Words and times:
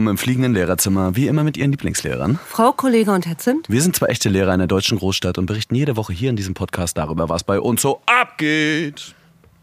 willkommen 0.00 0.16
im 0.16 0.18
fliegenden 0.18 0.54
Lehrerzimmer, 0.54 1.14
wie 1.14 1.26
immer 1.26 1.44
mit 1.44 1.58
Ihren 1.58 1.72
Lieblingslehrern. 1.72 2.38
Frau 2.46 2.72
Kollege 2.72 3.12
und 3.12 3.26
Herr 3.26 3.36
Zimt. 3.36 3.68
Wir 3.68 3.82
sind 3.82 3.94
zwei 3.94 4.06
echte 4.06 4.30
Lehrer 4.30 4.54
in 4.54 4.58
der 4.58 4.66
deutschen 4.66 4.96
Großstadt 4.96 5.36
und 5.36 5.44
berichten 5.44 5.74
jede 5.74 5.94
Woche 5.94 6.14
hier 6.14 6.30
in 6.30 6.36
diesem 6.36 6.54
Podcast 6.54 6.96
darüber, 6.96 7.28
was 7.28 7.44
bei 7.44 7.60
uns 7.60 7.82
so 7.82 8.00
abgeht. 8.06 9.14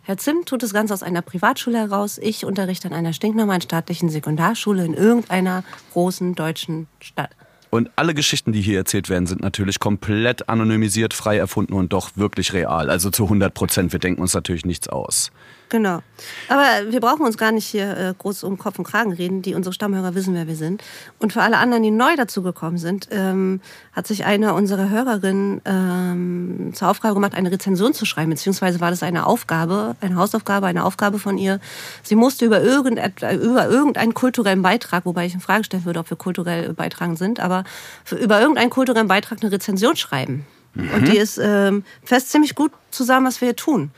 Herr 0.04 0.18
Zimt 0.18 0.46
tut 0.48 0.62
das 0.62 0.74
Ganze 0.74 0.94
aus 0.94 1.02
einer 1.02 1.24
Privatschule 1.24 1.80
heraus. 1.80 2.20
Ich 2.20 2.46
unterrichte 2.46 2.88
an 2.88 2.94
einer 2.94 3.14
stinknormalen 3.14 3.64
staatlichen 3.64 4.10
Sekundarschule 4.10 4.86
in 4.86 4.94
irgendeiner 4.94 5.64
großen 5.94 6.36
deutschen 6.36 6.86
Stadt. 7.00 7.32
Und 7.72 7.90
alle 7.96 8.14
Geschichten, 8.14 8.52
die 8.52 8.62
hier 8.62 8.78
erzählt 8.78 9.10
werden, 9.10 9.26
sind 9.26 9.42
natürlich 9.42 9.80
komplett 9.80 10.50
anonymisiert, 10.50 11.16
frei 11.16 11.38
erfunden 11.38 11.74
und 11.74 11.94
doch 11.94 12.12
wirklich 12.16 12.54
real. 12.54 12.92
Also 12.92 13.10
zu 13.10 13.24
100 13.24 13.56
Prozent. 13.56 13.92
Wir 13.92 14.00
denken 14.00 14.22
uns 14.22 14.36
natürlich 14.36 14.68
nichts 14.68 14.88
aus. 14.88 15.32
Genau. 15.70 16.00
Aber 16.48 16.92
wir 16.92 17.02
brauchen 17.02 17.26
uns 17.26 17.38
gar 17.38 17.52
nicht 17.52 17.66
hier 17.66 17.98
äh, 17.98 18.14
groß 18.18 18.44
um 18.44 18.58
Kopf 18.58 18.80
und 18.80 18.86
Kragen 18.86 19.12
reden. 19.12 19.42
Die 19.42 19.54
unsere 19.54 19.74
Stammhörer 19.74 20.16
wissen, 20.16 20.34
wer 20.34 20.48
wir 20.48 20.56
sind. 20.56 20.82
Und 21.20 21.34
für 21.34 21.42
alle 21.42 21.58
anderen, 21.58 21.84
die 21.84 21.92
neu 21.92 22.16
dazugekommen 22.16 22.78
sind, 22.78 23.10
ähm, 23.12 23.60
hat 23.92 24.08
sich 24.08 24.26
eine 24.26 24.54
unserer 24.54 24.90
Hörerinnen 24.90 25.62
ähm, 25.66 26.72
zur 26.74 26.90
Aufgabe 26.90 27.16
gemacht, 27.16 27.36
eine 27.36 27.52
Rezension 27.52 27.94
zu 27.94 28.06
schreiben. 28.06 28.30
Beziehungsweise 28.30 28.80
war 28.80 28.92
das 28.92 29.04
eine 29.04 29.26
Aufgabe, 29.26 29.96
eine 30.00 30.16
Hausaufgabe, 30.16 30.68
eine 30.68 30.86
Aufgabe 30.86 31.20
von 31.20 31.38
ihr. 31.38 31.60
Sie 32.02 32.16
musste 32.16 32.46
über, 32.46 32.62
irgend, 32.62 33.00
über 33.22 33.68
irgendeinen 33.68 34.14
kulturellen 34.14 34.62
Beitrag, 34.62 35.06
wobei 35.06 35.26
ich 35.26 35.34
in 35.34 35.42
Frage 35.42 35.66
stellen 35.66 35.86
würde, 35.86 36.00
ob 36.00 36.10
wir 36.10 36.18
kulturell 36.18 36.74
beitragen 36.74 37.18
sind, 37.18 37.42
aber 37.42 37.66
für, 38.06 38.16
über 38.16 38.40
irgendeinen 38.40 38.70
kulturellen 38.70 39.08
Beitrag 39.08 39.40
eine 39.42 39.52
Rezension 39.52 39.98
schreiben. 39.98 40.46
Mhm. 40.74 40.90
Und 40.94 41.08
die 41.10 41.18
ist 41.18 41.38
ähm, 41.42 41.84
fest 42.04 42.32
ziemlich 42.32 42.56
gut 42.56 42.72
zusammen, 42.92 43.28
was 43.28 43.42
wir 43.42 43.48
hier 43.48 43.56
tun. 43.56 43.92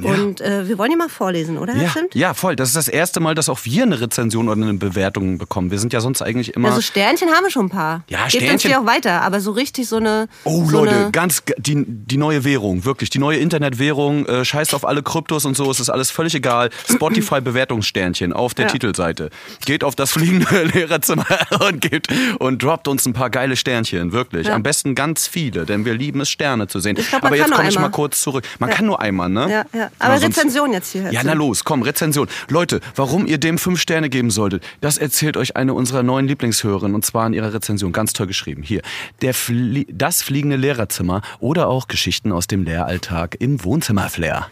Ja. 0.00 0.10
Und 0.10 0.40
äh, 0.40 0.68
wir 0.68 0.78
wollen 0.78 0.90
die 0.90 0.96
mal 0.96 1.08
vorlesen, 1.08 1.58
oder, 1.58 1.74
Herr 1.74 1.82
ja, 1.84 1.92
Zimt? 1.92 2.14
Ja, 2.14 2.34
voll. 2.34 2.56
Das 2.56 2.68
ist 2.68 2.76
das 2.76 2.88
erste 2.88 3.20
Mal, 3.20 3.34
dass 3.34 3.48
auch 3.48 3.60
wir 3.64 3.82
eine 3.82 4.00
Rezension 4.00 4.48
oder 4.48 4.60
eine 4.62 4.74
Bewertung 4.74 5.38
bekommen. 5.38 5.70
Wir 5.70 5.78
sind 5.78 5.92
ja 5.92 6.00
sonst 6.00 6.22
eigentlich 6.22 6.54
immer. 6.54 6.68
Also 6.68 6.80
Sternchen 6.80 7.28
haben 7.30 7.44
wir 7.44 7.50
schon 7.50 7.66
ein 7.66 7.70
paar. 7.70 8.02
Ja, 8.08 8.24
Geht 8.26 8.42
Sternchen. 8.42 8.70
Geht 8.70 8.78
auch 8.80 8.86
weiter, 8.86 9.22
aber 9.22 9.40
so 9.40 9.50
richtig 9.52 9.88
so 9.88 9.96
eine. 9.96 10.28
Oh, 10.44 10.64
so 10.64 10.78
Leute, 10.78 10.94
eine 10.94 11.10
ganz 11.10 11.42
die, 11.58 11.84
die 11.86 12.16
neue 12.16 12.44
Währung, 12.44 12.84
wirklich. 12.84 13.10
Die 13.10 13.18
neue 13.18 13.38
Internetwährung, 13.38 14.26
äh, 14.26 14.44
scheißt 14.44 14.74
auf 14.74 14.86
alle 14.86 15.02
Kryptos 15.02 15.44
und 15.44 15.56
so, 15.56 15.70
es 15.70 15.80
ist 15.80 15.90
alles 15.90 16.10
völlig 16.10 16.34
egal. 16.34 16.70
Spotify-Bewertungssternchen 16.90 18.32
auf 18.32 18.54
der 18.54 18.66
Ja. 18.66 18.72
Titelseite. 18.72 19.30
Geht 19.64 19.84
auf 19.84 19.94
das 19.94 20.12
fliegende 20.12 20.64
Lehrerzimmer 20.74 21.26
und 21.68 21.80
geht 21.80 22.08
und 22.38 22.62
droppt 22.62 22.88
uns 22.88 23.06
ein 23.06 23.12
paar 23.12 23.30
geile 23.30 23.56
Sternchen, 23.56 24.12
wirklich. 24.12 24.50
Am 24.50 24.62
besten 24.62 24.94
ganz 24.94 25.26
viele, 25.26 25.64
denn 25.66 25.84
wir 25.84 25.94
lieben 25.94 26.20
es, 26.20 26.30
Sterne 26.30 26.66
zu 26.66 26.80
sehen. 26.80 26.96
Glaub, 26.96 27.24
Aber 27.24 27.36
jetzt 27.36 27.50
komme 27.52 27.68
ich 27.68 27.74
mal 27.74 27.80
einmal. 27.86 27.90
kurz 27.90 28.20
zurück. 28.22 28.44
Man 28.58 28.70
kann 28.70 28.86
nur 28.86 29.00
einmal, 29.00 29.28
ne? 29.28 29.50
Ja, 29.50 29.78
ja. 29.78 29.90
Aber 29.98 30.18
sonst- 30.18 30.36
Rezension 30.38 30.72
jetzt 30.72 30.92
hier. 30.92 31.10
Ja, 31.12 31.22
na 31.24 31.32
los, 31.34 31.64
komm, 31.64 31.82
Rezension. 31.82 32.28
Leute, 32.48 32.80
warum 32.96 33.26
ihr 33.26 33.38
dem 33.38 33.58
fünf 33.58 33.80
Sterne 33.80 34.08
geben 34.10 34.30
solltet, 34.30 34.64
das 34.80 34.98
erzählt 34.98 35.36
euch 35.36 35.56
eine 35.56 35.74
unserer 35.74 36.02
neuen 36.02 36.26
Lieblingshörerinnen 36.26 36.94
und 36.94 37.04
zwar 37.04 37.26
in 37.26 37.32
ihrer 37.34 37.52
Rezension. 37.54 37.92
Ganz 37.92 38.12
toll 38.12 38.26
geschrieben. 38.26 38.62
Hier. 38.62 38.82
Der 39.20 39.34
Flie 39.34 39.86
das 39.92 40.22
fliegende 40.22 40.56
Lehrerzimmer 40.56 41.22
oder 41.40 41.68
auch 41.68 41.88
Geschichten 41.88 42.32
aus 42.32 42.46
dem 42.46 42.64
Lehralltag 42.64 43.36
im 43.40 43.62
Wohnzimmerflair. 43.64 44.46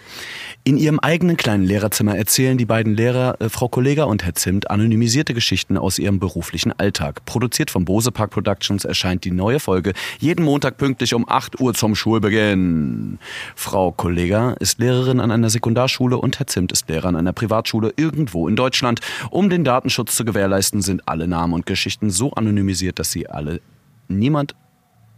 In 0.62 0.77
ihrem 0.77 1.00
eigenen 1.00 1.38
kleinen 1.38 1.64
Lehrerzimmer 1.64 2.16
erzählen 2.19 2.58
die 2.58 2.66
beiden 2.66 2.94
Lehrer, 2.94 3.36
äh, 3.41 3.48
Frau 3.48 3.69
Kollega 3.69 4.04
und 4.04 4.25
Herr 4.25 4.34
Zimt, 4.34 4.70
anonymisierte 4.70 5.32
Geschichten 5.32 5.78
aus 5.78 5.98
ihrem 5.98 6.19
beruflichen 6.20 6.72
Alltag. 6.78 7.25
Produziert 7.25 7.70
von 7.70 7.86
Bose 7.86 8.12
Park 8.12 8.30
Productions 8.30 8.84
erscheint 8.84 9.25
die 9.25 9.30
neue 9.30 9.58
Folge 9.58 9.94
jeden 10.19 10.44
Montag 10.44 10.77
pünktlich 10.77 11.14
um 11.14 11.27
8 11.27 11.60
Uhr 11.60 11.72
zum 11.72 11.94
Schulbeginn. 11.94 13.19
Frau 13.56 13.91
Kollega 13.92 14.52
ist 14.60 14.78
Lehrerin 14.78 15.19
an 15.20 15.30
einer 15.30 15.50
Sekundarschule 15.50 16.16
und 16.16 16.38
Herr 16.38 16.46
Zimt 16.46 16.72
ist 16.72 16.88
Lehrer 16.88 17.08
an 17.08 17.16
einer 17.16 17.32
Privatschule 17.32 17.92
irgendwo 17.97 18.48
in 18.48 18.56
Deutschland. 18.56 19.00
Um 19.31 19.50
den 19.50 19.64
Datenschutz 19.64 20.16
zu 20.16 20.25
gewährleisten, 20.25 20.82
sind 20.82 21.06
alle 21.08 21.28
Namen 21.28 21.54
und 21.54 21.66
Geschichten 21.66 22.10
so 22.10 22.32
anonymisiert, 22.32 22.98
dass 22.98 23.10
sie 23.12 23.28
alle 23.28 23.60
niemand 24.09 24.54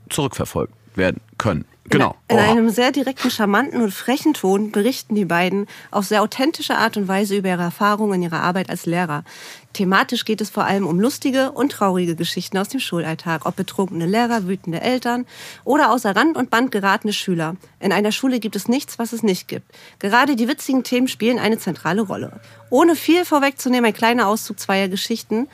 zurückverfolgt 0.08 0.74
werden 0.94 1.20
können. 1.38 1.64
Genau. 1.84 2.16
In, 2.28 2.38
in 2.38 2.44
Oh. 2.44 2.50
einem 2.50 2.70
sehr 2.70 2.92
direkten, 2.92 3.30
charmanten 3.30 3.82
und 3.82 3.92
frechen 3.92 4.34
Ton 4.34 4.70
berichten 4.70 5.14
die 5.14 5.24
beiden 5.24 5.66
auf 5.90 6.06
sehr 6.06 6.22
authentische 6.22 6.76
Art 6.76 6.96
und 6.96 7.08
Weise 7.08 7.36
über 7.36 7.48
ihre 7.48 7.62
Erfahrungen 7.62 8.14
in 8.14 8.22
ihrer 8.22 8.40
Arbeit 8.42 8.70
als 8.70 8.86
Lehrer. 8.86 9.24
Thematisch 9.72 10.24
geht 10.24 10.40
es 10.40 10.50
vor 10.50 10.64
allem 10.64 10.86
um 10.86 11.00
lustige 11.00 11.50
und 11.52 11.72
traurige 11.72 12.14
Geschichten 12.14 12.56
aus 12.58 12.68
dem 12.68 12.78
Schulalltag, 12.80 13.46
ob 13.46 13.56
betrunkene 13.56 14.06
Lehrer, 14.06 14.46
wütende 14.46 14.80
Eltern 14.80 15.26
oder 15.64 15.90
außer 15.90 16.14
Rand 16.14 16.36
und 16.36 16.50
Band 16.50 16.70
geratene 16.70 17.12
Schüler. 17.12 17.56
In 17.80 17.92
einer 17.92 18.12
Schule 18.12 18.38
gibt 18.38 18.54
es 18.54 18.68
nichts, 18.68 18.98
was 18.98 19.12
es 19.12 19.22
nicht 19.22 19.48
gibt. 19.48 19.66
Gerade 19.98 20.36
die 20.36 20.46
witzigen 20.48 20.84
Themen 20.84 21.08
spielen 21.08 21.38
eine 21.38 21.58
zentrale 21.58 22.02
Rolle. 22.02 22.40
Ohne 22.70 22.96
viel 22.96 23.24
vorwegzunehmen, 23.24 23.86
ein 23.86 23.94
kleiner 23.94 24.28
Auszug 24.28 24.60
zweier 24.60 24.88
Geschichten. 24.88 25.48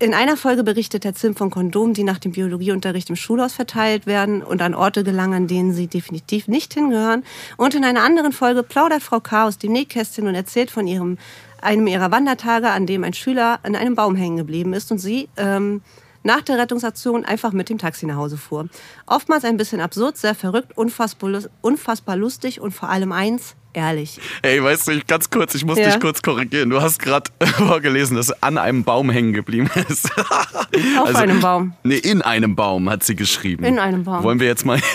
In 0.00 0.12
einer 0.12 0.36
Folge 0.36 0.64
berichtet 0.64 1.04
Herr 1.04 1.14
Zimt 1.14 1.38
von 1.38 1.50
Kondomen, 1.50 1.94
die 1.94 2.02
nach 2.02 2.18
dem 2.18 2.32
Biologieunterricht 2.32 3.10
im 3.10 3.16
Schulhaus 3.16 3.52
verteilt 3.52 4.06
werden 4.06 4.42
und 4.42 4.60
an 4.60 4.74
Orte 4.74 5.04
gelangen, 5.04 5.34
an 5.34 5.46
denen 5.46 5.72
sie 5.72 5.86
definitiv 5.86 6.48
nicht 6.48 6.74
hingehören. 6.74 7.22
Und 7.56 7.76
in 7.76 7.84
einer 7.84 8.02
anderen 8.02 8.32
Folge 8.32 8.64
plaudert 8.64 9.04
Frau 9.04 9.20
K. 9.20 9.46
aus 9.46 9.56
dem 9.56 9.70
Nähkästchen 9.70 10.26
und 10.26 10.34
erzählt 10.34 10.72
von 10.72 10.88
ihrem, 10.88 11.16
einem 11.62 11.86
ihrer 11.86 12.10
Wandertage, 12.10 12.70
an 12.70 12.86
dem 12.86 13.04
ein 13.04 13.14
Schüler 13.14 13.60
an 13.62 13.76
einem 13.76 13.94
Baum 13.94 14.16
hängen 14.16 14.36
geblieben 14.36 14.72
ist 14.72 14.90
und 14.90 14.98
sie 14.98 15.28
ähm, 15.36 15.80
nach 16.24 16.42
der 16.42 16.58
Rettungsaktion 16.58 17.24
einfach 17.24 17.52
mit 17.52 17.68
dem 17.68 17.78
Taxi 17.78 18.04
nach 18.04 18.16
Hause 18.16 18.36
fuhr. 18.36 18.68
Oftmals 19.06 19.44
ein 19.44 19.56
bisschen 19.56 19.80
absurd, 19.80 20.16
sehr 20.16 20.34
verrückt, 20.34 20.76
unfassbar 20.76 22.16
lustig 22.16 22.60
und 22.60 22.72
vor 22.72 22.88
allem 22.88 23.12
eins, 23.12 23.54
ehrlich. 23.74 24.18
Ey, 24.42 24.62
weißt 24.62 24.88
du, 24.88 24.92
ich, 24.92 25.06
ganz 25.06 25.28
kurz, 25.30 25.54
ich 25.54 25.64
muss 25.64 25.78
Ja. 25.78 25.86
dich 25.90 26.00
kurz 26.00 26.22
korrigieren. 26.22 26.70
Du 26.70 26.80
hast 26.80 26.98
gerade 27.00 27.30
vorgelesen, 27.56 28.16
dass 28.16 28.26
sie 28.28 28.42
an 28.42 28.58
einem 28.58 28.84
Baum 28.84 29.10
hängen 29.10 29.32
geblieben 29.32 29.70
ist. 29.88 30.10
Auf 30.98 31.14
einem 31.14 31.40
Baum. 31.40 31.74
Nee, 31.82 31.96
in 31.98 32.22
einem 32.22 32.56
Baum 32.56 32.88
hat 32.90 33.04
sie 33.04 33.14
geschrieben. 33.16 33.64
In 33.64 33.78
einem 33.78 34.04
Baum. 34.04 34.22
Wollen 34.22 34.40
wir 34.40 34.46
jetzt 34.46 34.64
mal. 34.64 34.80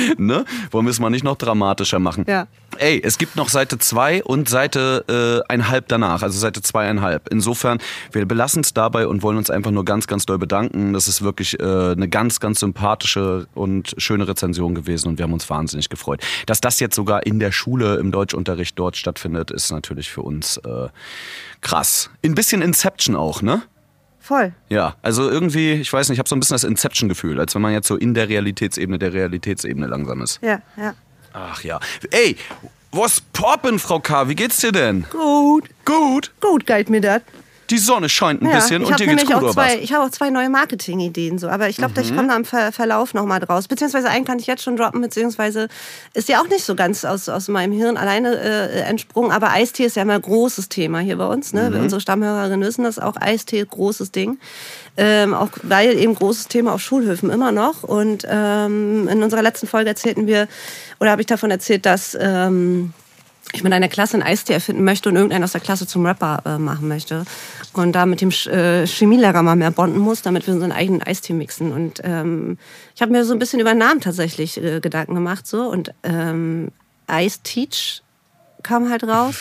ne? 0.18 0.44
Wollen 0.70 0.86
wir 0.86 0.90
es 0.90 1.00
mal 1.00 1.10
nicht 1.10 1.24
noch 1.24 1.36
dramatischer 1.36 1.98
machen? 1.98 2.24
Ja. 2.28 2.46
Ey, 2.78 3.02
es 3.04 3.18
gibt 3.18 3.36
noch 3.36 3.48
Seite 3.48 3.78
2 3.78 4.24
und 4.24 4.48
Seite 4.48 5.42
äh, 5.46 5.52
einhalb 5.52 5.88
danach, 5.88 6.22
also 6.22 6.38
Seite 6.38 6.62
zweieinhalb. 6.62 7.28
Insofern, 7.30 7.78
wir 8.12 8.24
belassen 8.26 8.62
es 8.62 8.72
dabei 8.72 9.06
und 9.06 9.22
wollen 9.22 9.36
uns 9.36 9.50
einfach 9.50 9.70
nur 9.70 9.84
ganz, 9.84 10.06
ganz 10.06 10.24
doll 10.24 10.38
bedanken. 10.38 10.94
Das 10.94 11.06
ist 11.06 11.22
wirklich 11.22 11.60
äh, 11.60 11.62
eine 11.92 12.08
ganz, 12.08 12.40
ganz 12.40 12.60
sympathische 12.60 13.46
und 13.54 13.94
schöne 13.98 14.26
Rezension 14.26 14.74
gewesen 14.74 15.08
und 15.08 15.18
wir 15.18 15.24
haben 15.24 15.32
uns 15.32 15.48
wahnsinnig 15.50 15.90
gefreut. 15.90 16.22
Dass 16.46 16.60
das 16.60 16.80
jetzt 16.80 16.94
sogar 16.94 17.26
in 17.26 17.40
der 17.40 17.52
Schule 17.52 17.96
im 17.96 18.10
Deutschunterricht 18.10 18.78
dort 18.78 18.96
stattfindet, 18.96 19.50
ist 19.50 19.70
natürlich 19.70 20.10
für 20.10 20.22
uns 20.22 20.56
äh, 20.58 20.88
krass. 21.60 22.10
Ein 22.24 22.34
bisschen 22.34 22.62
Inception 22.62 23.16
auch, 23.16 23.42
ne? 23.42 23.62
Voll. 24.22 24.52
Ja, 24.68 24.94
also 25.02 25.28
irgendwie, 25.28 25.72
ich 25.72 25.92
weiß 25.92 26.08
nicht, 26.08 26.14
ich 26.14 26.18
habe 26.20 26.28
so 26.28 26.36
ein 26.36 26.40
bisschen 26.40 26.54
das 26.54 26.62
Inception-Gefühl, 26.62 27.40
als 27.40 27.56
wenn 27.56 27.62
man 27.62 27.72
jetzt 27.72 27.88
so 27.88 27.96
in 27.96 28.14
der 28.14 28.28
Realitätsebene 28.28 28.98
der 28.98 29.12
Realitätsebene 29.12 29.88
langsam 29.88 30.22
ist. 30.22 30.38
Ja, 30.42 30.62
ja. 30.76 30.94
Ach 31.32 31.64
ja. 31.64 31.80
Ey, 32.12 32.36
was 32.92 33.20
poppen, 33.20 33.80
Frau 33.80 33.98
K., 33.98 34.28
wie 34.28 34.36
geht's 34.36 34.58
dir 34.58 34.70
denn? 34.70 35.06
Gut. 35.10 35.68
Gut. 35.84 36.30
Gut 36.40 36.66
geht 36.66 36.88
mir 36.88 37.00
das. 37.00 37.22
Die 37.72 37.78
Sonne 37.78 38.08
scheint 38.08 38.42
ein 38.42 38.46
Ja, 38.48 38.56
bisschen 38.56 38.84
und 38.84 39.00
dir 39.00 39.06
geht's 39.06 39.24
gut, 39.24 39.34
auch 39.34 39.42
oder 39.42 39.52
zwei, 39.52 39.66
was? 39.68 39.82
ich 39.82 39.92
habe 39.92 40.04
auch 40.04 40.10
zwei 40.10 40.30
neue 40.30 40.50
Marketing-Ideen 40.50 41.38
so, 41.38 41.48
aber 41.48 41.68
ich 41.68 41.76
glaube, 41.76 41.94
Mhm. 41.96 42.02
ich 42.06 42.14
komme 42.14 42.28
da 42.28 42.36
im 42.36 42.44
Ver 42.44 42.70
Verlauf 42.70 43.14
noch 43.14 43.24
mal 43.24 43.40
draus. 43.40 43.66
Beziehungsweise 43.66 44.08
einen 44.10 44.24
kann 44.24 44.38
ich 44.38 44.46
jetzt 44.46 44.62
schon 44.62 44.76
droppen, 44.76 45.00
beziehungsweise 45.00 45.68
ist 46.14 46.28
ja 46.28 46.40
auch 46.40 46.48
nicht 46.48 46.64
so 46.64 46.74
ganz 46.74 47.04
aus, 47.04 47.28
aus 47.28 47.48
meinem 47.48 47.72
Hirn 47.72 47.96
alleine 47.96 48.36
äh, 48.38 48.80
entsprungen. 48.82 49.32
Aber 49.32 49.50
Eistee 49.50 49.84
ist 49.86 49.96
ja 49.96 50.02
ein 50.04 50.22
großes 50.22 50.68
Thema 50.68 51.00
hier 51.00 51.16
bei 51.16 51.26
uns. 51.26 51.52
Ne? 51.52 51.70
Mhm. 51.70 51.80
Unsere 51.80 52.00
Stammhörerinnen 52.00 52.60
wissen 52.66 52.84
das 52.84 52.98
auch. 52.98 53.16
Eistee, 53.20 53.64
großes 53.68 54.12
Ding. 54.12 54.38
Ähm, 54.98 55.32
auch 55.32 55.48
weil 55.62 55.94
eben 55.98 56.14
großes 56.14 56.48
Thema 56.48 56.74
auf 56.74 56.82
Schulhöfen 56.82 57.30
immer 57.30 57.50
noch. 57.52 57.82
Und 57.82 58.26
ähm, 58.28 59.08
in 59.08 59.22
unserer 59.22 59.40
letzten 59.42 59.66
Folge 59.66 59.88
erzählten 59.88 60.26
wir, 60.26 60.48
oder 61.00 61.10
habe 61.10 61.22
ich 61.22 61.26
davon 61.26 61.50
erzählt, 61.50 61.86
dass 61.86 62.16
ähm, 62.20 62.92
ich 63.52 63.62
mit 63.62 63.72
einer 63.72 63.88
Klasse 63.88 64.14
einen 64.14 64.22
Eistee 64.22 64.52
erfinden 64.54 64.84
möchte 64.84 65.08
und 65.08 65.16
irgendeinen 65.16 65.44
aus 65.44 65.52
der 65.52 65.60
Klasse 65.60 65.86
zum 65.86 66.06
Rapper 66.06 66.42
äh, 66.46 66.58
machen 66.58 66.88
möchte. 66.88 67.24
Und 67.74 67.92
da 67.92 68.06
mit 68.06 68.20
dem 68.20 68.30
Sch- 68.30 68.48
äh, 68.50 68.86
Chemielehrer 68.86 69.42
mal 69.42 69.56
mehr 69.56 69.70
bonden 69.70 69.98
muss, 69.98 70.22
damit 70.22 70.46
wir 70.46 70.54
unseren 70.54 70.72
eigenen 70.72 71.02
Eistee 71.02 71.32
mixen. 71.34 71.72
Und 71.72 72.00
ähm, 72.04 72.56
ich 72.94 73.02
habe 73.02 73.12
mir 73.12 73.24
so 73.24 73.32
ein 73.32 73.38
bisschen 73.38 73.60
über 73.60 73.74
Namen 73.74 74.00
tatsächlich 74.00 74.62
äh, 74.62 74.80
Gedanken 74.80 75.14
gemacht. 75.14 75.46
so 75.46 75.62
Und 75.68 75.92
ähm, 76.02 76.68
Ice 77.10 77.40
Teach 77.42 78.02
kam 78.62 78.88
halt 78.90 79.04
raus. 79.04 79.36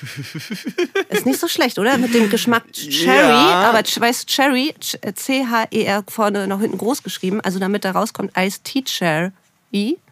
Ist 1.08 1.26
nicht 1.26 1.40
so 1.40 1.48
schlecht, 1.48 1.78
oder? 1.78 1.96
Mit 1.98 2.14
dem 2.14 2.30
Geschmack 2.30 2.72
Cherry. 2.72 3.28
Ja. 3.32 3.70
Aber 3.70 3.78
weißt 3.80 4.26
Cherry, 4.28 4.74
Ch- 4.80 5.14
C-H-E-R 5.14 6.04
vorne 6.08 6.46
noch 6.46 6.60
hinten 6.60 6.78
groß 6.78 7.02
geschrieben. 7.02 7.40
Also 7.40 7.58
damit 7.58 7.84
da 7.84 7.92
rauskommt 7.92 8.32
Ice 8.36 8.60
Teacher. 8.62 9.32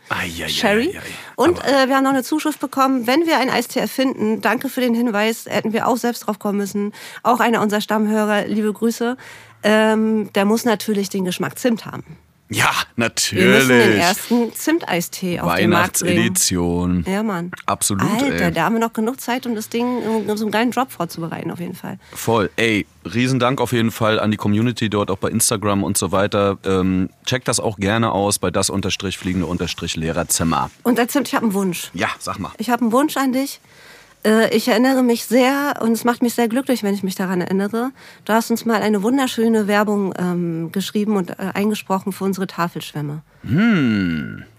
Eieieiei. 0.08 0.48
Sherry. 0.48 0.98
Und 1.34 1.58
äh, 1.64 1.88
wir 1.88 1.96
haben 1.96 2.04
noch 2.04 2.10
eine 2.10 2.22
Zuschrift 2.22 2.60
bekommen. 2.60 3.06
Wenn 3.06 3.26
wir 3.26 3.38
einen 3.38 3.50
Eistee 3.50 3.80
erfinden, 3.80 4.40
danke 4.40 4.68
für 4.68 4.80
den 4.80 4.94
Hinweis, 4.94 5.46
hätten 5.46 5.72
wir 5.72 5.88
auch 5.88 5.96
selbst 5.96 6.20
drauf 6.26 6.38
kommen 6.38 6.58
müssen. 6.58 6.92
Auch 7.22 7.40
einer 7.40 7.60
unserer 7.60 7.80
Stammhörer, 7.80 8.46
liebe 8.46 8.72
Grüße. 8.72 9.16
Ähm, 9.62 10.32
der 10.34 10.44
muss 10.44 10.64
natürlich 10.64 11.08
den 11.08 11.24
Geschmack 11.24 11.58
Zimt 11.58 11.86
haben. 11.86 12.04
Ja, 12.48 12.70
Wir 12.96 13.06
müssen 13.46 13.68
den 13.68 13.78
natürlich. 13.78 14.00
ersten 14.00 14.52
Zimteistee 14.54 15.40
auf 15.40 15.54
den 15.56 15.70
Markt 15.70 15.98
bringen. 16.00 16.16
Weihnachtsedition. 16.16 17.04
Ja, 17.08 17.22
Mann. 17.22 17.50
Absolut, 17.66 18.04
Alter, 18.04 18.46
ey. 18.46 18.52
da 18.52 18.64
haben 18.64 18.74
wir 18.74 18.80
noch 18.80 18.92
genug 18.92 19.20
Zeit, 19.20 19.46
um 19.46 19.54
das 19.56 19.68
Ding, 19.68 19.84
um 20.02 20.36
so 20.36 20.44
einen 20.44 20.52
geilen 20.52 20.70
Job 20.70 20.92
vorzubereiten, 20.92 21.50
auf 21.50 21.58
jeden 21.58 21.74
Fall. 21.74 21.98
Voll. 22.12 22.50
Ey, 22.56 22.86
Riesendank 23.04 23.60
auf 23.60 23.72
jeden 23.72 23.90
Fall 23.90 24.20
an 24.20 24.30
die 24.30 24.36
Community 24.36 24.88
dort, 24.88 25.10
auch 25.10 25.18
bei 25.18 25.28
Instagram 25.28 25.82
und 25.82 25.98
so 25.98 26.12
weiter. 26.12 26.58
Ähm, 26.64 27.10
checkt 27.24 27.48
das 27.48 27.58
auch 27.58 27.78
gerne 27.78 28.12
aus 28.12 28.38
bei 28.38 28.50
das 28.52 28.70
unterstrich 28.70 29.18
fliegende 29.18 29.46
unterstrich 29.46 29.96
Lehrerzimmer. 29.96 30.70
Und 30.84 30.98
der 30.98 31.08
Zimt, 31.08 31.26
ich 31.28 31.34
habe 31.34 31.46
einen 31.46 31.54
Wunsch. 31.54 31.90
Ja, 31.94 32.08
sag 32.20 32.38
mal. 32.38 32.52
Ich 32.58 32.70
habe 32.70 32.82
einen 32.82 32.92
Wunsch 32.92 33.16
an 33.16 33.32
dich. 33.32 33.60
Äh, 34.26 34.54
Ich 34.56 34.68
erinnere 34.68 35.02
mich 35.02 35.24
sehr 35.24 35.76
und 35.80 35.92
es 35.92 36.04
macht 36.04 36.22
mich 36.22 36.34
sehr 36.34 36.48
glücklich, 36.48 36.82
wenn 36.82 36.94
ich 36.94 37.02
mich 37.02 37.14
daran 37.14 37.40
erinnere. 37.40 37.90
Du 38.24 38.32
hast 38.32 38.50
uns 38.50 38.64
mal 38.64 38.82
eine 38.82 39.02
wunderschöne 39.02 39.66
Werbung 39.68 40.12
ähm, 40.18 40.72
geschrieben 40.72 41.16
und 41.16 41.30
äh, 41.30 41.34
eingesprochen 41.54 42.12
für 42.12 42.24
unsere 42.24 42.46
Tafelschwämme. 42.46 43.22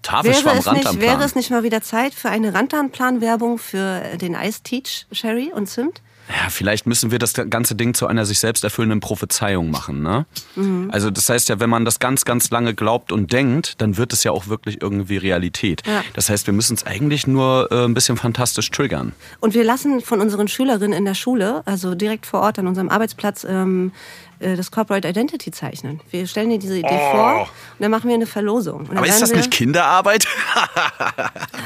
Tafelschwamm, 0.01 0.45
Wäre 0.45 0.59
es, 0.59 0.71
nicht, 0.71 1.01
wäre 1.01 1.23
es 1.23 1.35
nicht 1.35 1.51
mal 1.51 1.63
wieder 1.63 1.81
Zeit 1.81 2.13
für 2.13 2.29
eine 2.29 2.53
Rantanplan-Werbung 2.53 3.57
für 3.57 4.01
äh, 4.01 4.17
den 4.17 4.33
Ice 4.35 4.61
Teach 4.63 5.05
Sherry 5.11 5.51
und 5.53 5.67
Zimt? 5.67 6.01
Ja, 6.29 6.50
vielleicht 6.50 6.85
müssen 6.88 7.12
wir 7.12 7.19
das 7.19 7.33
ganze 7.33 7.75
Ding 7.75 7.94
zu 7.94 8.06
einer 8.07 8.25
sich 8.25 8.39
selbst 8.39 8.63
erfüllenden 8.63 9.00
Prophezeiung 9.00 9.71
machen, 9.71 10.01
ne? 10.01 10.25
Mhm. 10.56 10.89
Also 10.91 11.09
das 11.09 11.29
heißt 11.29 11.47
ja, 11.50 11.59
wenn 11.59 11.69
man 11.69 11.85
das 11.85 12.00
ganz, 12.00 12.25
ganz 12.25 12.50
lange 12.50 12.74
glaubt 12.74 13.12
und 13.12 13.31
denkt, 13.31 13.81
dann 13.81 13.97
wird 13.97 14.12
es 14.12 14.24
ja 14.24 14.31
auch 14.31 14.47
wirklich 14.47 14.81
irgendwie 14.81 15.18
Realität. 15.18 15.83
Ja. 15.85 16.03
Das 16.13 16.29
heißt, 16.29 16.45
wir 16.47 16.53
müssen 16.53 16.75
es 16.75 16.85
eigentlich 16.85 17.27
nur 17.27 17.69
äh, 17.71 17.85
ein 17.85 17.94
bisschen 17.94 18.18
fantastisch 18.18 18.69
triggern. 18.71 19.13
Und 19.39 19.53
wir 19.53 19.63
lassen 19.63 20.01
von 20.01 20.19
unseren 20.19 20.47
Schülerinnen 20.47 20.97
in 20.97 21.06
der 21.06 21.13
Schule, 21.13 21.62
also 21.65 21.95
direkt 21.95 22.25
vor 22.25 22.41
Ort 22.41 22.59
an 22.59 22.68
unserem 22.68 22.89
Arbeitsplatz, 22.89 23.45
ähm, 23.47 23.91
äh, 23.91 24.26
das 24.39 24.72
Corporate 24.72 25.07
Identity 25.07 25.51
zeichnen. 25.51 26.01
Wir 26.12 26.28
stellen 26.28 26.50
dir 26.50 26.60
diese 26.60 26.78
Idee 26.78 27.00
vor 27.12 27.42
und 27.42 27.48
dann 27.80 27.92
machen 27.92 28.07
wir 28.07 28.16
eine 28.16 28.28
Verlosung. 28.28 28.88
Oh. 28.92 28.98
Aber 28.98 29.07
ist 29.07 29.22
das 29.22 29.34
nicht 29.34 29.51
Kinderarbeit? 29.51 30.28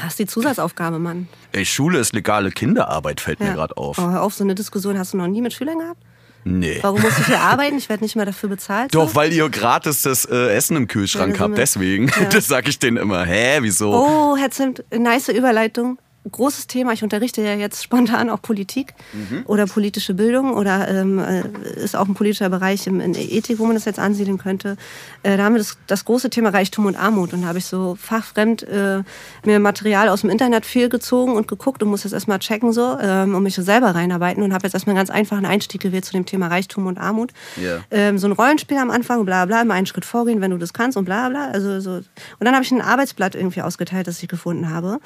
Das 0.02 0.12
ist 0.14 0.18
die 0.18 0.26
Zusatzaufgabe, 0.26 0.98
Mann. 0.98 1.28
Ey, 1.52 1.64
Schule 1.64 1.98
ist 2.00 2.12
legale 2.12 2.50
Kinderarbeit, 2.50 3.20
fällt 3.20 3.38
mir 3.40 3.52
gerade 3.52 3.76
auf. 3.76 3.98
Oh, 3.98 4.10
hör 4.10 4.22
auf, 4.22 4.34
so 4.34 4.42
eine 4.42 4.54
Diskussion 4.54 4.98
hast 4.98 5.12
du 5.12 5.16
noch 5.16 5.28
nie 5.28 5.40
mit 5.40 5.52
Schülern 5.52 5.78
gehabt? 5.78 6.00
Nee. 6.44 6.78
Warum 6.82 7.00
muss 7.00 7.18
ich 7.18 7.26
hier 7.26 7.40
arbeiten? 7.52 7.78
Ich 7.78 7.88
werde 7.88 8.02
nicht 8.02 8.16
mal 8.16 8.26
dafür 8.26 8.48
bezahlt. 8.48 8.94
Doch, 8.94 9.10
so? 9.10 9.14
weil 9.14 9.32
ihr 9.32 9.48
gratis 9.48 10.02
das 10.02 10.24
äh, 10.24 10.54
Essen 10.54 10.76
im 10.76 10.82
Ja, 10.84 10.88
Kühlschrank 10.88 11.38
habt, 11.38 11.56
deswegen. 11.56 12.08
Ja. 12.20 12.28
Das 12.28 12.48
sag 12.48 12.68
ich 12.68 12.78
denen 12.78 12.96
immer. 12.96 13.24
Hä, 13.24 13.58
wieso? 13.60 13.92
Oh, 13.92 14.36
Herr 14.36 14.50
Zimt, 14.50 14.84
nice 14.96 15.28
Überleitung. 15.28 15.98
Großes 16.30 16.68
Thema. 16.68 16.92
Ich 16.92 17.02
unterrichte 17.02 17.42
ja 17.42 17.54
jetzt 17.54 17.82
spontan 17.82 18.30
auch 18.30 18.40
Politik 18.40 18.94
Mhm. 19.12 19.42
oder 19.46 19.66
politische 19.66 20.14
Bildung 20.14 20.54
oder 20.54 20.88
ähm, 20.88 21.18
äh, 21.18 21.42
ist 21.82 21.96
auch 21.96 22.06
ein 22.06 22.14
politischer 22.14 22.48
Bereich 22.48 22.86
im, 22.86 23.00
in 23.00 23.14
Ethik, 23.14 23.58
wo 23.58 23.64
man 23.66 23.74
das 23.74 23.84
jetzt 23.86 23.98
ansiedeln 23.98 24.38
könnte. 24.38 24.76
Äh, 25.24 25.36
da 25.36 25.44
haben 25.44 25.54
wir 25.54 25.58
das, 25.58 25.76
das 25.88 26.04
große 26.04 26.30
Thema 26.30 26.50
Reichtum 26.50 26.86
und 26.86 26.94
Armut 26.96 27.32
und 27.32 27.42
da 27.42 27.48
habe 27.48 27.58
ich 27.58 27.66
so 27.66 27.96
fachfremd 28.00 28.62
äh, 28.62 29.02
mir 29.44 29.58
Material 29.58 30.08
aus 30.08 30.20
dem 30.20 30.30
Internet 30.30 30.64
viel 30.64 30.88
gezogen 30.88 31.32
und 31.34 31.48
geguckt 31.48 31.82
und 31.82 31.88
muss 31.88 32.04
jetzt 32.04 32.12
erstmal 32.12 32.38
checken 32.38 32.72
so 32.72 32.96
ähm, 33.00 33.34
und 33.34 33.42
mich 33.42 33.56
so 33.56 33.62
selber 33.62 33.92
reinarbeiten 33.94 34.44
und 34.44 34.54
habe 34.54 34.64
jetzt 34.64 34.74
erstmal 34.74 34.92
einen 34.92 35.04
ganz 35.04 35.10
einfachen 35.10 35.44
Einstieg 35.44 35.80
gewählt 35.80 36.04
zu 36.04 36.12
dem 36.12 36.24
Thema 36.24 36.46
Reichtum 36.46 36.86
und 36.86 36.98
Armut. 36.98 37.32
Ja. 37.60 37.80
Ähm, 37.90 38.18
so 38.18 38.28
ein 38.28 38.32
Rollenspiel 38.32 38.78
am 38.78 38.90
Anfang, 38.90 39.24
bla 39.24 39.44
bla, 39.46 39.62
immer 39.62 39.74
einen 39.74 39.86
Schritt 39.86 40.04
vorgehen, 40.04 40.40
wenn 40.40 40.52
du 40.52 40.58
das 40.58 40.72
kannst 40.72 40.96
und 40.96 41.04
bla 41.04 41.28
bla. 41.28 41.48
Also 41.48 41.80
so. 41.80 41.90
Und 41.94 42.04
dann 42.38 42.54
habe 42.54 42.64
ich 42.64 42.70
ein 42.70 42.80
Arbeitsblatt 42.80 43.34
irgendwie 43.34 43.62
ausgeteilt, 43.62 44.06
das 44.06 44.22
ich 44.22 44.28
gefunden 44.28 44.70
habe. 44.70 45.00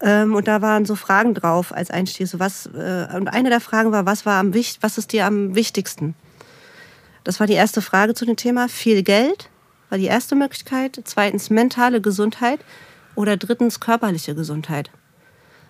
Ähm, 0.00 0.34
und 0.34 0.48
da 0.48 0.61
waren 0.62 0.86
so 0.86 0.94
Fragen 0.94 1.34
drauf 1.34 1.72
als 1.74 1.90
Einstieg. 1.90 2.28
So 2.28 2.38
was, 2.38 2.66
äh, 2.66 3.08
und 3.14 3.28
eine 3.28 3.50
der 3.50 3.60
Fragen 3.60 3.92
war, 3.92 4.06
was 4.06 4.24
war 4.24 4.38
am 4.40 4.54
was 4.54 4.98
ist 4.98 5.12
dir 5.12 5.26
am 5.26 5.54
wichtigsten? 5.54 6.14
Das 7.24 7.38
war 7.40 7.46
die 7.46 7.52
erste 7.54 7.82
Frage 7.82 8.14
zu 8.14 8.24
dem 8.24 8.36
Thema. 8.36 8.68
Viel 8.68 9.02
Geld 9.02 9.48
war 9.90 9.98
die 9.98 10.06
erste 10.06 10.34
Möglichkeit. 10.34 11.00
Zweitens 11.04 11.50
mentale 11.50 12.00
Gesundheit 12.00 12.60
oder 13.14 13.36
drittens 13.36 13.78
körperliche 13.80 14.34
Gesundheit. 14.34 14.90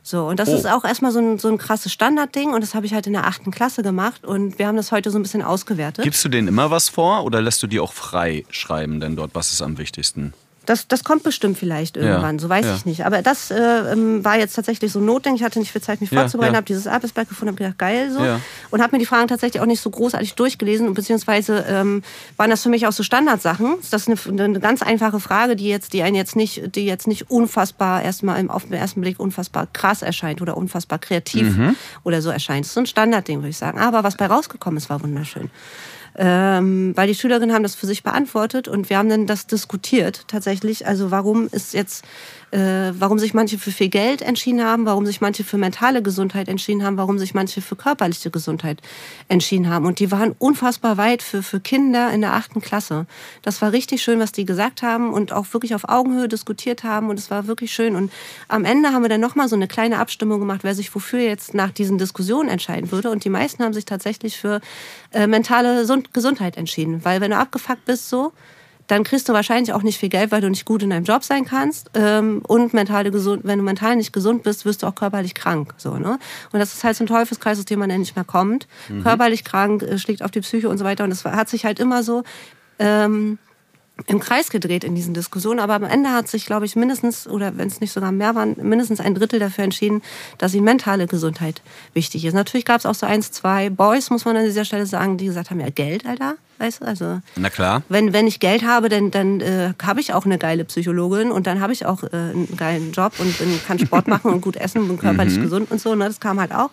So, 0.05 0.27
und 0.27 0.41
das 0.41 0.49
Oh. 0.49 0.55
ist 0.57 0.67
auch 0.67 0.85
erstmal 0.85 1.13
so 1.13 1.21
ein, 1.21 1.39
so 1.39 1.49
ein 1.49 1.59
krasses 1.59 1.93
Standardding 1.93 2.53
und 2.53 2.61
das 2.61 2.75
habe 2.75 2.87
ich 2.87 2.93
halt 2.95 3.07
in 3.07 3.13
der 3.13 3.27
achten 3.27 3.53
Klasse 3.53 3.83
gemacht 3.85 4.25
und 4.25 4.59
wir 4.59 4.67
haben 4.67 4.77
das 4.77 4.91
heute 4.91 5.11
so 5.13 5.19
ein 5.19 5.23
bisschen 5.23 5.43
ausgewertet. 5.43 6.03
Gibst 6.05 6.25
du 6.25 6.29
denen 6.29 6.49
immer 6.49 6.71
was 6.73 6.89
vor 6.89 7.25
oder 7.25 7.41
lässt 7.41 7.63
du 7.63 7.69
die 7.69 7.79
auch 7.79 7.93
frei 7.93 8.45
schreiben 8.51 8.99
denn 8.99 9.15
dort, 9.15 9.35
was 9.35 9.53
ist 9.53 9.63
am 9.63 9.79
wichtigsten? 9.79 10.33
Das, 10.67 10.87
das 10.87 11.03
kommt 11.03 11.23
bestimmt 11.25 11.59
vielleicht 11.59 11.97
irgendwann, 11.97 12.37
Ja, 12.37 12.41
so 12.41 12.49
weiß 12.49 12.65
ja. 12.67 12.75
ich 12.77 12.87
nicht. 12.87 13.05
Aber 13.05 13.21
das 13.23 13.51
äh, 13.51 13.57
ähm, 13.93 14.25
war 14.25 14.39
jetzt 14.39 14.55
tatsächlich 14.55 14.93
so 14.93 15.01
Notding. 15.01 15.35
Ich 15.35 15.43
hatte 15.43 15.59
nicht 15.59 15.73
viel 15.73 15.81
Zeit, 15.83 16.01
mich 16.01 16.11
vorzubereiten, 16.11 16.55
ja. 16.55 16.59
habe 16.59 16.67
dieses 16.67 16.87
Arbeitsblatt 16.87 17.29
gefunden, 17.29 17.53
habe 17.55 17.59
gedacht, 17.65 17.79
geil 17.79 18.11
so. 18.13 18.25
Ja. 18.25 18.41
Und 18.71 18.81
habe 18.83 18.95
mir 18.95 18.99
die 19.01 19.07
Fragen 19.07 19.27
tatsächlich 19.29 19.61
auch 19.61 19.67
nicht 19.67 19.81
so 19.81 19.91
großartig 19.91 20.35
durchgelesen. 20.35 20.87
Und 20.89 20.95
beziehungsweise 20.95 21.65
ähm, 21.69 22.03
waren 22.37 22.51
das 22.51 22.63
für 22.63 22.69
mich 22.69 22.87
auch 22.87 22.93
so 22.93 23.03
Standardsachen. 23.03 23.75
Das 23.91 24.07
ist 24.07 24.29
eine, 24.29 24.43
eine 24.45 24.61
ganz 24.61 24.83
einfache 24.83 25.19
Frage, 25.21 25.57
die 25.57 25.69
jetzt, 25.69 25.93
die 25.93 26.03
einen 26.03 26.15
jetzt 26.17 26.37
nicht, 26.37 26.77
die 26.77 26.87
jetzt 26.87 27.07
nicht 27.07 27.31
unfassbar 27.31 28.03
erstmal 28.03 28.39
im, 28.41 28.51
auf 28.51 28.65
den 28.65 28.75
ersten 28.75 29.01
Blick 29.01 29.19
unfassbar 29.19 29.67
krass 29.73 30.03
erscheint 30.03 30.41
oder 30.43 30.57
unfassbar 30.57 30.99
kreativ 30.99 31.57
Mhm. 31.57 31.77
oder 32.05 32.23
so 32.23 32.31
erscheint. 32.31 32.61
Das 32.65 32.69
ist 32.69 32.75
so 32.75 32.81
ein 32.81 32.87
Standardding, 32.87 33.39
würde 33.39 33.49
ich 33.49 33.57
sagen. 33.57 33.79
Aber 33.79 34.05
was 34.05 34.17
bei 34.17 34.27
rausgekommen 34.27 34.79
ist, 34.79 34.89
war 34.91 35.03
wunderschön 35.03 35.51
ähm, 36.17 36.93
weil 36.95 37.09
die 37.09 37.15
Schülerinnen 37.15 37.55
haben 37.55 37.63
das 37.63 37.75
für 37.75 37.87
sich 37.87 38.03
beantwortet 38.03 38.69
und 38.69 38.91
wir 38.91 38.99
haben 38.99 39.09
dann 39.09 39.27
das 39.27 39.47
diskutiert 39.47 40.25
tatsächlich. 40.29 40.87
Also 40.87 41.11
warum 41.11 41.49
ist 41.51 41.75
jetzt, 41.75 42.05
äh, 42.53 42.93
warum 42.99 43.19
sich 43.19 43.35
manche 43.35 43.59
für 43.59 43.71
viel 43.71 43.89
Geld 43.89 44.23
entschieden 44.23 44.63
haben, 44.63 44.85
warum 44.87 45.07
sich 45.07 45.21
manche 45.21 45.43
für 45.43 45.57
mentale 45.57 46.03
Gesundheit 46.03 46.49
entschieden 46.49 46.85
haben, 46.85 46.99
warum 46.99 47.19
sich 47.19 47.35
manche 47.35 47.63
für 47.63 47.77
körperliche 47.77 48.31
Gesundheit 48.31 48.81
entschieden 49.29 49.69
haben. 49.69 49.87
Und 49.87 49.99
die 49.99 50.11
waren 50.11 50.35
unfassbar 50.39 50.99
weit 50.99 51.23
für, 51.23 51.43
für 51.43 51.61
Kinder 51.61 52.13
in 52.13 52.21
der 52.21 52.35
achten 52.35 52.61
Klasse. 52.61 53.07
Das 53.41 53.63
war 53.63 53.73
richtig 53.73 54.03
schön, 54.03 54.21
was 54.21 54.33
die 54.33 54.45
gesagt 54.45 54.83
haben 54.83 55.13
und 55.13 55.33
auch 55.33 55.47
wirklich 55.53 55.75
auf 55.75 55.89
Augenhöhe 55.89 56.29
diskutiert 56.29 56.85
haben 56.85 57.09
und 57.09 57.19
es 57.19 57.31
war 57.31 57.47
wirklich 57.47 57.73
schön. 57.73 57.97
Und 57.97 58.13
am 58.49 58.65
Ende 58.65 58.91
haben 58.91 59.03
wir 59.03 59.09
dann 59.09 59.21
nochmal 59.21 59.49
so 59.49 59.57
eine 59.57 59.67
kleine 59.67 59.99
Abstimmung 59.99 60.39
gemacht, 60.39 60.61
wer 60.63 60.75
sich 60.75 60.95
wofür 60.95 61.21
jetzt 61.21 61.55
nach 61.55 61.71
diesen 61.71 61.97
Diskussionen 61.97 62.51
entscheiden 62.51 62.93
würde. 62.93 63.11
Und 63.11 63.25
die 63.25 63.31
meisten 63.31 63.65
haben 63.65 63.73
sich 63.73 63.87
tatsächlich 63.87 64.37
für 64.37 64.61
äh, 65.13 65.27
mentale 65.27 65.85
Sund- 65.87 66.13
Gesundheit 66.13 66.59
entschieden. 66.59 67.03
Weil 67.05 67.21
wenn 67.23 67.31
du 67.31 67.39
abgefuckt 67.39 67.87
bist 67.87 68.11
so, 68.11 68.33
dann 68.93 69.05
kriegst 69.05 69.27
du 69.27 69.33
wahrscheinlich 69.33 69.73
auch 69.73 69.83
nicht 69.83 69.99
viel 69.99 70.11
Geld, 70.11 70.33
weil 70.33 70.43
du 70.43 70.51
nicht 70.51 70.67
gut 70.67 70.83
in 70.83 70.91
deinem 70.91 71.05
Job 71.05 71.25
sein 71.25 71.47
kannst. 71.47 71.91
Ähm, 71.95 72.43
und 72.47 72.75
mentale 72.75 73.11
gesund, 73.11 73.41
wenn 73.45 73.59
du 73.59 73.65
mental 73.65 73.97
nicht 73.97 74.13
gesund 74.13 74.43
bist, 74.43 74.67
wirst 74.67 74.83
du 74.83 74.87
auch 74.87 74.95
körperlich 74.95 75.35
krank. 75.35 75.73
So, 75.79 75.97
ne? 75.97 76.19
Und 76.53 76.61
das 76.61 76.75
ist 76.75 76.85
halt 76.85 76.95
so 76.95 77.05
ein 77.05 77.07
Teufelskreis, 77.07 77.59
aus 77.59 77.65
dem 77.65 77.79
man 77.79 77.89
dann 77.89 78.01
nicht 78.01 78.17
mehr 78.17 78.25
kommt. 78.27 78.69
Körperlich 79.03 79.45
krank, 79.45 79.83
äh, 79.83 79.99
schlägt 79.99 80.23
auf 80.23 80.31
die 80.31 80.43
Psyche 80.43 80.69
und 80.69 80.77
so 80.77 80.85
weiter. 80.85 81.05
Und 81.05 81.11
das 81.11 81.25
hat 81.25 81.49
sich 81.49 81.65
halt 81.65 81.81
immer 81.81 82.03
so 82.03 82.23
ähm, 82.79 83.39
im 84.07 84.21
Kreis 84.21 84.51
gedreht 84.51 84.85
in 84.85 84.95
diesen 84.95 85.15
Diskussionen, 85.15 85.61
aber 85.61 85.75
am 85.75 85.85
Ende 85.85 86.11
hat 86.11 86.29
sich, 86.29 86.47
glaube 86.47 86.67
ich, 86.67 86.77
mindestens, 86.77 87.27
oder 87.27 87.57
wenn 87.57 87.69
es 87.69 87.81
nicht 87.81 87.93
sogar 87.93 88.13
mehr 88.13 88.35
waren, 88.35 88.57
mindestens 88.61 89.01
ein 89.01 89.15
Drittel 89.15 89.39
dafür 89.39 89.65
entschieden, 89.65 90.03
dass 90.39 90.55
ihnen 90.55 90.65
mentale 90.65 91.07
Gesundheit 91.07 91.63
wichtig 91.95 92.25
ist. 92.25 92.35
Natürlich 92.35 92.65
gab 92.65 92.79
es 92.79 92.87
auch 92.87 92.95
so 92.95 93.07
eins, 93.07 93.31
zwei 93.31 93.71
Boys, 93.71 94.11
muss 94.11 94.25
man 94.25 94.37
an 94.37 94.45
dieser 94.45 94.65
Stelle 94.65 94.87
sagen, 94.87 95.17
die 95.17 95.27
gesagt 95.27 95.51
haben, 95.51 95.61
ja, 95.61 95.71
Geld, 95.71 96.07
Alter, 96.07 96.37
weißt 96.59 96.81
du, 96.81 96.85
also 96.87 97.21
Na 97.37 97.51
klar. 97.51 97.83
wenn, 97.89 98.13
wenn 98.13 98.27
ich 98.27 98.41
Geld 98.41 98.65
habe, 98.65 98.89
dann, 98.89 99.11
dann 99.11 99.41
äh, 99.41 99.73
habe 99.83 100.01
ich 100.01 100.15
auch 100.15 100.25
eine 100.25 100.39
geile 100.39 100.65
Psychologin 100.65 101.31
und 101.31 101.47
dann 101.47 101.61
habe 101.61 101.73
ich 101.73 101.87
auch 101.87 102.03
äh, 102.05 102.09
einen 102.13 102.57
geilen 102.57 102.93
Job 102.93 103.13
und 103.19 103.39
bin, 103.39 103.61
kann 103.67 103.79
Sport 103.79 104.09
machen 104.09 104.33
und 104.33 104.41
gut 104.41 104.57
essen 104.57 104.83
und 104.83 104.89
bin 104.89 104.99
körperlich 104.99 105.41
gesund 105.41 105.71
und 105.71 105.81
so. 105.81 105.95
Ne? 105.95 106.07
Das 106.07 106.21
kam 106.21 106.41
halt 106.41 106.53
auch. 106.53 106.71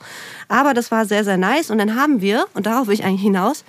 Aber 0.48 0.74
das 0.74 0.92
war 0.92 1.06
sehr, 1.06 1.24
sehr 1.24 1.38
nice. 1.38 1.72
Und 1.72 1.80
dann 1.80 1.96
haben 1.96 2.22
wir, 2.22 2.46
und 2.54 2.66
darauf 2.66 2.88
will 2.88 2.94
ich 2.94 3.04
eigentlich 3.04 3.22
hinaus, 3.22 3.64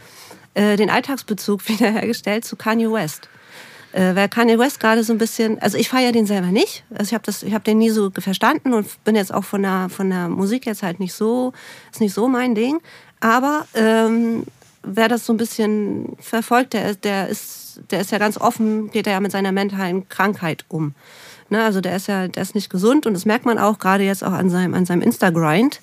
äh, 0.55 0.77
den 0.77 0.91
Alltagsbezug 0.91 1.69
wiederhergestellt 1.69 2.45
zu 2.45 2.57
Kanye 2.57 2.93
West. 2.93 3.29
Äh, 3.93 4.15
weil 4.15 4.29
Kanye 4.29 4.59
West 4.59 4.79
gerade 4.79 5.03
so 5.03 5.13
ein 5.13 5.19
bisschen, 5.19 5.59
also 5.61 5.77
ich 5.77 5.89
feiere 5.89 6.13
den 6.13 6.27
selber 6.27 6.49
nicht. 6.49 6.85
Also 6.91 7.11
ich 7.11 7.15
habe 7.15 7.25
das, 7.25 7.43
ich 7.43 7.55
habe 7.55 7.65
den 7.65 7.79
nie 7.79 7.91
so 7.91 8.11
verstanden 8.11 8.73
und 8.73 8.87
bin 9.05 9.17
jetzt 9.17 9.35
auch 9.35 9.45
von 9.45 9.63
der 9.63 9.89
von 9.89 10.11
der 10.11 10.29
Musik 10.29 10.67
jetzt 10.67 10.83
halt 10.83 11.01
nicht 11.01 11.13
so, 11.13 11.53
ist 11.91 12.01
nicht 12.01 12.15
so 12.15 12.29
mein 12.29 12.55
Ding. 12.55 12.81
Aber 13.19 13.67
ähm, 13.75 14.45
wer 14.83 15.09
das 15.09 15.27
so 15.27 15.33
ein 15.33 15.37
bisschen 15.37 16.17
verfolgt, 16.21 16.73
der, 16.73 16.95
der 16.95 17.29
ist, 17.29 17.81
der 17.91 18.01
ist 18.01 18.13
ja 18.13 18.19
ganz 18.19 18.39
offen, 18.39 18.91
geht 18.91 19.07
er 19.07 19.15
ja 19.15 19.21
mit 19.21 19.33
seiner 19.33 19.53
mentalen 19.53 20.09
Krankheit 20.09 20.65
um. 20.69 20.95
Ne, 21.49 21.65
also 21.65 21.81
der 21.81 21.97
ist 21.97 22.07
ja, 22.07 22.29
der 22.29 22.45
ist 22.45 22.55
nicht 22.55 22.71
gesund 22.71 23.07
und 23.07 23.15
das 23.15 23.27
merkt 23.27 23.45
man 23.45 23.59
auch 23.59 23.81
gerade 23.81 24.05
jetzt 24.05 24.23
auch 24.23 24.33
an 24.33 24.51
seinem, 24.51 24.73
an 24.75 24.87
seinem 24.87 25.03
Insta-Grind. 25.03 25.81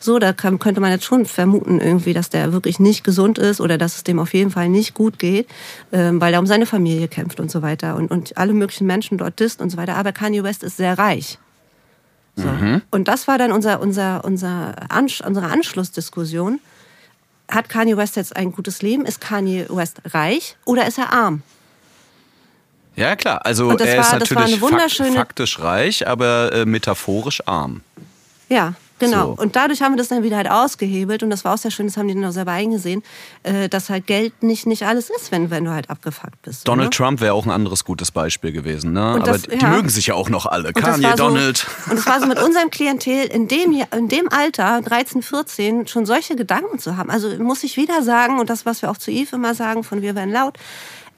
So, 0.00 0.18
da 0.20 0.32
kann, 0.32 0.58
könnte 0.60 0.80
man 0.80 0.92
jetzt 0.92 1.04
schon 1.04 1.26
vermuten 1.26 1.80
irgendwie, 1.80 2.12
dass 2.12 2.30
der 2.30 2.52
wirklich 2.52 2.78
nicht 2.78 3.02
gesund 3.02 3.36
ist 3.38 3.60
oder 3.60 3.78
dass 3.78 3.96
es 3.96 4.04
dem 4.04 4.20
auf 4.20 4.32
jeden 4.32 4.50
Fall 4.52 4.68
nicht 4.68 4.94
gut 4.94 5.18
geht, 5.18 5.48
ähm, 5.92 6.20
weil 6.20 6.32
er 6.32 6.38
um 6.40 6.46
seine 6.46 6.66
Familie 6.66 7.08
kämpft 7.08 7.40
und 7.40 7.50
so 7.50 7.62
weiter 7.62 7.96
und, 7.96 8.10
und 8.10 8.36
alle 8.36 8.52
möglichen 8.52 8.86
Menschen 8.86 9.18
dort 9.18 9.40
disst 9.40 9.60
und 9.60 9.70
so 9.70 9.76
weiter. 9.76 9.96
Aber 9.96 10.12
Kanye 10.12 10.44
West 10.44 10.62
ist 10.62 10.76
sehr 10.76 10.96
reich. 10.98 11.38
So. 12.36 12.48
Und 12.92 13.08
das 13.08 13.26
war 13.26 13.36
dann 13.38 13.50
unser, 13.50 13.80
unser, 13.82 14.24
unser 14.24 14.76
Ansch 14.90 15.20
unsere 15.20 15.46
Anschlussdiskussion. 15.48 16.60
Hat 17.50 17.68
Kanye 17.68 17.96
West 17.96 18.14
jetzt 18.14 18.36
ein 18.36 18.52
gutes 18.52 18.80
Leben? 18.82 19.04
Ist 19.04 19.20
Kanye 19.20 19.66
West 19.70 20.00
reich 20.14 20.56
oder 20.64 20.86
ist 20.86 20.98
er 20.98 21.12
arm? 21.12 21.42
Ja, 22.94 23.16
klar. 23.16 23.44
Also 23.44 23.68
er 23.70 23.96
war- 23.98 24.00
ist 24.00 24.12
natürlich 24.12 24.60
faktisch 25.16 25.58
reich, 25.58 26.06
aber 26.06 26.52
äh, 26.52 26.64
metaphorisch 26.64 27.42
arm. 27.48 27.80
Ja, 28.48 28.74
Genau. 28.98 29.34
So. 29.36 29.42
Und 29.42 29.56
dadurch 29.56 29.82
haben 29.82 29.92
wir 29.92 29.98
das 29.98 30.08
dann 30.08 30.22
wieder 30.22 30.36
halt 30.36 30.50
ausgehebelt 30.50 31.22
und 31.22 31.30
das 31.30 31.44
war 31.44 31.54
auch 31.54 31.58
sehr 31.58 31.70
schön, 31.70 31.86
das 31.86 31.96
haben 31.96 32.08
die 32.08 32.14
dann 32.14 32.24
auch 32.24 32.32
selber 32.32 32.52
eingesehen, 32.52 33.02
äh, 33.42 33.68
dass 33.68 33.90
halt 33.90 34.06
Geld 34.06 34.42
nicht, 34.42 34.66
nicht 34.66 34.84
alles 34.84 35.10
ist, 35.10 35.30
wenn, 35.30 35.50
wenn 35.50 35.64
du 35.64 35.70
halt 35.70 35.90
abgefuckt 35.90 36.42
bist. 36.42 36.66
Donald 36.66 36.86
ne? 36.88 36.90
Trump 36.90 37.20
wäre 37.20 37.34
auch 37.34 37.46
ein 37.46 37.50
anderes 37.52 37.84
gutes 37.84 38.10
Beispiel 38.10 38.52
gewesen, 38.52 38.92
ne? 38.92 39.14
Und 39.14 39.22
Aber 39.22 39.32
das- 39.32 39.42
die 39.42 39.56
ja. 39.56 39.68
mögen 39.68 39.88
sich 39.88 40.08
ja 40.08 40.14
auch 40.14 40.28
noch 40.28 40.46
alle. 40.46 40.68
Und 40.68 40.74
Kanye, 40.76 41.10
so, 41.10 41.16
Donald. 41.16 41.66
Und 41.90 41.98
es 41.98 42.06
war 42.06 42.20
so 42.20 42.26
mit 42.26 42.38
unserem 42.42 42.70
Klientel 42.70 43.26
in 43.26 43.48
dem, 43.48 43.80
in 43.96 44.08
dem 44.08 44.28
Alter, 44.32 44.80
13, 44.82 45.22
14, 45.22 45.86
schon 45.86 46.06
solche 46.06 46.36
Gedanken 46.36 46.78
zu 46.78 46.96
haben. 46.96 47.10
Also 47.10 47.28
muss 47.42 47.62
ich 47.64 47.76
wieder 47.76 48.02
sagen, 48.02 48.38
und 48.38 48.50
das, 48.50 48.66
was 48.66 48.82
wir 48.82 48.90
auch 48.90 48.96
zu 48.98 49.10
Yves 49.10 49.32
immer 49.32 49.54
sagen, 49.54 49.84
von 49.84 50.02
Wir 50.02 50.14
werden 50.14 50.32
laut, 50.32 50.58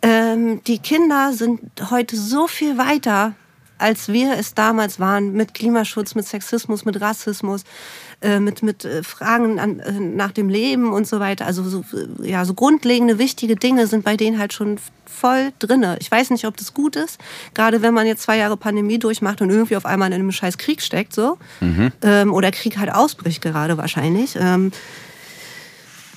ähm, 0.03 0.63
die 0.65 0.79
Kinder 0.79 1.33
sind 1.33 1.61
heute 1.91 2.17
so 2.17 2.47
viel 2.47 2.79
weiter, 2.79 3.35
als 3.81 4.09
wir 4.09 4.37
es 4.39 4.55
damals 4.55 5.01
waren, 5.01 5.33
mit 5.33 5.55
Klimaschutz, 5.55 6.15
mit 6.15 6.27
Sexismus, 6.27 6.85
mit 6.85 7.01
Rassismus, 7.01 7.65
äh, 8.21 8.39
mit, 8.39 8.63
mit 8.63 8.85
äh, 8.85 9.03
Fragen 9.03 9.59
an, 9.59 9.81
äh, 9.81 9.93
nach 9.93 10.33
dem 10.33 10.49
Leben 10.49 10.93
und 10.93 11.07
so 11.07 11.21
weiter. 11.21 11.47
Also 11.47 11.63
so, 11.63 11.85
äh, 11.95 12.29
ja, 12.29 12.45
so 12.45 12.55
grundlegende, 12.55 13.19
wichtige 13.19 13.57
Dinge 13.57 13.87
sind 13.87 14.05
bei 14.05 14.17
denen 14.17 14.39
halt 14.39 14.53
schon 14.53 14.79
voll 15.07 15.53
drinne. 15.59 15.97
Ich 16.01 16.11
weiß 16.11 16.31
nicht, 16.31 16.47
ob 16.47 16.57
das 16.57 16.75
gut 16.75 16.97
ist, 16.97 17.19
gerade 17.55 17.83
wenn 17.83 17.95
man 17.95 18.07
jetzt 18.07 18.23
zwei 18.23 18.37
Jahre 18.37 18.57
Pandemie 18.57 18.99
durchmacht 18.99 19.41
und 19.41 19.51
irgendwie 19.51 19.77
auf 19.77 19.87
einmal 19.87 20.09
in 20.09 20.15
einem 20.15 20.33
scheiß 20.33 20.59
Krieg 20.59 20.83
steckt, 20.83 21.15
so. 21.15 21.39
Ähm, 22.03 22.33
oder 22.33 22.51
Krieg 22.51 22.79
halt 22.79 22.93
ausbricht 22.93 23.43
gerade 23.43 23.77
wahrscheinlich. 23.77 24.37
Ähm, 24.39 24.73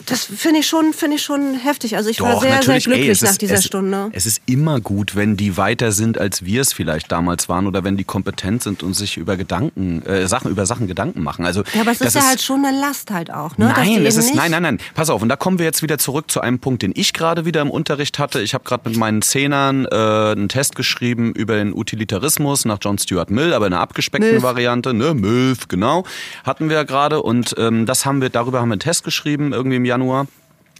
das 0.05 0.25
finde 0.25 0.59
ich 0.59 0.67
schon, 0.67 0.93
finde 0.93 1.17
ich 1.17 1.23
schon 1.23 1.55
heftig. 1.55 1.95
Also 1.95 2.09
ich 2.09 2.21
war 2.21 2.39
sehr, 2.39 2.61
sehr 2.61 2.79
glücklich 2.79 3.05
ey, 3.05 3.11
es 3.11 3.21
nach 3.21 3.31
ist, 3.31 3.41
dieser 3.41 3.55
es, 3.55 3.65
Stunde. 3.65 4.09
Es 4.13 4.25
ist 4.25 4.41
immer 4.45 4.79
gut, 4.79 5.15
wenn 5.15 5.37
die 5.37 5.57
weiter 5.57 5.91
sind, 5.91 6.17
als 6.17 6.43
wir 6.45 6.61
es 6.61 6.73
vielleicht 6.73 7.11
damals 7.11 7.49
waren 7.49 7.67
oder 7.67 7.83
wenn 7.83 7.97
die 7.97 8.03
kompetent 8.03 8.63
sind 8.63 8.83
und 8.83 8.93
sich 8.93 9.17
über 9.17 9.37
Gedanken, 9.37 10.01
äh, 10.05 10.27
Sachen, 10.27 10.51
über 10.51 10.65
Sachen 10.65 10.87
Gedanken 10.87 11.23
machen. 11.23 11.45
Also, 11.45 11.63
Ja, 11.73 11.81
aber 11.81 11.91
es 11.91 11.99
das 11.99 12.09
ist 12.09 12.21
ja 12.21 12.27
halt 12.27 12.41
schon 12.41 12.65
eine 12.65 12.79
Last 12.79 13.11
halt 13.11 13.31
auch, 13.31 13.57
ne? 13.57 13.73
Nein, 13.75 14.05
es 14.05 14.17
ist, 14.17 14.35
nein, 14.35 14.51
nein, 14.51 14.63
nein. 14.63 14.77
Pass 14.95 15.09
auf, 15.09 15.21
und 15.21 15.29
da 15.29 15.35
kommen 15.35 15.59
wir 15.59 15.65
jetzt 15.65 15.81
wieder 15.81 15.97
zurück 15.97 16.29
zu 16.29 16.41
einem 16.41 16.59
Punkt, 16.59 16.81
den 16.81 16.93
ich 16.95 17.13
gerade 17.13 17.45
wieder 17.45 17.61
im 17.61 17.69
Unterricht 17.69 18.19
hatte. 18.19 18.41
Ich 18.41 18.53
habe 18.53 18.63
gerade 18.63 18.89
mit 18.89 18.97
meinen 18.97 19.21
Zehnern 19.21 19.85
äh, 19.85 19.95
einen 19.95 20.49
Test 20.49 20.75
geschrieben 20.75 21.33
über 21.33 21.55
den 21.55 21.73
Utilitarismus 21.73 22.65
nach 22.65 22.77
John 22.81 22.97
Stuart 22.97 23.29
Mill, 23.29 23.53
aber 23.53 23.67
in 23.67 23.73
einer 23.73 23.81
abgespeckten 23.81 24.31
Milf. 24.31 24.43
Variante, 24.43 24.93
ne, 24.93 25.13
Milf, 25.13 25.67
genau, 25.67 26.03
hatten 26.43 26.69
wir 26.69 26.83
gerade 26.85 27.21
und 27.21 27.55
ähm, 27.57 27.85
das 27.85 28.05
haben 28.05 28.21
wir, 28.21 28.29
darüber 28.29 28.59
haben 28.59 28.69
wir 28.69 28.73
einen 28.73 28.79
Test 28.79 29.03
geschrieben 29.03 29.53
irgendwie 29.53 29.77
im 29.77 29.85
Januar. 29.93 30.27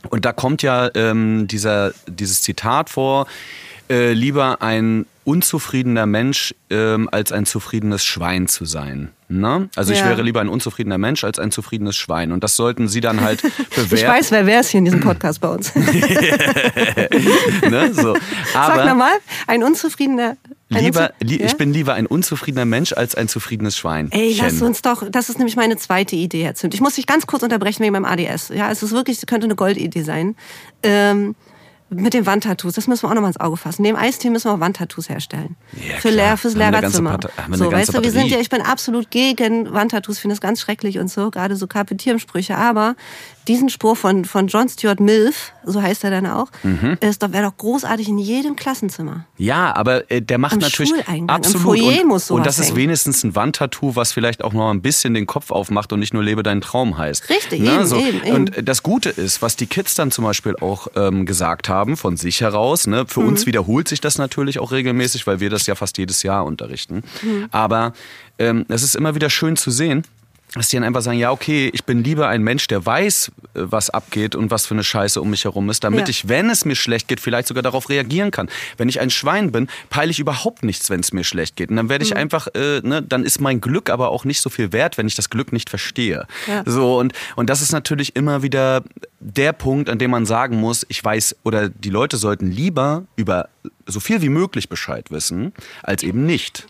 Und 0.10 0.26
da 0.26 0.34
kommt 0.34 0.64
ja 0.64 0.90
ähm, 0.96 1.48
dieser, 1.48 1.94
dieses 2.08 2.42
Zitat 2.42 2.90
vor, 2.90 3.28
äh, 3.90 4.12
lieber 4.14 4.62
ein 4.62 5.06
unzufriedener 5.24 6.06
Mensch 6.06 6.54
ähm, 6.70 7.08
als 7.12 7.32
ein 7.32 7.46
zufriedenes 7.46 8.04
Schwein 8.04 8.48
zu 8.48 8.66
sein. 8.66 9.10
Ne? 9.30 9.70
Also 9.76 9.94
ich 9.94 10.00
Ja. 10.00 10.10
wäre 10.10 10.22
lieber 10.22 10.42
ein 10.42 10.50
unzufriedener 10.50 10.98
Mensch 10.98 11.24
als 11.24 11.40
ein 11.40 11.52
zufriedenes 11.52 11.96
Schwein. 11.96 12.34
Und 12.34 12.44
das 12.44 12.58
sollten 12.58 12.90
Sie 12.90 13.00
dann 13.00 13.22
halt 13.22 13.42
bewerten. 13.76 13.96
Ich 13.96 14.06
weiß, 14.06 14.32
wer 14.32 14.46
wer 14.46 14.60
ist 14.60 14.70
hier 14.70 14.80
in 14.80 14.86
diesem 14.86 15.00
Podcast 15.00 15.40
bei 15.40 15.48
uns. 15.48 15.74
ne? 17.70 17.92
so. 17.94 18.16
Sag 18.52 18.70
Aber 18.70 18.86
nochmal, 18.86 19.14
ein 19.48 19.64
unzufriedener... 19.64 20.36
lieber, 20.74 21.14
li 21.22 21.40
Ja? 21.40 21.46
ich 21.46 21.58
bin 21.58 21.74
lieber 21.74 21.94
ein 21.94 22.06
unzufriedener 22.06 22.66
Mensch 22.66 22.94
als 22.94 23.16
ein 23.16 23.28
zufriedenes 23.28 23.78
Schwein. 23.78 24.10
Ey, 24.12 24.36
lass 24.40 24.62
uns 24.62 24.82
doch, 24.82 25.10
das 25.10 25.30
ist 25.30 25.38
nämlich 25.38 25.56
meine 25.56 25.78
zweite 25.78 26.16
Idee, 26.16 26.44
Herr 26.44 26.56
Zimt. 26.56 26.74
Ich 26.74 26.82
muss 26.82 26.96
dich 26.96 27.08
ganz 27.08 27.28
kurz 27.28 27.44
unterbrechen 27.44 27.84
wegen 27.84 27.94
meinem 27.94 28.06
ADS. 28.06 28.50
Ja, 28.50 28.72
es 28.72 28.84
ist 28.84 28.92
wirklich, 28.92 29.18
es 29.18 29.26
könnte 29.26 29.46
eine 29.46 29.56
Goldidee 29.56 30.04
sein. 30.04 30.36
Ähm, 30.84 31.36
mit 31.96 32.14
den 32.14 32.26
Wandtattoos, 32.26 32.74
das 32.74 32.88
müssen 32.88 33.04
wir 33.04 33.10
auch 33.10 33.14
nochmal 33.14 33.30
ins 33.30 33.40
Auge 33.40 33.58
fassen. 33.58 33.84
Neben 33.84 33.98
Eistee 33.98 34.30
müssen 34.30 34.50
wir 34.50 34.54
auch 34.54 34.60
Wandtattoos 34.60 35.10
herstellen. 35.10 35.56
Ja, 35.74 35.98
Für. 35.98 36.10
Lehr, 36.10 36.38
fürs 36.38 36.56
Lehrerzimmer. 36.56 37.20
So, 37.52 37.72
weißt 37.72 37.94
du, 37.94 38.04
wir 38.04 38.12
sind 38.12 38.28
ja, 38.28 38.40
ich 38.40 38.50
bin 38.50 38.62
absolut 38.62 39.12
gegen 39.12 39.72
Wandtattoos, 39.72 40.20
finde 40.20 40.34
das 40.34 40.42
ganz 40.42 40.62
schrecklich 40.62 41.00
und 41.00 41.10
so, 41.10 41.30
gerade 41.30 41.56
so 41.56 41.68
Kapitiersprüche. 41.68 42.58
Aber 42.58 42.96
diesen 43.48 43.70
Spruch 43.70 43.98
von, 43.98 44.26
von 44.26 44.48
John 44.48 44.70
Stuart 44.70 45.00
Milf, 45.00 45.52
so 45.66 45.82
heißt 45.82 46.04
er 46.04 46.12
dann 46.12 46.26
auch, 46.28 46.48
Mhm. 46.64 46.98
ist 47.02 47.22
doch, 47.24 47.32
wäre 47.32 47.44
doch 47.46 47.58
großartig 47.58 48.08
in 48.10 48.18
jedem 48.18 48.56
Klassenzimmer. 48.56 49.26
Ja, 49.38 49.76
aber 49.76 50.10
äh, 50.12 50.22
der 50.22 50.38
macht 50.38 50.54
Am 50.54 50.60
natürlich 50.60 50.94
absolut 51.28 51.80
und, 51.80 52.32
und 52.32 52.46
das 52.46 52.60
ist 52.60 52.68
hängen. 52.68 52.78
wenigstens 52.78 53.24
ein 53.24 53.36
Wandtattoo, 53.36 53.96
was 53.96 54.12
vielleicht 54.14 54.44
auch 54.44 54.54
noch 54.54 54.70
ein 54.72 54.82
bisschen 54.82 55.14
den 55.14 55.26
Kopf 55.26 55.52
aufmacht 55.52 55.92
und 55.94 56.00
nicht 56.00 56.14
nur 56.14 56.24
lebe 56.24 56.44
deinen 56.44 56.62
Traum 56.62 56.98
heißt. 56.98 57.30
Richtig, 57.30 57.62
Ne, 57.62 57.76
eben, 57.76 57.86
so. 57.86 57.98
eben, 57.98 58.24
eben. 58.24 58.36
Und 58.36 58.52
das 58.68 58.84
Gute 58.84 59.10
ist, 59.10 59.42
was 59.42 59.56
die 59.56 59.68
Kids 59.68 59.96
dann 59.96 60.12
zum 60.12 60.24
Beispiel 60.26 60.56
auch 60.58 60.88
ähm, 60.96 61.26
gesagt 61.26 61.70
haben 61.70 61.98
von 61.98 62.18
sich 62.18 62.42
heraus. 62.42 62.88
Ne, 62.88 63.06
für 63.08 63.22
Mhm. 63.22 63.28
uns 63.30 63.46
wiederholt 63.46 63.88
sich 63.88 64.02
das 64.02 64.18
natürlich 64.18 64.60
auch 64.60 64.72
regelmäßig, 64.72 65.28
weil 65.28 65.40
wir 65.40 65.50
das 65.50 65.66
ja 65.68 65.76
fast 65.76 65.98
jedes 65.98 66.24
Jahr 66.24 66.46
unterrichten. 66.46 67.04
Mhm. 67.22 67.48
Aber 67.52 67.94
ähm, 68.40 68.66
es 68.70 68.84
ist 68.84 68.96
immer 68.96 69.16
wieder 69.16 69.30
schön 69.30 69.56
zu 69.58 69.72
sehen. 69.72 70.04
Dass 70.56 70.70
die 70.70 70.76
dann 70.76 70.84
einfach 70.84 71.02
sagen, 71.02 71.18
ja, 71.18 71.32
okay, 71.32 71.70
ich 71.74 71.84
bin 71.84 72.04
lieber 72.04 72.28
ein 72.28 72.44
Mensch, 72.44 72.68
der 72.68 72.86
weiß, 72.86 73.30
äh, 73.30 73.32
was 73.54 73.90
abgeht 73.90 74.36
und 74.36 74.52
was 74.52 74.66
für 74.68 74.76
eine 74.76 74.84
Scheiße 74.84 75.20
um 75.20 75.30
mich 75.32 75.46
herum 75.46 75.70
ist, 75.70 75.84
damit 75.84 76.02
Ja. 76.02 76.10
ich, 76.10 76.30
wenn 76.30 76.50
es 76.50 76.64
mir 76.66 76.76
schlecht 76.76 77.08
geht, 77.08 77.20
vielleicht 77.20 77.48
sogar 77.48 77.64
darauf 77.64 77.90
reagieren 77.90 78.30
kann. 78.32 78.50
Wenn 78.78 78.88
ich 78.88 79.00
ein 79.00 79.10
Schwein 79.10 79.52
bin, 79.52 79.68
peile 79.90 80.12
ich 80.12 80.20
überhaupt 80.20 80.64
nichts, 80.64 80.90
wenn 80.90 81.00
es 81.00 81.12
mir 81.12 81.24
schlecht 81.24 81.56
geht. 81.56 81.70
Und 81.70 81.78
dann 81.78 81.90
werde 81.90 82.06
ich 82.06 82.16
einfach, 82.16 82.48
äh, 82.54 82.82
ne, 82.84 83.02
dann 83.02 83.24
ist 83.24 83.42
mein 83.42 83.62
Glück 83.62 83.90
aber 83.90 84.10
auch 84.10 84.26
nicht 84.26 84.42
so 84.42 84.50
viel 84.50 84.72
wert, 84.72 84.98
wenn 84.98 85.08
ich 85.08 85.16
das 85.16 85.30
Glück 85.30 85.54
nicht 85.54 85.70
verstehe. 85.70 86.28
Ja. 86.48 86.64
So, 86.66 87.00
und, 87.00 87.14
und 87.36 87.50
das 87.50 87.62
ist 87.62 87.72
natürlich 87.72 88.16
immer 88.16 88.44
wieder 88.44 88.84
der 89.20 89.54
Punkt, 89.54 89.90
an 89.90 89.98
dem 89.98 90.12
man 90.12 90.26
sagen 90.26 90.58
muss, 90.58 90.86
ich 90.90 91.04
weiß, 91.04 91.38
oder 91.44 91.70
die 91.70 91.90
Leute 91.90 92.18
sollten 92.18 92.52
lieber 92.52 93.06
über 93.16 93.50
so 93.88 94.00
viel 94.00 94.22
wie 94.22 94.30
möglich 94.30 94.70
Bescheid 94.70 95.10
wissen, 95.12 95.54
als 95.82 96.04
eben 96.04 96.26
nicht. 96.26 96.66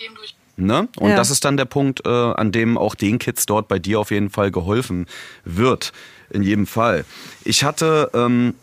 Ne? 0.55 0.87
Und 0.97 1.09
Ja. 1.09 1.15
das 1.15 1.31
ist 1.31 1.45
dann 1.45 1.57
der 1.57 1.65
Punkt, 1.65 2.05
äh, 2.05 2.09
an 2.09 2.51
dem 2.51 2.77
auch 2.77 2.93
den 2.95 3.17
Kids 3.19 3.45
dort 3.45 3.67
bei 3.67 3.79
dir 3.79 3.99
auf 3.99 4.11
jeden 4.11 4.29
Fall 4.29 4.51
geholfen 4.51 5.07
wird. 5.45 5.93
In 6.29 6.41
jedem 6.43 6.65
Fall. 6.67 7.05
Ich 7.43 7.63
hatte, 7.63 8.09
ähm, 8.13 8.55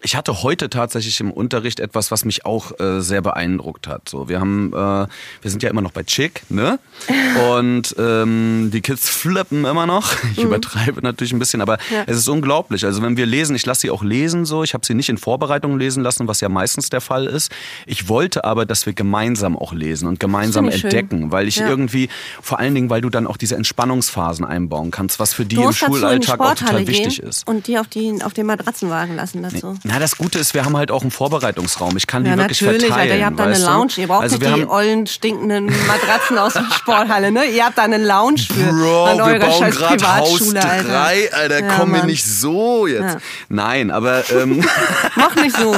ich 0.00 0.14
hatte 0.16 0.42
heute 0.42 0.70
tatsächlich 0.70 1.18
im 1.20 1.30
Unterricht 1.32 1.80
etwas, 1.80 2.10
was 2.10 2.24
mich 2.24 2.44
auch 2.46 2.78
äh, 2.78 3.00
sehr 3.00 3.20
beeindruckt 3.20 3.88
hat. 3.88 4.08
So, 4.08 4.28
wir 4.28 4.38
haben, 4.40 4.72
äh, 4.72 4.76
wir 4.76 5.08
sind 5.50 5.62
ja 5.62 5.70
immer 5.70 5.80
noch 5.80 5.90
bei 5.92 6.02
Chick, 6.04 6.42
ne? 6.50 6.78
Und 7.52 7.94
ähm, 7.98 8.70
die 8.72 8.80
Kids 8.80 9.08
flippen 9.08 9.64
immer 9.64 9.86
noch. 9.86 10.12
Ich 10.32 10.42
übertreibe 10.42 11.00
natürlich 11.02 11.32
ein 11.32 11.38
bisschen, 11.38 11.60
aber 11.60 11.78
Mhm. 11.90 11.94
Ja. 11.96 12.04
es 12.06 12.16
ist 12.18 12.28
unglaublich. 12.28 12.84
Also 12.84 13.02
wenn 13.02 13.16
wir 13.16 13.26
lesen, 13.26 13.54
ich 13.56 13.64
lasse 13.66 13.82
sie 13.82 13.90
auch 13.90 14.02
lesen 14.02 14.44
so. 14.44 14.62
Ich 14.64 14.74
habe 14.74 14.84
sie 14.86 14.94
nicht 14.94 15.08
in 15.08 15.18
Vorbereitung 15.18 15.78
lesen 15.78 16.02
lassen, 16.02 16.26
was 16.28 16.40
ja 16.40 16.48
meistens 16.48 16.90
der 16.90 17.00
Fall 17.00 17.26
ist. 17.26 17.50
Ich 17.86 18.08
wollte 18.08 18.44
aber, 18.44 18.66
dass 18.66 18.84
wir 18.86 18.92
gemeinsam 18.92 19.56
auch 19.56 19.72
lesen 19.72 20.08
und 20.08 20.18
gemeinsam 20.20 20.68
ich 20.68 20.76
schön. 20.76 20.84
entdecken, 20.90 21.32
weil 21.32 21.48
ich 21.48 21.56
Ja. 21.56 21.68
irgendwie, 21.68 22.08
vor 22.42 22.58
allen 22.58 22.74
Dingen, 22.74 22.90
weil 22.90 23.00
du 23.00 23.10
dann 23.10 23.26
auch 23.26 23.36
diese 23.36 23.56
Entspannungsphasen 23.56 24.44
einbauen 24.44 24.90
kannst, 24.90 25.18
was 25.20 25.34
für 25.34 25.44
die 25.44 25.56
im 25.56 25.72
Schulalltag 25.72 26.40
auch 26.40 26.54
total 26.54 26.86
wichtig 26.86 27.20
ist. 27.20 27.46
und 27.48 27.66
die 27.66 27.78
auf, 27.78 27.86
die 27.88 28.18
auf 28.22 28.32
den 28.34 28.46
Matratzenwagen 28.46 29.16
lassen 29.16 29.42
dazu. 29.42 29.76
Na, 29.90 29.98
das 29.98 30.18
Gute 30.18 30.38
ist, 30.38 30.52
wir 30.52 30.66
haben 30.66 30.76
halt 30.76 30.90
auch 30.90 31.00
einen 31.00 31.10
Vorbereitungsraum. 31.10 31.96
Ich 31.96 32.06
kann 32.06 32.22
die 32.22 32.28
Ja, 32.30 32.36
wirklich 32.36 32.60
natürlich, 32.60 32.88
verteilen. 32.88 33.10
Alter. 33.10 33.18
Ihr 33.20 33.24
habt 33.26 33.38
da 33.40 33.44
eine? 33.44 33.58
Lounge. 33.58 33.92
Ihr 33.96 34.06
braucht 34.06 34.22
also 34.22 34.36
nicht 34.36 34.46
wir 34.46 34.54
die 34.56 34.66
ollen, 34.68 35.06
stinkenden 35.06 35.64
Matratzen 35.86 36.36
aus 36.36 36.52
der 36.52 36.66
Sporthalle, 36.76 37.32
ne? 37.32 37.46
Ihr 37.46 37.64
habt 37.64 37.78
da 37.78 37.84
eine 37.84 37.96
Lounge 37.96 38.38
für 38.52 38.70
Bro, 38.70 39.04
an 39.06 39.16
wir 39.16 39.24
eurer 39.24 39.38
bauen 39.38 39.58
scheiß 39.64 39.76
gerade 39.76 40.06
Haus 40.18 40.28
Privatschule, 40.38 40.62
Alter. 40.62 40.88
3, 40.90 41.32
Alter, 41.32 41.60
Ja, 41.64 41.76
komm 41.78 41.90
mir 41.92 42.04
nicht 42.04 42.24
so 42.26 42.86
jetzt. 42.86 43.00
Ja. 43.14 43.20
Nein, 43.48 43.90
aber 43.90 44.30
ähm, 44.30 44.62
Mach 45.16 45.34
nicht 45.36 45.56
so. 45.56 45.74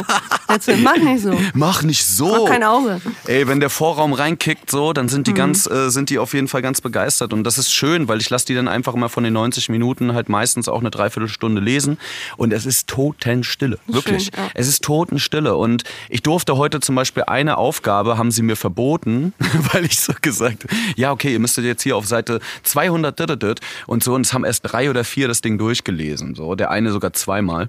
Mach 0.82 0.96
nicht 0.96 1.22
so. 1.22 1.40
mach 1.54 1.82
nicht 1.84 2.04
so. 2.04 2.44
Mach 2.44 2.50
kein 2.50 2.64
Auge. 2.64 3.00
Ey, 3.26 3.46
wenn 3.46 3.60
der 3.60 3.70
Vorraum 3.70 4.12
reinkickt, 4.12 4.70
so, 4.72 4.92
dann 4.92 5.06
Mhm. 5.06 5.10
sind 5.10 5.26
die 5.28 5.34
ganz, 5.34 5.66
äh, 5.70 5.88
sind 5.90 6.10
die 6.10 6.18
auf 6.18 6.34
jeden 6.34 6.48
Fall 6.48 6.62
ganz 6.62 6.80
begeistert. 6.80 7.32
Und 7.32 7.44
das 7.44 7.58
ist 7.58 7.72
schön, 7.72 8.08
weil 8.08 8.20
ich 8.20 8.28
lasse 8.28 8.46
die 8.46 8.54
dann 8.56 8.66
einfach 8.66 8.94
immer 8.94 9.08
von 9.08 9.22
den 9.22 9.34
90 9.34 9.68
Minuten 9.68 10.14
halt 10.14 10.28
meistens 10.28 10.68
auch 10.68 10.80
eine 10.80 10.90
Dreiviertelstunde 10.90 11.60
lesen. 11.60 11.96
Und 12.36 12.52
es 12.52 12.66
ist 12.66 12.88
Totenstille. 12.88 13.78
Wirklich. 13.86 13.99
Schön, 14.02 14.18
ja. 14.36 14.50
Es 14.54 14.68
ist 14.68 14.82
Totenstille. 14.84 15.56
Und 15.56 15.84
ich 16.08 16.22
durfte 16.22 16.56
heute 16.56 16.80
zum 16.80 16.94
Beispiel 16.94 17.24
eine 17.24 17.58
Aufgabe, 17.58 18.18
haben 18.18 18.30
sie 18.30 18.42
mir 18.42 18.56
verboten, 18.56 19.32
weil 19.72 19.84
ich 19.84 20.00
so 20.00 20.12
gesagt, 20.20 20.66
ja, 20.96 21.12
okay, 21.12 21.32
ihr 21.32 21.38
müsstet 21.38 21.64
jetzt 21.64 21.82
hier 21.82 21.96
auf 21.96 22.06
Seite 22.06 22.40
200 22.62 23.18
dit, 23.18 23.30
dit, 23.30 23.42
dit. 23.42 23.60
und 23.86 24.02
so. 24.04 24.14
Und 24.14 24.26
es 24.26 24.32
haben 24.32 24.44
erst 24.44 24.62
drei 24.64 24.90
oder 24.90 25.04
vier 25.04 25.28
das 25.28 25.40
Ding 25.40 25.58
durchgelesen. 25.58 26.34
So. 26.34 26.54
Der 26.54 26.70
eine 26.70 26.92
sogar 26.92 27.12
zweimal. 27.12 27.68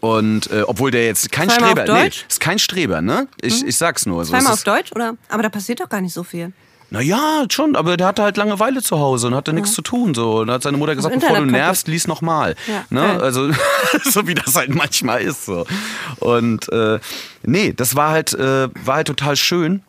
Und 0.00 0.50
äh, 0.50 0.62
obwohl 0.62 0.90
der 0.90 1.06
jetzt 1.06 1.30
kein 1.32 1.48
Zweimal 1.48 1.72
auf 1.72 1.78
Streber, 1.78 2.02
nee, 2.02 2.08
ist 2.28 2.40
kein 2.40 2.58
Streber, 2.58 3.00
ne? 3.00 3.28
Ich, 3.40 3.64
ich 3.64 3.76
sag's 3.76 4.06
nur. 4.06 4.24
So, 4.24 4.32
Zweimal 4.32 4.52
auf 4.52 4.64
Deutsch, 4.64 4.92
oder? 4.92 5.16
Aber 5.28 5.42
da 5.42 5.48
passiert 5.48 5.80
doch 5.80 5.88
gar 5.88 6.00
nicht 6.00 6.12
so 6.12 6.22
viel. 6.22 6.52
Naja, 6.90 7.44
schon, 7.50 7.76
aber 7.76 7.96
der 7.96 8.06
hatte 8.06 8.22
halt 8.22 8.36
Langeweile 8.36 8.82
zu 8.82 8.98
Hause 8.98 9.26
und 9.26 9.34
hatte 9.34 9.52
nichts 9.52 9.72
zu 9.72 9.82
tun. 9.82 10.14
So. 10.14 10.40
Und 10.40 10.46
dann 10.46 10.54
hat 10.54 10.62
seine 10.62 10.78
Mutter 10.78 10.96
gesagt, 10.96 11.14
bevor 11.14 11.36
du 11.36 11.44
nervst, 11.44 11.86
lies 11.86 12.06
nochmal. 12.06 12.54
Ja, 12.66 12.84
ne? 12.88 13.20
Also, 13.20 13.50
so 14.04 14.26
wie 14.26 14.34
das 14.34 14.54
halt 14.54 14.74
manchmal 14.74 15.20
ist. 15.20 15.44
So. 15.44 15.66
Und 16.20 16.70
äh, 16.72 16.98
nee, 17.42 17.72
das 17.74 17.94
war 17.94 18.10
halt, 18.10 18.32
äh, 18.32 18.68
war 18.84 18.96
halt 18.96 19.06
total 19.06 19.36
schön, 19.36 19.82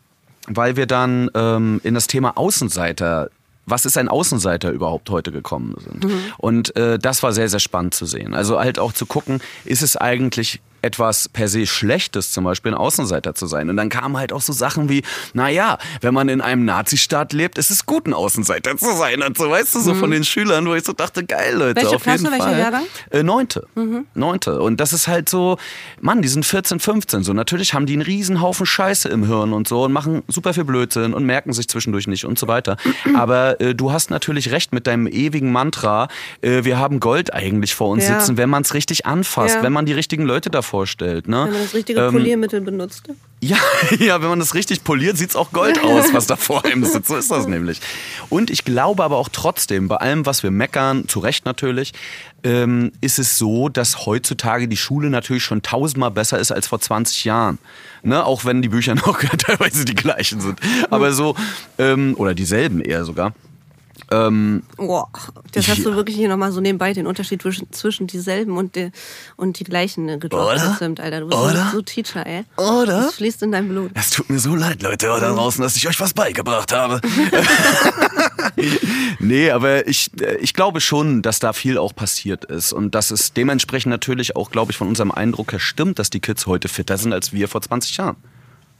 weil 0.46 0.76
wir 0.76 0.86
dann 0.86 1.30
ähm, 1.34 1.80
in 1.84 1.94
das 1.94 2.06
Thema 2.06 2.36
Außenseiter 2.36 3.30
was 3.66 3.84
ist 3.84 3.96
ein 3.96 4.08
Außenseiter 4.08 4.72
überhaupt 4.72 5.10
heute 5.10 5.30
gekommen 5.30 5.76
sind. 5.78 6.04
Und 6.38 6.74
äh, 6.76 6.98
das 6.98 7.22
war 7.22 7.32
sehr, 7.32 7.48
sehr 7.48 7.60
spannend 7.60 7.94
zu 7.94 8.04
sehen. 8.04 8.34
Also 8.34 8.58
halt 8.58 8.80
auch 8.80 8.92
zu 8.92 9.06
gucken, 9.06 9.40
ist 9.64 9.82
es 9.82 9.96
eigentlich 9.96 10.60
etwas 10.82 11.28
per 11.28 11.48
se 11.48 11.66
Schlechtes, 11.66 12.32
zum 12.32 12.44
Beispiel 12.44 12.72
ein 12.72 12.78
Außenseiter 12.78 13.34
zu 13.34 13.46
sein. 13.46 13.70
Und 13.70 13.76
dann 13.76 13.88
kamen 13.88 14.16
halt 14.16 14.32
auch 14.32 14.40
so 14.40 14.52
Sachen 14.52 14.88
wie, 14.88 15.02
naja, 15.34 15.78
wenn 16.00 16.14
man 16.14 16.28
in 16.28 16.40
einem 16.40 16.64
Nazistaat 16.64 17.32
lebt, 17.32 17.58
ist 17.58 17.70
es 17.70 17.86
gut, 17.86 18.06
ein 18.06 18.14
Außenseiter 18.14 18.76
zu 18.76 18.96
sein. 18.96 19.22
Und 19.22 19.36
so, 19.36 19.50
weißt 19.50 19.74
du, 19.74 19.80
so 19.80 19.94
mhm. 19.94 20.00
von 20.00 20.10
den 20.10 20.24
Schülern, 20.24 20.66
wo 20.66 20.74
ich 20.74 20.84
so 20.84 20.92
dachte, 20.92 21.24
geil, 21.24 21.56
Leute, 21.56 21.76
welche 21.76 21.96
auf 21.96 22.02
Klasse, 22.02 22.24
jeden 22.24 22.36
Fall. 22.36 22.48
Welche 22.48 22.60
Jahrgang? 22.60 22.82
Äh, 23.10 23.22
neunte. 23.22 23.66
Mhm. 23.74 24.06
Neunte. 24.14 24.60
Und 24.60 24.80
das 24.80 24.92
ist 24.92 25.08
halt 25.08 25.28
so, 25.28 25.58
Mann, 26.00 26.22
die 26.22 26.28
sind 26.28 26.44
14, 26.44 26.80
15. 26.80 27.22
So, 27.22 27.32
natürlich 27.32 27.74
haben 27.74 27.86
die 27.86 27.94
einen 27.94 28.02
riesen 28.02 28.40
Haufen 28.40 28.66
Scheiße 28.66 29.08
im 29.08 29.26
Hirn 29.26 29.52
und 29.52 29.68
so 29.68 29.84
und 29.84 29.92
machen 29.92 30.22
super 30.28 30.54
viel 30.54 30.64
Blödsinn 30.64 31.14
und 31.14 31.24
merken 31.24 31.52
sich 31.52 31.68
zwischendurch 31.68 32.06
nicht 32.06 32.24
und 32.24 32.38
so 32.38 32.48
weiter. 32.48 32.76
Aber 33.14 33.60
äh, 33.60 33.74
du 33.74 33.92
hast 33.92 34.10
natürlich 34.10 34.50
recht 34.50 34.72
mit 34.72 34.86
deinem 34.86 35.06
ewigen 35.06 35.52
Mantra, 35.52 36.08
äh, 36.42 36.64
wir 36.64 36.78
haben 36.78 37.00
Gold 37.00 37.32
eigentlich 37.32 37.74
vor 37.74 37.88
uns 37.88 38.06
ja. 38.06 38.18
sitzen, 38.18 38.36
wenn 38.36 38.50
man 38.50 38.62
es 38.62 38.74
richtig 38.74 39.06
anfasst, 39.06 39.56
ja. 39.56 39.62
wenn 39.62 39.72
man 39.72 39.86
die 39.86 39.92
richtigen 39.92 40.24
Leute 40.24 40.50
da 40.50 40.62
vorstellt. 40.70 41.28
Ne? 41.28 41.44
Wenn 41.44 41.52
man 41.52 41.62
das 41.62 41.74
richtige 41.74 42.00
ähm, 42.00 42.12
Poliermittel 42.12 42.60
benutzt. 42.60 43.08
Ja, 43.40 43.56
ja, 43.98 44.22
wenn 44.22 44.28
man 44.28 44.38
das 44.38 44.54
richtig 44.54 44.84
poliert, 44.84 45.16
sieht 45.16 45.30
es 45.30 45.36
auch 45.36 45.52
Gold 45.52 45.78
aus, 45.84 46.14
was 46.14 46.26
da 46.26 46.36
vor 46.36 46.64
einem 46.64 46.84
sitzt. 46.84 47.08
So 47.08 47.16
ist 47.16 47.30
das 47.30 47.46
nämlich. 47.46 47.80
Und 48.28 48.50
ich 48.50 48.64
glaube 48.64 49.02
aber 49.02 49.16
auch 49.16 49.28
trotzdem, 49.28 49.88
bei 49.88 49.96
allem, 49.96 50.26
was 50.26 50.42
wir 50.42 50.50
meckern, 50.50 51.08
zu 51.08 51.18
Recht 51.18 51.44
natürlich, 51.44 51.92
ähm, 52.44 52.92
ist 53.00 53.18
es 53.18 53.36
so, 53.36 53.68
dass 53.68 54.06
heutzutage 54.06 54.68
die 54.68 54.76
Schule 54.76 55.10
natürlich 55.10 55.42
schon 55.42 55.62
tausendmal 55.62 56.12
besser 56.12 56.38
ist 56.38 56.52
als 56.52 56.68
vor 56.68 56.80
20 56.80 57.24
Jahren. 57.24 57.58
Ne? 58.02 58.24
Auch 58.24 58.44
wenn 58.44 58.62
die 58.62 58.68
Bücher 58.68 58.94
noch 59.06 59.18
teilweise 59.18 59.84
die 59.84 59.96
gleichen 59.96 60.40
sind. 60.40 60.60
Aber 60.90 61.12
so, 61.12 61.34
ähm, 61.78 62.14
oder 62.16 62.34
dieselben 62.34 62.80
eher 62.80 63.04
sogar. 63.04 63.34
Ähm, 64.12 64.64
Boah, 64.76 65.08
das 65.52 65.68
hast 65.68 65.84
du 65.86 65.94
wirklich 65.94 66.16
hier 66.16 66.28
nochmal 66.28 66.50
so 66.50 66.60
nebenbei 66.60 66.92
den 66.92 67.06
Unterschied 67.06 67.42
zwischen, 67.42 67.72
zwischen 67.72 68.06
dieselben 68.06 68.56
und, 68.56 68.74
die, 68.74 68.90
und 69.36 69.60
die 69.60 69.64
gleichen 69.64 70.08
äh, 70.08 70.18
gedroppt. 70.18 70.80
Oder? 70.80 71.00
Alter. 71.00 71.20
Du 71.20 71.28
bist 71.28 71.40
Oder? 71.40 71.70
so 71.72 71.82
Teacher, 71.82 72.26
ey. 72.26 72.44
Oder? 72.56 73.02
Das 73.02 73.14
fließt 73.14 73.42
in 73.42 73.52
dein 73.52 73.68
Blut. 73.68 73.92
Es 73.94 74.10
tut 74.10 74.28
mir 74.28 74.40
so 74.40 74.56
leid, 74.56 74.82
Leute, 74.82 75.06
da 75.06 75.18
draußen, 75.18 75.62
dass 75.62 75.76
ich 75.76 75.86
euch 75.86 76.00
was 76.00 76.12
beigebracht 76.12 76.72
habe. 76.72 77.00
nee, 79.20 79.50
aber 79.50 79.86
ich, 79.86 80.10
äh, 80.20 80.36
ich 80.36 80.54
glaube 80.54 80.80
schon, 80.80 81.22
dass 81.22 81.38
da 81.38 81.52
viel 81.52 81.78
auch 81.78 81.94
passiert 81.94 82.44
ist 82.44 82.72
und 82.72 82.94
dass 82.94 83.10
es 83.10 83.32
dementsprechend 83.32 83.90
natürlich 83.90 84.36
auch, 84.36 84.50
glaube 84.50 84.72
ich, 84.72 84.78
von 84.78 84.88
unserem 84.88 85.10
Eindruck 85.10 85.52
her 85.52 85.60
stimmt, 85.60 85.98
dass 85.98 86.10
die 86.10 86.20
Kids 86.20 86.46
heute 86.46 86.68
fitter 86.68 86.98
sind 86.98 87.12
als 87.12 87.32
wir 87.32 87.48
vor 87.48 87.62
20 87.62 87.96
Jahren. 87.96 88.16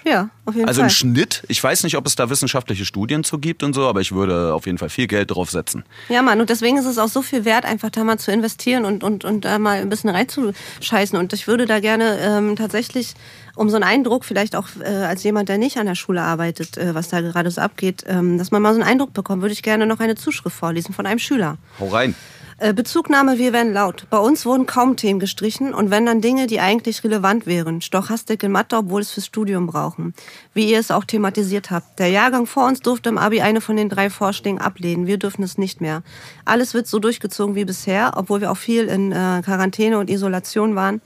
Ja, 0.04 0.30
auf 0.46 0.54
jeden 0.54 0.66
also 0.66 0.78
Fall. 0.78 0.84
Also 0.86 1.06
im 1.06 1.14
Schnitt, 1.14 1.42
ich 1.48 1.62
weiß 1.62 1.82
nicht, 1.84 1.96
ob 1.96 2.06
es 2.06 2.16
da 2.16 2.30
wissenschaftliche 2.30 2.84
Studien 2.84 3.22
zu 3.22 3.38
gibt 3.38 3.62
und 3.62 3.74
so, 3.74 3.86
aber 3.86 4.00
ich 4.00 4.12
würde 4.12 4.54
auf 4.54 4.66
jeden 4.66 4.78
Fall 4.78 4.88
viel 4.88 5.06
Geld 5.06 5.30
drauf 5.30 5.50
setzen. 5.50 5.84
Ja, 6.08 6.22
Mann, 6.22 6.40
und 6.40 6.48
deswegen 6.48 6.78
ist 6.78 6.86
es 6.86 6.98
auch 6.98 7.08
so 7.08 7.22
viel 7.22 7.44
wert, 7.44 7.64
einfach 7.64 7.90
da 7.90 8.02
mal 8.04 8.18
zu 8.18 8.32
investieren 8.32 8.84
und, 8.84 9.04
und, 9.04 9.24
und 9.24 9.44
da 9.44 9.58
mal 9.58 9.80
ein 9.80 9.88
bisschen 9.88 10.10
reinzuscheißen. 10.10 11.18
Und 11.18 11.32
ich 11.32 11.46
würde 11.46 11.66
da 11.66 11.80
gerne 11.80 12.18
ähm, 12.20 12.56
tatsächlich, 12.56 13.14
um 13.56 13.68
so 13.68 13.76
einen 13.76 13.84
Eindruck, 13.84 14.24
vielleicht 14.24 14.56
auch 14.56 14.68
äh, 14.82 14.86
als 14.86 15.22
jemand, 15.22 15.48
der 15.48 15.58
nicht 15.58 15.76
an 15.76 15.86
der 15.86 15.94
Schule 15.94 16.22
arbeitet, 16.22 16.78
äh, 16.78 16.94
was 16.94 17.08
da 17.08 17.20
gerade 17.20 17.50
so 17.50 17.60
abgeht, 17.60 18.04
ähm, 18.06 18.38
dass 18.38 18.50
man 18.50 18.62
mal 18.62 18.72
so 18.72 18.80
einen 18.80 18.88
Eindruck 18.88 19.12
bekommt, 19.12 19.42
würde 19.42 19.52
ich 19.52 19.62
gerne 19.62 19.86
noch 19.86 20.00
eine 20.00 20.14
Zuschrift 20.14 20.56
vorlesen 20.56 20.94
von 20.94 21.06
einem 21.06 21.18
Schüler. 21.18 21.58
Hau 21.78 21.88
rein. 21.88 22.14
Äh, 22.60 22.74
Bezugnahme, 22.74 23.38
wir 23.38 23.54
werden 23.54 23.72
laut. 23.72 24.06
Bei 24.10 24.18
uns 24.18 24.44
wurden 24.44 24.66
kaum 24.66 24.96
Themen 24.96 25.18
gestrichen 25.18 25.72
und 25.72 25.90
wenn 25.90 26.04
dann 26.04 26.20
Dinge, 26.20 26.46
die 26.46 26.60
eigentlich 26.60 27.02
relevant 27.02 27.46
wären. 27.46 27.80
Stochastik 27.80 28.42
in 28.42 28.52
Mathe, 28.52 28.76
obwohl 28.76 29.00
es 29.00 29.12
fürs 29.12 29.24
Studium 29.24 29.66
brauchen. 29.66 30.12
Wie 30.52 30.70
ihr 30.70 30.78
es 30.78 30.90
auch 30.90 31.04
thematisiert 31.04 31.70
habt. 31.70 31.98
Der 31.98 32.08
Jahrgang 32.08 32.44
vor 32.44 32.66
uns 32.66 32.80
durfte 32.80 33.08
im 33.08 33.16
Abi 33.16 33.40
eine 33.40 33.62
von 33.62 33.76
den 33.76 33.88
drei 33.88 34.10
Vorschlägen 34.10 34.60
ablehnen. 34.60 35.06
Wir 35.06 35.16
dürfen 35.16 35.42
es 35.42 35.56
nicht 35.56 35.80
mehr. 35.80 36.02
Alles 36.44 36.74
wird 36.74 36.86
so 36.86 36.98
durchgezogen 36.98 37.54
wie 37.54 37.64
bisher, 37.64 38.12
obwohl 38.16 38.42
wir 38.42 38.50
auch 38.50 38.58
viel 38.58 38.88
in 38.88 39.10
äh, 39.10 39.40
Quarantäne 39.42 39.98
und 39.98 40.10
Isolation 40.10 40.74
waren. 40.74 41.00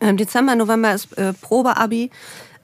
Im 0.00 0.18
Dezember, 0.18 0.56
November 0.56 0.92
ist 0.92 1.16
äh, 1.16 1.32
Probeabi. 1.32 2.10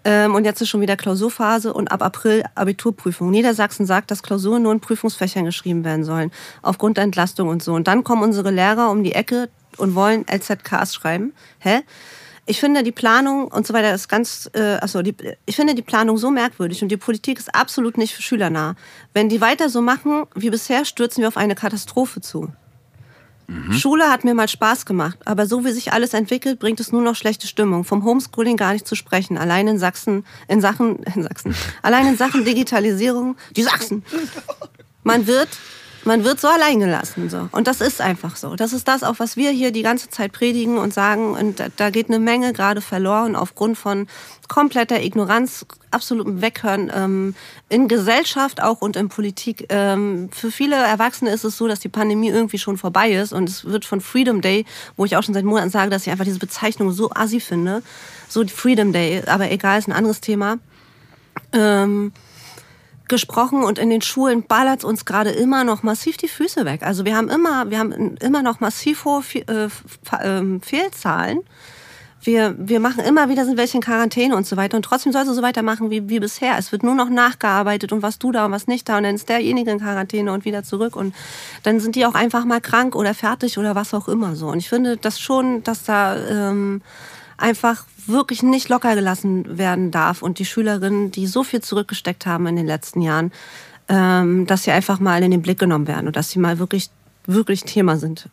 Ähm, 0.04 0.34
und 0.34 0.44
jetzt 0.44 0.60
ist 0.60 0.68
schon 0.68 0.80
wieder 0.80 0.96
Klausurphase 0.96 1.72
und 1.72 1.92
ab 1.92 2.02
April 2.02 2.44
Abiturprüfung. 2.54 3.30
Niedersachsen 3.30 3.86
sagt, 3.86 4.10
dass 4.10 4.22
Klausuren 4.22 4.62
nur 4.62 4.72
in 4.72 4.80
Prüfungsfächern 4.80 5.44
geschrieben 5.44 5.84
werden 5.84 6.04
sollen, 6.04 6.32
aufgrund 6.62 6.96
der 6.96 7.04
Entlastung 7.04 7.48
und 7.48 7.62
so. 7.62 7.74
Und 7.74 7.86
dann 7.86 8.04
kommen 8.04 8.22
unsere 8.22 8.50
Lehrer 8.50 8.90
um 8.90 9.04
die 9.04 9.12
Ecke 9.12 9.48
und 9.76 9.94
wollen 9.94 10.24
LZKs 10.28 10.94
schreiben. 10.94 11.32
Hä? 11.58 11.80
Ich 12.44 12.58
finde 12.58 12.82
die 12.82 12.92
Planung 12.92 13.46
und 13.46 13.68
so 13.68 13.72
weiter 13.72 13.94
ist 13.94 14.08
ganz, 14.08 14.50
äh, 14.54 14.74
achso, 14.80 15.02
die, 15.02 15.14
ich 15.46 15.54
finde 15.54 15.76
die 15.76 15.82
Planung 15.82 16.16
so 16.16 16.28
merkwürdig 16.28 16.82
und 16.82 16.88
die 16.88 16.96
Politik 16.96 17.38
ist 17.38 17.54
absolut 17.54 17.96
nicht 17.96 18.14
für 18.14 18.22
schülernah. 18.22 18.74
Wenn 19.14 19.28
die 19.28 19.40
weiter 19.40 19.68
so 19.68 19.80
machen 19.80 20.24
wie 20.34 20.50
bisher, 20.50 20.84
stürzen 20.84 21.20
wir 21.20 21.28
auf 21.28 21.36
eine 21.36 21.54
Katastrophe 21.54 22.20
zu. 22.20 22.52
Mhm. 23.52 23.72
Schule 23.74 24.10
hat 24.10 24.24
mir 24.24 24.34
mal 24.34 24.48
Spaß 24.48 24.86
gemacht, 24.86 25.18
aber 25.24 25.46
so 25.46 25.64
wie 25.64 25.72
sich 25.72 25.92
alles 25.92 26.14
entwickelt, 26.14 26.58
bringt 26.58 26.80
es 26.80 26.90
nur 26.90 27.02
noch 27.02 27.16
schlechte 27.16 27.46
Stimmung. 27.46 27.84
Vom 27.84 28.04
Homeschooling 28.04 28.56
gar 28.56 28.72
nicht 28.72 28.86
zu 28.86 28.94
sprechen. 28.94 29.36
Allein 29.36 29.68
in 29.68 29.78
Sachsen, 29.78 30.24
in 30.48 30.60
Sachen, 30.60 31.02
in 31.14 31.22
Sachsen, 31.22 31.54
allein 31.82 32.06
in 32.06 32.16
Sachen 32.16 32.44
Digitalisierung, 32.46 33.36
die 33.56 33.62
Sachsen. 33.62 34.04
Man 35.04 35.26
wird 35.26 35.48
man 36.04 36.24
wird 36.24 36.40
so 36.40 36.48
allein 36.48 36.80
gelassen. 36.80 37.30
So. 37.30 37.48
Und 37.52 37.66
das 37.66 37.80
ist 37.80 38.00
einfach 38.00 38.36
so. 38.36 38.56
Das 38.56 38.72
ist 38.72 38.88
das, 38.88 39.02
auch 39.02 39.18
was 39.18 39.36
wir 39.36 39.50
hier 39.50 39.70
die 39.70 39.82
ganze 39.82 40.08
Zeit 40.10 40.32
predigen 40.32 40.78
und 40.78 40.92
sagen. 40.92 41.34
Und 41.34 41.60
da, 41.60 41.66
da 41.76 41.90
geht 41.90 42.08
eine 42.08 42.18
Menge 42.18 42.52
gerade 42.52 42.80
verloren 42.80 43.36
aufgrund 43.36 43.78
von 43.78 44.06
kompletter 44.48 45.02
Ignoranz, 45.02 45.64
absolutem 45.90 46.42
Weghören 46.42 46.90
ähm, 46.94 47.34
in 47.68 47.88
Gesellschaft 47.88 48.62
auch 48.62 48.80
und 48.80 48.96
in 48.96 49.08
Politik. 49.08 49.66
Ähm, 49.70 50.28
für 50.32 50.50
viele 50.50 50.76
Erwachsene 50.76 51.30
ist 51.30 51.44
es 51.44 51.56
so, 51.56 51.68
dass 51.68 51.80
die 51.80 51.88
Pandemie 51.88 52.28
irgendwie 52.28 52.58
schon 52.58 52.76
vorbei 52.76 53.12
ist 53.12 53.32
und 53.32 53.48
es 53.48 53.64
wird 53.64 53.84
von 53.84 54.00
Freedom 54.00 54.40
Day, 54.40 54.66
wo 54.96 55.04
ich 55.04 55.16
auch 55.16 55.22
schon 55.22 55.34
seit 55.34 55.44
Monaten 55.44 55.70
sage, 55.70 55.90
dass 55.90 56.02
ich 56.06 56.10
einfach 56.10 56.24
diese 56.24 56.38
Bezeichnung 56.38 56.92
so 56.92 57.10
assi 57.10 57.40
finde, 57.40 57.82
so 58.28 58.46
Freedom 58.46 58.92
Day, 58.92 59.22
aber 59.26 59.50
egal, 59.50 59.78
ist 59.78 59.88
ein 59.88 59.92
anderes 59.92 60.20
Thema. 60.20 60.58
Ähm, 61.52 62.12
gesprochen 63.12 63.62
und 63.62 63.78
in 63.78 63.90
den 63.90 64.00
Schulen 64.00 64.42
ballert 64.44 64.84
uns 64.84 65.04
gerade 65.04 65.28
immer 65.28 65.64
noch 65.64 65.82
massiv 65.82 66.16
die 66.16 66.28
Füße 66.28 66.64
weg. 66.64 66.82
Also 66.82 67.04
wir 67.04 67.14
haben 67.14 67.28
immer, 67.28 67.68
wir 67.70 67.78
haben 67.78 68.16
immer 68.16 68.42
noch 68.42 68.60
massiv 68.60 69.04
hohe 69.04 69.22
äh, 69.34 69.68
ähm, 70.22 70.62
Fehlzahlen. 70.62 71.40
Wir, 72.22 72.54
wir 72.56 72.80
machen 72.80 73.04
immer 73.04 73.28
wieder 73.28 73.44
sind 73.44 73.58
welche 73.58 73.76
in 73.76 73.82
Quarantäne 73.82 74.34
und 74.34 74.46
so 74.46 74.56
weiter. 74.56 74.78
Und 74.78 74.84
trotzdem 74.84 75.12
sollst 75.12 75.28
du 75.28 75.34
so 75.34 75.42
weitermachen 75.42 75.90
wie, 75.90 76.08
wie 76.08 76.20
bisher. 76.20 76.56
Es 76.56 76.72
wird 76.72 76.84
nur 76.84 76.94
noch 76.94 77.10
nachgearbeitet 77.10 77.92
und 77.92 78.00
was 78.00 78.18
du 78.18 78.32
da 78.32 78.46
und 78.46 78.52
was 78.52 78.66
nicht 78.66 78.88
da. 78.88 78.96
Und 78.96 79.02
dann 79.02 79.16
ist 79.16 79.28
derjenige 79.28 79.70
in 79.72 79.80
Quarantäne 79.80 80.32
und 80.32 80.46
wieder 80.46 80.62
zurück. 80.62 80.96
Und 80.96 81.14
dann 81.64 81.80
sind 81.80 81.94
die 81.94 82.06
auch 82.06 82.14
einfach 82.14 82.46
mal 82.46 82.62
krank 82.62 82.96
oder 82.96 83.12
fertig 83.12 83.58
oder 83.58 83.74
was 83.74 83.92
auch 83.92 84.08
immer 84.08 84.36
so. 84.36 84.48
Und 84.48 84.58
ich 84.58 84.70
finde 84.70 84.96
das 84.96 85.20
schon, 85.20 85.62
dass 85.64 85.84
da 85.84 86.16
ähm, 86.16 86.80
einfach 87.36 87.84
wirklich 88.06 88.42
nicht 88.42 88.68
locker 88.68 88.94
gelassen 88.94 89.58
werden 89.58 89.90
darf 89.90 90.22
und 90.22 90.38
die 90.38 90.44
Schülerinnen, 90.44 91.10
die 91.10 91.26
so 91.26 91.44
viel 91.44 91.60
zurückgesteckt 91.60 92.26
haben 92.26 92.46
in 92.46 92.56
den 92.56 92.66
letzten 92.66 93.02
Jahren, 93.02 93.32
ähm, 93.88 94.46
dass 94.46 94.64
sie 94.64 94.70
einfach 94.70 95.00
mal 95.00 95.22
in 95.22 95.30
den 95.30 95.42
Blick 95.42 95.58
genommen 95.58 95.86
werden 95.86 96.06
und 96.06 96.16
dass 96.16 96.30
sie 96.30 96.38
mal 96.38 96.58
wirklich, 96.58 96.90
wirklich 97.26 97.64
Thema 97.64 97.96
sind. 97.96 98.28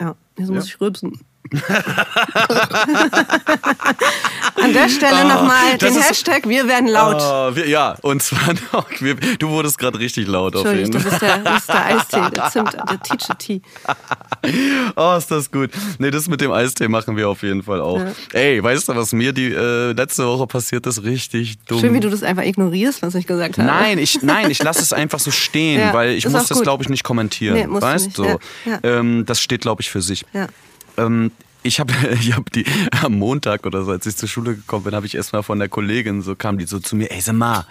Ja, 0.00 0.14
jetzt 0.38 0.50
muss 0.50 0.68
ja. 0.68 0.74
ich 0.74 0.80
rülpsen. 0.80 1.20
An 4.56 4.72
der 4.72 4.88
Stelle 4.88 5.24
oh, 5.24 5.28
nochmal 5.28 5.78
den 5.78 5.94
Hashtag 5.94 6.48
Wir 6.48 6.68
werden 6.68 6.88
laut. 6.88 7.16
Oh, 7.20 7.56
wir, 7.56 7.68
ja, 7.68 7.96
und 8.02 8.22
zwar 8.22 8.54
noch, 8.72 8.86
wir, 9.00 9.16
du 9.16 9.48
wurdest 9.48 9.78
gerade 9.78 9.98
richtig 9.98 10.26
laut 10.28 10.54
auf 10.56 10.72
jeden 10.72 10.92
Fall. 10.92 11.02
Das 11.02 11.12
ist 11.12 11.22
der, 11.22 11.38
das 11.38 11.60
ist 11.60 11.68
der 11.68 11.86
Eistee, 11.86 12.30
der 12.34 12.50
Zimt, 12.50 12.72
der 12.74 13.00
Teacher 13.02 13.38
Tea. 13.38 13.60
Oh, 14.96 15.14
ist 15.16 15.30
das 15.30 15.50
gut. 15.50 15.70
Nee, 15.98 16.10
das 16.10 16.28
mit 16.28 16.42
dem 16.42 16.52
Eistee 16.52 16.86
machen 16.86 17.16
wir 17.16 17.30
auf 17.30 17.42
jeden 17.42 17.62
Fall 17.62 17.80
auch. 17.80 17.98
Ja. 17.98 18.12
Ey, 18.34 18.62
weißt 18.62 18.90
du, 18.90 18.94
was 18.94 19.12
mir 19.12 19.32
die 19.32 19.50
äh, 19.50 19.92
letzte 19.92 20.26
Woche 20.26 20.46
passiert 20.46 20.86
ist? 20.86 21.02
Richtig 21.02 21.56
dumm. 21.66 21.80
Schön, 21.80 21.94
wie 21.94 22.00
du 22.00 22.10
das 22.10 22.22
einfach 22.22 22.44
ignorierst, 22.44 23.00
was 23.00 23.14
ich 23.14 23.26
gesagt 23.26 23.56
habe. 23.56 23.66
Nein, 23.66 23.98
ich, 23.98 24.22
nein, 24.22 24.50
ich 24.50 24.62
lasse 24.62 24.82
es 24.82 24.92
einfach 25.04 25.18
so 25.18 25.30
stehen, 25.30 25.80
ja, 25.80 25.94
weil 25.94 26.10
ich 26.10 26.28
muss 26.28 26.46
das, 26.46 26.60
glaube 26.60 26.82
ich, 26.82 26.90
nicht 26.90 27.04
kommentieren. 27.04 27.54
Nee, 27.54 27.66
weißt 27.68 28.18
du? 28.18 28.24
So. 28.24 28.40
Ja, 28.66 28.78
ähm, 28.82 29.24
das 29.26 29.40
steht, 29.40 29.62
glaube 29.62 29.80
ich, 29.80 29.90
für 29.90 30.02
sich. 30.02 30.26
Ja. 30.34 30.48
Ähm, 30.98 31.32
ich 31.64 31.80
habe 31.80 31.92
ich 32.20 32.32
hab 32.32 32.50
die 32.52 32.64
am 33.02 33.18
Montag 33.18 33.66
oder 33.66 33.82
so, 33.82 33.90
als 33.90 34.06
ich 34.06 34.16
zur 34.16 34.28
Schule 34.28 34.54
gekommen 34.54 34.84
bin, 34.84 34.94
habe 34.94 35.06
ich 35.06 35.16
erstmal 35.16 35.42
von 35.42 35.58
der 35.58 35.68
Kollegin, 35.68 36.22
so 36.22 36.36
kam 36.36 36.58
die 36.58 36.66
so 36.66 36.78
zu 36.78 36.94
mir, 36.94 37.10
ey 37.10 37.20
Samar, 37.20 37.66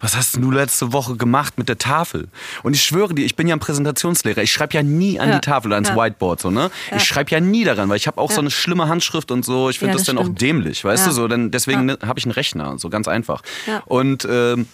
was 0.00 0.14
hast 0.14 0.36
du 0.36 0.50
letzte 0.50 0.92
Woche 0.92 1.16
gemacht 1.16 1.56
mit 1.56 1.68
der 1.68 1.78
Tafel? 1.78 2.28
Und 2.62 2.74
ich 2.74 2.82
schwöre 2.82 3.14
dir, 3.14 3.24
ich 3.24 3.36
bin 3.36 3.46
ja 3.46 3.56
ein 3.56 3.60
Präsentationslehrer, 3.60 4.42
ich 4.42 4.52
schreibe 4.52 4.74
ja 4.74 4.82
nie 4.82 5.18
an 5.18 5.30
ja. 5.30 5.36
die 5.36 5.40
Tafel, 5.40 5.72
ans 5.72 5.88
ja. 5.88 5.96
Whiteboard, 5.96 6.40
so, 6.40 6.50
ne? 6.50 6.70
Ja. 6.90 6.96
Ich 6.98 7.04
schreibe 7.04 7.30
ja 7.30 7.40
nie 7.40 7.64
daran, 7.64 7.88
weil 7.88 7.96
ich 7.96 8.06
habe 8.06 8.20
auch 8.20 8.30
so 8.30 8.40
eine 8.40 8.50
schlimme 8.50 8.88
Handschrift 8.88 9.30
und 9.30 9.44
so, 9.44 9.70
ich 9.70 9.78
finde 9.78 9.94
das, 9.94 10.02
das 10.02 10.14
dann 10.14 10.18
auch 10.18 10.28
dämlich, 10.28 10.84
weißt 10.84 11.06
du, 11.06 11.12
so, 11.12 11.28
denn 11.28 11.50
deswegen 11.50 11.88
ja. 11.88 11.96
habe 12.04 12.18
ich 12.18 12.26
einen 12.26 12.32
Rechner, 12.32 12.78
so 12.78 12.90
ganz 12.90 13.08
einfach. 13.08 13.42
Und 13.86 14.26
ähm, 14.30 14.66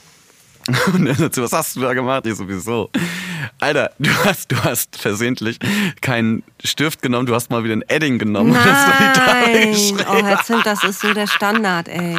und 0.94 1.06
er 1.06 1.14
dazu, 1.14 1.42
was 1.42 1.52
hast 1.52 1.76
du 1.76 1.80
da 1.80 1.92
gemacht? 1.94 2.26
Ich 2.26 2.36
sowieso. 2.36 2.90
Alter, 3.58 3.90
du 3.98 4.10
hast, 4.24 4.50
du 4.52 4.56
hast 4.62 4.96
versehentlich 4.96 5.58
keinen 6.00 6.42
Stift 6.64 7.02
genommen, 7.02 7.26
du 7.26 7.34
hast 7.34 7.50
mal 7.50 7.64
wieder 7.64 7.74
ein 7.74 7.82
Edding 7.88 8.18
genommen. 8.18 8.52
Nein. 8.52 9.76
Oh, 10.08 10.24
Herr 10.24 10.42
Zimt, 10.42 10.64
das 10.66 10.84
ist 10.84 11.00
so 11.00 11.12
der 11.12 11.26
Standard, 11.26 11.88
ey. 11.88 12.16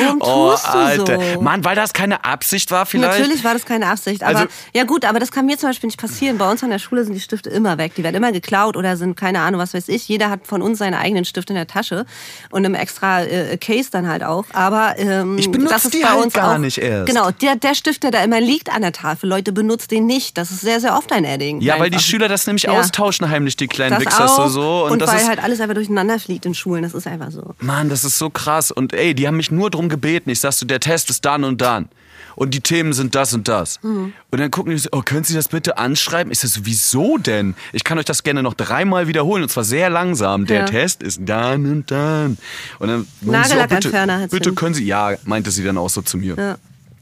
Warum 0.00 0.18
Oh, 0.20 0.50
tust 0.52 0.66
du 0.66 0.78
Alter. 0.78 1.34
so? 1.34 1.40
Mann, 1.40 1.64
weil 1.64 1.76
das 1.76 1.92
keine 1.92 2.24
Absicht 2.24 2.70
war 2.70 2.86
vielleicht? 2.86 3.18
Natürlich 3.18 3.44
war 3.44 3.54
das 3.54 3.64
keine 3.64 3.86
Absicht, 3.86 4.22
aber 4.22 4.38
Also- 4.40 4.48
ja 4.74 4.84
gut, 4.84 5.04
aber 5.04 5.18
das 5.18 5.30
kann 5.32 5.46
mir 5.46 5.58
zum 5.58 5.68
Beispiel 5.70 5.88
nicht 5.88 6.00
passieren. 6.00 6.38
Bei 6.38 6.50
uns 6.50 6.62
an 6.62 6.70
der 6.70 6.78
Schule 6.78 7.04
sind 7.04 7.14
die 7.14 7.20
Stifte 7.20 7.50
immer 7.50 7.78
weg, 7.78 7.94
die 7.96 8.02
werden 8.04 8.16
immer 8.16 8.32
geklaut 8.32 8.76
oder 8.76 8.96
sind 8.96 9.16
keine 9.16 9.40
Ahnung, 9.40 9.60
was 9.60 9.74
weiß 9.74 9.88
ich. 9.88 10.08
Jeder 10.08 10.30
hat 10.30 10.46
von 10.46 10.62
uns 10.62 10.78
seine 10.78 10.98
eigenen 10.98 11.24
Stifte 11.24 11.52
in 11.52 11.56
der 11.56 11.66
Tasche 11.66 12.06
und 12.50 12.64
im 12.64 12.74
extra 12.74 13.22
äh, 13.22 13.56
Case 13.56 13.88
dann 13.90 14.08
halt 14.08 14.22
auch. 14.24 14.44
Aber 14.52 14.94
ähm, 14.98 15.38
Ich 15.38 15.50
benutze 15.50 15.74
das 15.74 15.84
ist 15.86 15.94
die 15.94 16.00
bei 16.00 16.08
halt 16.10 16.24
uns 16.24 16.34
gar 16.34 16.54
auch, 16.54 16.58
nicht 16.58 16.78
erst. 16.78 17.06
Genau, 17.06 17.30
der, 17.30 17.56
der 17.56 17.74
Stift, 17.74 18.02
der 18.02 18.10
da 18.10 18.22
immer 18.22 18.40
liegt 18.40 18.70
an 18.74 18.82
der 18.82 18.92
Tafel, 18.92 19.28
Leute 19.28 19.52
benutzt 19.52 19.90
den 19.90 20.06
nicht. 20.06 20.36
Das 20.38 20.50
ist 20.50 20.60
sehr, 20.60 20.80
sehr 20.80 20.96
oft 20.96 21.12
ein 21.12 21.24
Edding. 21.24 21.60
Ja, 21.60 21.78
weil 21.78 21.90
die 21.90 21.96
Einfach. 21.96 22.06
Schüler 22.08 22.28
das 22.28 22.46
nämlich 22.46 22.64
Ja. 22.64 22.72
austauschen 22.78 23.28
heimlich, 23.30 23.56
die 23.56 23.66
kleinen 23.66 23.92
das 23.96 24.00
Wichser 24.04 24.24
auch. 24.26 24.48
so, 24.48 24.48
so. 24.48 24.86
Und, 24.86 25.00
das 25.00 25.10
weil 25.12 25.26
halt 25.26 25.42
alles 25.42 25.60
einfach 25.60 25.74
durcheinander 25.74 26.18
fliegt 26.18 26.46
in 26.46 26.54
Schulen. 26.54 26.82
Das 26.82 26.94
ist 26.94 27.06
einfach 27.06 27.30
so. 27.30 27.54
Mann, 27.60 27.88
das 27.88 28.04
ist 28.04 28.18
so 28.18 28.30
krass. 28.30 28.70
Und 28.70 28.92
ey, 28.92 29.14
die 29.14 29.26
haben 29.26 29.36
mich 29.36 29.50
nur 29.50 29.69
drum 29.70 29.88
gebeten. 29.88 30.30
Ich 30.30 30.40
sagst 30.40 30.60
du, 30.62 30.66
der 30.66 30.80
Test 30.80 31.10
ist 31.10 31.24
dann 31.24 31.44
und 31.44 31.60
dann. 31.60 31.88
Und 32.36 32.54
die 32.54 32.60
Themen 32.60 32.92
sind 32.92 33.14
das 33.14 33.34
und 33.34 33.48
das. 33.48 33.82
Mhm. 33.82 34.12
Und 34.30 34.40
dann 34.40 34.50
gucken 34.50 34.72
die 34.72 34.78
so, 34.78 34.88
oh, 34.92 35.02
können 35.04 35.24
Sie 35.24 35.34
das 35.34 35.48
bitte 35.48 35.78
anschreiben? 35.78 36.32
Ich 36.32 36.38
sag 36.38 36.48
so, 36.48 36.60
wieso 36.64 37.18
denn? 37.18 37.54
Ich 37.72 37.84
kann 37.84 37.98
euch 37.98 38.04
das 38.04 38.22
gerne 38.22 38.42
noch 38.42 38.54
dreimal 38.54 39.08
wiederholen 39.08 39.42
und 39.42 39.48
zwar 39.50 39.64
sehr 39.64 39.90
langsam. 39.90 40.46
Der 40.46 40.60
Ja. 40.60 40.64
Test 40.66 41.02
ist 41.02 41.20
dann 41.24 41.66
und 41.70 41.90
dann. 41.90 42.38
Und 42.78 42.88
dann 42.88 43.06
meinen 43.20 43.44
sie, 43.44 43.54
Nagellackentferner 43.54 44.18
bitte, 44.20 44.36
bitte 44.36 44.52
können 44.54 44.74
Sie, 44.74 44.84
ja, 44.84 45.14
meinte 45.24 45.50
sie 45.50 45.64
dann 45.64 45.76
auch 45.76 45.90
so 45.90 46.02
zu 46.02 46.16
mir. 46.16 46.36
Ja. 46.36 46.56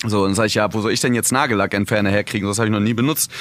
So, 0.07 0.19
und 0.21 0.29
dann 0.29 0.35
sag 0.37 0.47
ich, 0.47 0.55
ja, 0.55 0.73
wo 0.73 0.81
soll 0.81 0.93
ich 0.93 1.01
denn 1.01 1.13
jetzt 1.13 1.33
Nagellackentferner 1.33 2.11
herkriegen? 2.11 2.49
Das 2.49 2.59
habe 2.59 2.69
ich 2.69 2.73
noch 2.73 2.79
nie 2.79 2.95
benutzt. 2.95 3.33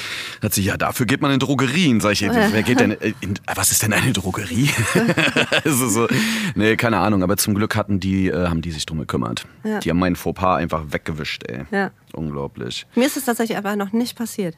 Hat 0.41 0.55
sie, 0.55 0.63
ja, 0.63 0.75
dafür 0.75 1.05
geht 1.05 1.21
man 1.21 1.31
in 1.31 1.39
Drogerien. 1.39 2.01
Sag 2.01 2.13
ich, 2.13 2.21
wer 2.21 2.63
geht 2.63 2.79
denn, 2.79 2.91
in, 2.99 3.13
in, 3.21 3.39
was 3.53 3.71
ist 3.71 3.83
denn 3.83 3.93
eine 3.93 4.11
Drogerie? 4.11 4.71
also 5.63 5.87
so, 5.87 6.07
nee, 6.55 6.75
keine 6.75 6.97
Ahnung, 6.97 7.21
aber 7.21 7.37
zum 7.37 7.53
Glück 7.53 7.75
hatten 7.75 7.99
die, 7.99 8.29
äh, 8.29 8.47
haben 8.47 8.63
die 8.63 8.71
sich 8.71 8.87
drum 8.87 8.97
gekümmert. 8.97 9.45
Ja. 9.63 9.79
Die 9.79 9.91
haben 9.91 9.99
meinen 9.99 10.15
Fauxpas 10.15 10.57
einfach 10.57 10.83
weggewischt, 10.89 11.43
ey. 11.47 11.65
Ja. 11.69 11.91
Unglaublich. 12.13 12.87
Mir 12.95 13.05
ist 13.05 13.17
es 13.17 13.25
tatsächlich 13.25 13.57
aber 13.57 13.75
noch 13.75 13.93
nicht 13.93 14.17
passiert. 14.17 14.55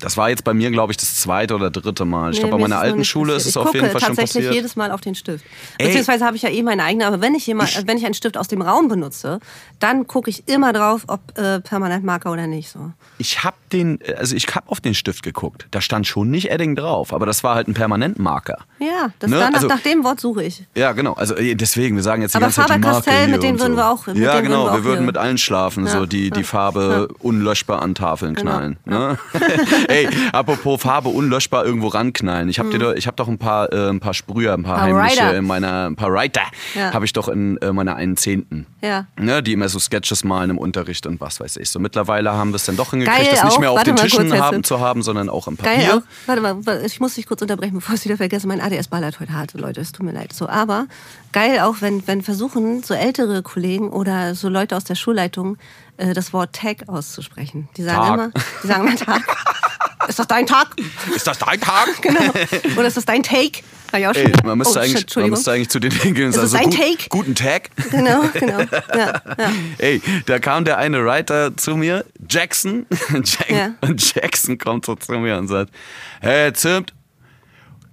Das 0.00 0.16
war 0.16 0.30
jetzt 0.30 0.44
bei 0.44 0.54
mir, 0.54 0.70
glaube 0.70 0.92
ich, 0.92 0.96
das 0.96 1.16
zweite 1.16 1.54
oder 1.54 1.70
dritte 1.70 2.04
Mal. 2.04 2.30
Ich 2.30 2.36
Nee, 2.38 2.40
glaube, 2.48 2.56
bei 2.56 2.68
meiner 2.68 2.80
alten 2.80 3.04
Schule 3.04 3.34
ist 3.34 3.44
es 3.44 3.50
ich 3.50 3.56
auf 3.56 3.74
jeden 3.74 3.90
Fall 3.90 4.00
schon 4.00 4.08
tatsächlich 4.08 4.34
passiert. 4.46 4.54
jedes 4.54 4.76
Mal 4.76 4.90
auf 4.92 5.00
den 5.00 5.14
Stift. 5.14 5.44
Ey. 5.78 5.86
Beziehungsweise 5.86 6.24
habe 6.24 6.36
ich 6.36 6.42
ja 6.42 6.48
eh 6.50 6.62
meine 6.62 6.82
eigene, 6.84 7.06
aber 7.06 7.20
wenn 7.20 7.34
ich, 7.34 7.46
jemand, 7.46 7.86
wenn 7.86 7.96
ich 7.98 8.04
einen 8.04 8.14
Stift 8.14 8.36
aus 8.36 8.48
dem 8.48 8.62
Raum 8.62 8.88
benutze, 8.88 9.40
dann 9.78 10.06
gucke 10.06 10.30
ich 10.30 10.48
immer 10.48 10.72
drauf, 10.72 11.04
ob 11.06 11.20
äh, 11.38 11.60
Permanentmarker 11.60 12.30
oder 12.32 12.46
nicht. 12.46 12.70
So. 12.70 12.92
Ich 13.18 13.44
habe 13.44 13.56
den, 13.72 13.98
also 14.18 14.34
ich 14.34 14.46
habe 14.54 14.68
auf 14.68 14.80
den 14.80 14.94
Stift 14.94 15.22
geguckt. 15.22 15.66
Da 15.70 15.80
stand 15.80 16.06
schon 16.06 16.30
nicht 16.30 16.50
Edding 16.50 16.76
drauf, 16.76 17.12
aber 17.12 17.26
das 17.26 17.44
war 17.44 17.54
halt 17.54 17.68
ein 17.68 17.74
Permanentmarker. 17.74 18.58
Ja, 18.78 19.10
das 19.18 19.30
Ne? 19.30 19.38
dann, 19.38 19.52
nach, 19.52 19.54
Also- 19.62 19.68
nach 19.68 19.80
dem 19.80 20.02
Wort 20.04 20.20
suche 20.20 20.44
ich. 20.44 20.64
Ja, 20.74 20.92
genau. 20.92 21.12
Also 21.14 21.34
deswegen, 21.36 21.96
wir 21.96 22.02
sagen 22.02 22.22
jetzt 22.22 22.32
die 22.32 22.36
Aber 22.36 22.46
ganze 22.46 22.60
Zeit 22.62 22.76
die 22.76 22.80
Marke 22.80 23.10
hier 23.10 23.28
mit 23.28 23.42
denen 23.42 23.58
würden 23.60 23.72
so. 23.72 23.76
wir 23.78 23.90
auch- 23.90 24.06
Ja, 24.08 24.40
genau. 24.40 24.64
würden 24.64 24.72
wir 24.74 24.80
Wir 24.80 24.84
würden 24.84 25.06
mit 25.06 25.16
allen 25.18 25.38
schlafen, 25.38 25.86
so 25.86 25.98
Ja, 26.00 26.06
die, 26.06 26.30
die 26.30 26.40
ja, 26.40 26.46
Farbe 26.46 27.08
unlöschbar 27.18 27.82
an 27.82 27.94
Tafeln 27.94 28.34
Genau, 28.34 28.50
knallen. 28.50 28.76
Ne? 28.84 29.18
Ey, 29.90 30.08
apropos 30.32 30.80
Farbe 30.80 31.08
unlöschbar 31.08 31.64
irgendwo 31.64 31.88
ranknallen. 31.88 32.48
Ich 32.48 32.58
habe 32.58 32.94
ich 32.96 33.06
habe 33.06 33.16
doch 33.16 33.28
ein 33.28 33.38
paar, 33.38 33.72
äh, 33.72 33.88
ein 33.90 34.00
paar 34.00 34.14
Sprüher, 34.14 34.54
ein 34.54 34.62
paar 34.62 34.80
Ein 34.80 34.94
heimliche 34.94 35.22
Rider. 35.22 35.36
in 35.38 35.46
meiner, 35.46 35.86
ein 35.86 35.96
paar 35.96 36.12
Writer 36.12 36.42
Ja. 36.74 36.92
habe 36.92 37.04
ich 37.04 37.12
doch 37.12 37.28
in 37.28 37.56
äh, 37.58 37.72
meiner 37.72 37.96
einen 37.96 38.16
Zehnten. 38.16 38.66
Ja. 38.82 39.06
Ne, 39.18 39.42
die 39.42 39.52
immer 39.52 39.68
so 39.68 39.78
Sketches 39.78 40.24
malen 40.24 40.50
im 40.50 40.58
Unterricht 40.58 41.06
und 41.06 41.20
was 41.20 41.40
weiß 41.40 41.56
ich. 41.58 41.70
So 41.70 41.78
mittlerweile 41.80 42.32
haben 42.32 42.50
wir 42.50 42.56
es 42.56 42.64
dann 42.64 42.76
doch 42.76 42.90
hingekriegt, 42.90 43.18
Geil 43.18 43.28
das 43.30 43.44
nicht 43.44 43.54
auch. 43.56 43.58
mehr 43.60 43.70
auf 43.72 43.76
Warte 43.78 43.90
den 43.92 43.96
Tischen 43.96 44.32
haben, 44.40 44.64
zu 44.64 44.80
haben, 44.80 45.02
sondern 45.02 45.28
auch 45.28 45.48
im 45.48 45.56
Papier. 45.56 45.76
Geil 45.76 45.90
auch. 45.98 46.02
Warte 46.26 46.40
mal, 46.42 46.82
ich 46.84 47.00
muss 47.00 47.14
dich 47.14 47.26
kurz 47.26 47.42
unterbrechen, 47.42 47.74
bevor 47.74 47.94
ich 47.94 48.00
es 48.00 48.04
wieder 48.04 48.16
vergesse. 48.16 48.46
Mein 48.46 48.60
ADS 48.60 48.88
ballert 48.88 49.20
heute 49.20 49.32
hart, 49.32 49.52
Leute. 49.54 49.80
Es 49.80 49.92
tut 49.92 50.06
mir 50.06 50.12
leid. 50.12 50.32
So, 50.32 50.48
aber 50.48 50.86
geil 51.32 51.60
auch, 51.60 51.76
wenn, 51.80 52.06
wenn 52.06 52.22
versuchen, 52.22 52.82
so 52.82 52.94
ältere 52.94 53.42
Kollegen 53.42 53.90
oder 53.90 54.34
so 54.34 54.48
Leute 54.48 54.76
aus 54.76 54.84
der 54.84 54.94
Schulleitung 54.94 55.56
äh, 55.96 56.14
das 56.14 56.32
Wort 56.32 56.54
Tag 56.54 56.88
auszusprechen. 56.88 57.68
Die 57.76 57.82
sagen 57.82 57.96
Tag. 57.98 58.14
immer, 58.14 58.30
die 58.62 58.66
sagen 58.66 58.86
immer 58.86 58.96
Tag. 58.96 59.22
Ist 60.10 60.18
das 60.18 60.26
dein 60.26 60.44
Tag? 60.46 60.74
Ist 61.14 61.26
das 61.26 61.38
dein 61.38 61.60
Tag? 61.60 61.88
Genau. 62.02 62.32
Oder 62.76 62.88
ist 62.88 62.96
das 62.96 63.04
dein 63.04 63.22
Take? 63.22 63.60
Schon. 63.92 64.02
Ey, 64.14 64.32
man 64.44 64.56
müsste, 64.58 64.78
oh, 64.78 64.82
shit, 64.82 64.90
eigentlich, 64.90 64.92
man 64.94 65.00
Entschuldigung. 65.02 65.30
müsste 65.30 65.50
eigentlich 65.52 65.68
zu 65.68 65.80
den 65.80 65.90
Ist 65.92 66.02
sagen, 66.02 66.32
das 66.32 66.50
so, 66.52 66.56
dein 66.56 66.70
gut, 66.70 66.78
Take? 66.78 67.08
guten 67.08 67.34
Tag. 67.34 67.70
Genau, 67.90 68.22
genau. 68.34 68.58
Ja, 68.94 69.22
ja. 69.36 69.52
Ey, 69.78 70.00
da 70.26 70.38
kam 70.38 70.64
der 70.64 70.78
eine 70.78 71.04
Writer 71.04 71.56
zu 71.56 71.76
mir, 71.76 72.04
Jackson, 72.28 72.86
Jack, 73.12 73.50
Ja. 73.50 73.70
und 73.80 74.14
Jackson 74.14 74.58
kommt 74.58 74.86
so 74.86 74.94
zu 74.94 75.12
mir 75.12 75.36
und 75.38 75.48
sagt, 75.48 75.72
hey 76.20 76.52
Zimt, 76.52 76.92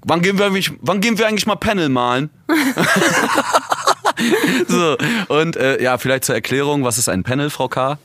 wann 0.05 0.21
gehen 0.21 0.37
wir 0.37 0.45
eigentlich, 0.45 0.71
wann 0.81 1.01
gehen 1.01 1.17
wir 1.17 1.27
eigentlich 1.27 1.47
mal 1.47 1.55
Panel 1.55 1.89
malen? 1.89 2.29
so, 4.67 4.97
und 5.29 5.55
äh, 5.55 5.81
ja, 5.81 5.97
vielleicht 5.97 6.25
zur 6.25 6.35
Erklärung, 6.35 6.83
was 6.83 6.97
ist 6.99 7.09
ein 7.09 7.23
Panel, 7.23 7.49
Frau 7.49 7.67
K.? 7.69 7.97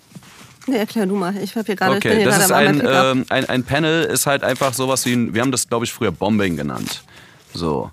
Nee, 0.67 0.77
erklär 0.77 1.07
du 1.07 1.17
mal. 1.17 1.37
Ich, 1.43 1.57
hab 1.57 1.67
hier 1.67 1.77
gerade, 1.77 1.97
ich 1.97 2.03
bin 2.03 2.13
Okay, 2.13 2.21
hier 2.23 2.31
das 2.31 2.45
ist 2.45 2.53
ein, 2.53 2.83
ähm, 2.87 3.25
ein, 3.29 3.49
ein 3.49 3.65
Panel 3.65 4.05
ist 4.05 4.27
halt 4.27 4.45
einfach 4.45 4.73
sowas 4.75 5.05
wie 5.07 5.13
ein, 5.15 5.35
wir 5.35 5.41
haben 5.43 5.51
das 5.53 5.69
glaube 5.69 5.85
ich 5.85 5.93
früher 5.93 6.13
Bombing 6.13 6.57
genannt. 6.57 7.03
So. 7.53 7.91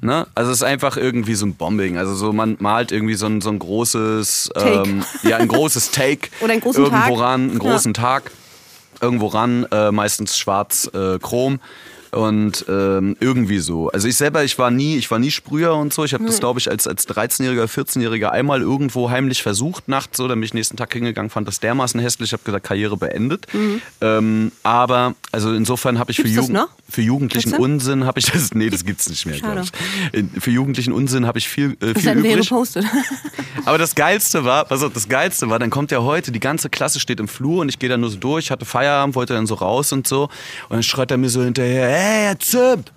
Ne? 0.00 0.26
Also 0.34 0.50
es 0.50 0.58
ist 0.58 0.62
einfach 0.64 0.96
irgendwie 0.96 1.34
so 1.34 1.46
ein 1.46 1.54
Bombing. 1.54 1.96
Also 1.96 2.14
so 2.14 2.32
man 2.32 2.56
malt 2.60 2.92
irgendwie 2.92 3.14
so 3.14 3.26
ein, 3.26 3.40
so 3.40 3.48
ein 3.50 3.58
großes, 3.58 4.50
Take. 4.54 4.88
ähm, 4.88 5.04
ja 5.22 5.36
ein 5.38 5.48
großes 5.48 5.90
Take 5.92 6.28
Oder 6.40 6.52
einen 6.52 6.60
großen 6.62 6.82
irgendwo 6.84 7.16
Tag. 7.16 7.18
ran, 7.20 7.40
einen 7.42 7.52
Ja. 7.52 7.58
großen 7.58 7.94
Tag 7.94 8.30
irgendwo 9.00 9.26
ran, 9.28 9.66
äh, 9.70 9.90
meistens 9.92 10.36
schwarz 10.36 10.90
äh, 10.94 11.18
Chrom 11.20 11.58
und 12.14 12.64
ähm, 12.68 13.16
irgendwie 13.20 13.58
so. 13.58 13.88
Also 13.90 14.08
ich 14.08 14.16
selber, 14.16 14.44
ich 14.44 14.58
war 14.58 14.70
nie, 14.70 14.96
ich 14.96 15.10
war 15.10 15.18
nie 15.18 15.30
Sprüher 15.30 15.74
und 15.74 15.92
so. 15.92 16.04
Ich 16.04 16.12
habe 16.14 16.22
Hm. 16.24 16.28
das 16.30 16.40
glaube 16.40 16.58
ich 16.60 16.70
als 16.70 16.86
als 16.86 17.08
13-jähriger, 17.08 17.64
14-jähriger 17.66 18.28
einmal 18.30 18.60
irgendwo 18.60 19.10
heimlich 19.10 19.42
versucht 19.42 19.88
nachts 19.88 20.16
so, 20.16 20.28
dann 20.28 20.38
bin 20.38 20.44
ich 20.44 20.54
nächsten 20.54 20.76
Tag 20.76 20.92
hingegangen, 20.92 21.30
fand 21.30 21.46
das 21.48 21.60
dermaßen 21.60 22.00
hässlich, 22.00 22.32
habe 22.32 22.42
gesagt 22.44 22.66
Karriere 22.66 22.96
beendet. 22.96 23.46
Ähm, 24.00 24.52
aber 24.62 25.14
also 25.32 25.52
insofern 25.52 25.98
habe 25.98 26.10
ich 26.10 26.18
für, 26.18 26.24
Hm. 26.24 26.34
Gibt's 26.34 26.48
das 26.48 26.56
Jugend, 26.56 26.68
für 26.88 27.02
jugendlichen 27.02 27.50
Gibt's 27.50 27.58
das? 27.58 27.64
Unsinn 27.64 28.04
habe 28.06 28.18
ich 28.18 28.26
das 28.30 28.54
nee, 28.54 28.70
das 28.70 28.84
gibt's 28.86 29.08
nicht 29.08 29.26
mehr, 29.26 29.38
glaube 29.38 29.62
ich. 30.12 30.42
Für 30.42 30.50
jugendlichen 30.50 30.92
Unsinn 30.92 31.26
habe 31.26 31.38
ich 31.38 31.48
viel 31.48 31.72
äh, 31.80 31.92
Das 31.94 32.02
viel 32.02 32.12
hier 32.12 32.32
übrig. 32.32 32.48
gepostet. 32.48 32.84
Aber 33.64 33.78
das 33.78 33.94
Geilste 33.94 34.44
war, 34.44 34.64
pass 34.64 34.82
auf, 34.82 34.92
das 34.92 35.08
Geilste 35.08 35.48
war, 35.48 35.58
dann 35.58 35.70
kommt 35.70 35.90
ja 35.90 36.02
heute, 36.02 36.32
die 36.32 36.40
ganze 36.40 36.68
Klasse 36.70 37.00
steht 37.00 37.20
im 37.20 37.28
Flur 37.28 37.60
und 37.62 37.68
ich 37.68 37.78
gehe 37.78 37.88
da 37.88 37.96
nur 37.96 38.10
so 38.10 38.16
durch, 38.18 38.50
hatte 38.50 38.64
Feierabend, 38.64 39.14
wollte 39.14 39.32
dann 39.32 39.46
so 39.46 39.54
raus 39.54 39.92
und 39.92 40.06
so. 40.06 40.24
Und 40.24 40.30
dann 40.70 40.82
schreit 40.82 41.10
er 41.10 41.16
mir 41.16 41.30
so 41.30 41.42
hinterher, 41.42 41.88
hey, 41.88 42.03
Herr 42.04 42.38
Zipp, 42.38 42.90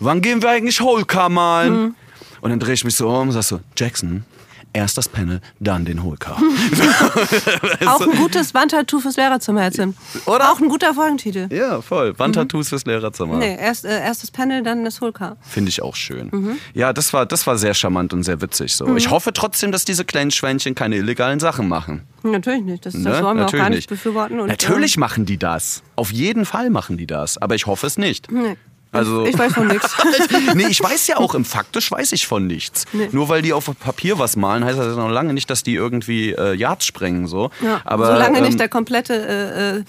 wann 0.00 0.20
gehen 0.20 0.42
wir 0.42 0.50
eigentlich 0.50 0.80
Holcar 0.80 1.28
malen? 1.28 1.80
Mhm. 1.80 1.94
Und 2.40 2.50
dann 2.50 2.60
drehe 2.60 2.74
ich 2.74 2.84
mich 2.84 2.96
so 2.96 3.08
um 3.08 3.28
und 3.28 3.32
sag 3.32 3.42
so, 3.42 3.60
Jackson, 3.76 4.24
erst 4.72 4.98
das 4.98 5.08
Panel, 5.08 5.40
dann 5.60 5.84
den 5.84 6.02
Holcar. 6.02 6.38
Auch 7.86 8.00
ein 8.00 8.16
gutes 8.16 8.54
Wandtattoo 8.54 9.00
fürs 9.00 9.16
Lehrerzimmer, 9.16 9.62
Herr 9.62 9.72
Zim. 9.72 9.94
Oder? 10.26 10.50
Auch 10.52 10.60
ein 10.60 10.68
guter 10.68 10.94
Folgentitel. 10.94 11.48
ja, 11.54 11.80
voll. 11.80 12.18
Wandtattoos 12.18 12.68
fürs 12.68 12.84
Lehrerzimmer. 12.84 13.36
Nee, 13.38 13.56
erst, 13.58 13.84
äh, 13.84 14.00
erst 14.00 14.22
das 14.22 14.30
Panel, 14.30 14.62
dann 14.62 14.84
das 14.84 15.00
Holcar. 15.00 15.36
Finde 15.42 15.70
ich 15.70 15.82
auch 15.82 15.96
schön. 15.96 16.28
Mhm. 16.32 16.58
Ja, 16.74 16.92
das 16.92 17.12
war, 17.12 17.26
das 17.26 17.46
war 17.46 17.56
sehr 17.58 17.74
charmant 17.74 18.12
und 18.12 18.22
sehr 18.22 18.40
witzig. 18.40 18.74
So. 18.74 18.96
Ich 18.96 19.10
hoffe 19.10 19.32
trotzdem, 19.32 19.72
dass 19.72 19.84
diese 19.84 20.04
kleinen 20.04 20.30
Schwänchen 20.30 20.74
keine 20.74 20.96
illegalen 20.96 21.40
Sachen 21.40 21.68
machen. 21.68 22.02
Natürlich 22.22 22.62
nicht. 22.64 22.84
Das, 22.84 22.94
das 22.94 23.02
Ne? 23.02 23.10
wollen 23.10 23.22
wir 23.22 23.28
auch 23.28 23.34
Natürlich 23.36 23.62
gar 23.62 23.70
nicht 23.70 23.88
befürworten. 23.88 24.40
Und, 24.40 24.48
Natürlich 24.48 24.96
machen 24.96 25.24
die 25.24 25.38
das. 25.38 25.82
Auf 25.96 26.12
jeden 26.12 26.44
Fall 26.44 26.70
machen 26.70 26.96
die 26.96 27.06
das. 27.06 27.38
Aber 27.38 27.54
ich 27.54 27.66
hoffe 27.66 27.86
es 27.86 27.96
nicht. 27.98 28.30
Nee. 28.30 28.56
Also, 28.92 29.26
Ich 29.26 29.38
weiß 29.38 29.52
von 29.52 29.66
nichts. 29.66 29.94
nee, 30.54 30.66
ich 30.68 30.82
weiß 30.82 31.06
ja 31.08 31.18
auch, 31.18 31.34
im 31.34 31.44
Faktisch 31.44 31.90
weiß 31.90 32.12
ich 32.12 32.26
von 32.26 32.46
nichts. 32.46 32.84
Nur 33.12 33.28
weil 33.28 33.42
die 33.42 33.52
auf 33.52 33.70
Papier 33.78 34.18
was 34.18 34.36
malen, 34.36 34.64
heißt 34.64 34.78
das 34.78 34.96
noch 34.96 35.08
lange 35.08 35.34
nicht, 35.34 35.50
dass 35.50 35.62
die 35.62 35.74
irgendwie 35.74 36.32
äh, 36.32 36.54
Yards 36.54 36.86
sprengen. 36.86 37.26
So. 37.26 37.50
Ja, 37.62 37.80
Aber, 37.84 38.06
solange 38.06 38.38
ähm, 38.38 38.44
nicht 38.44 38.58
der 38.58 38.68
komplette, 38.68 39.14
äh, 39.14 39.78
äh, 39.78 39.84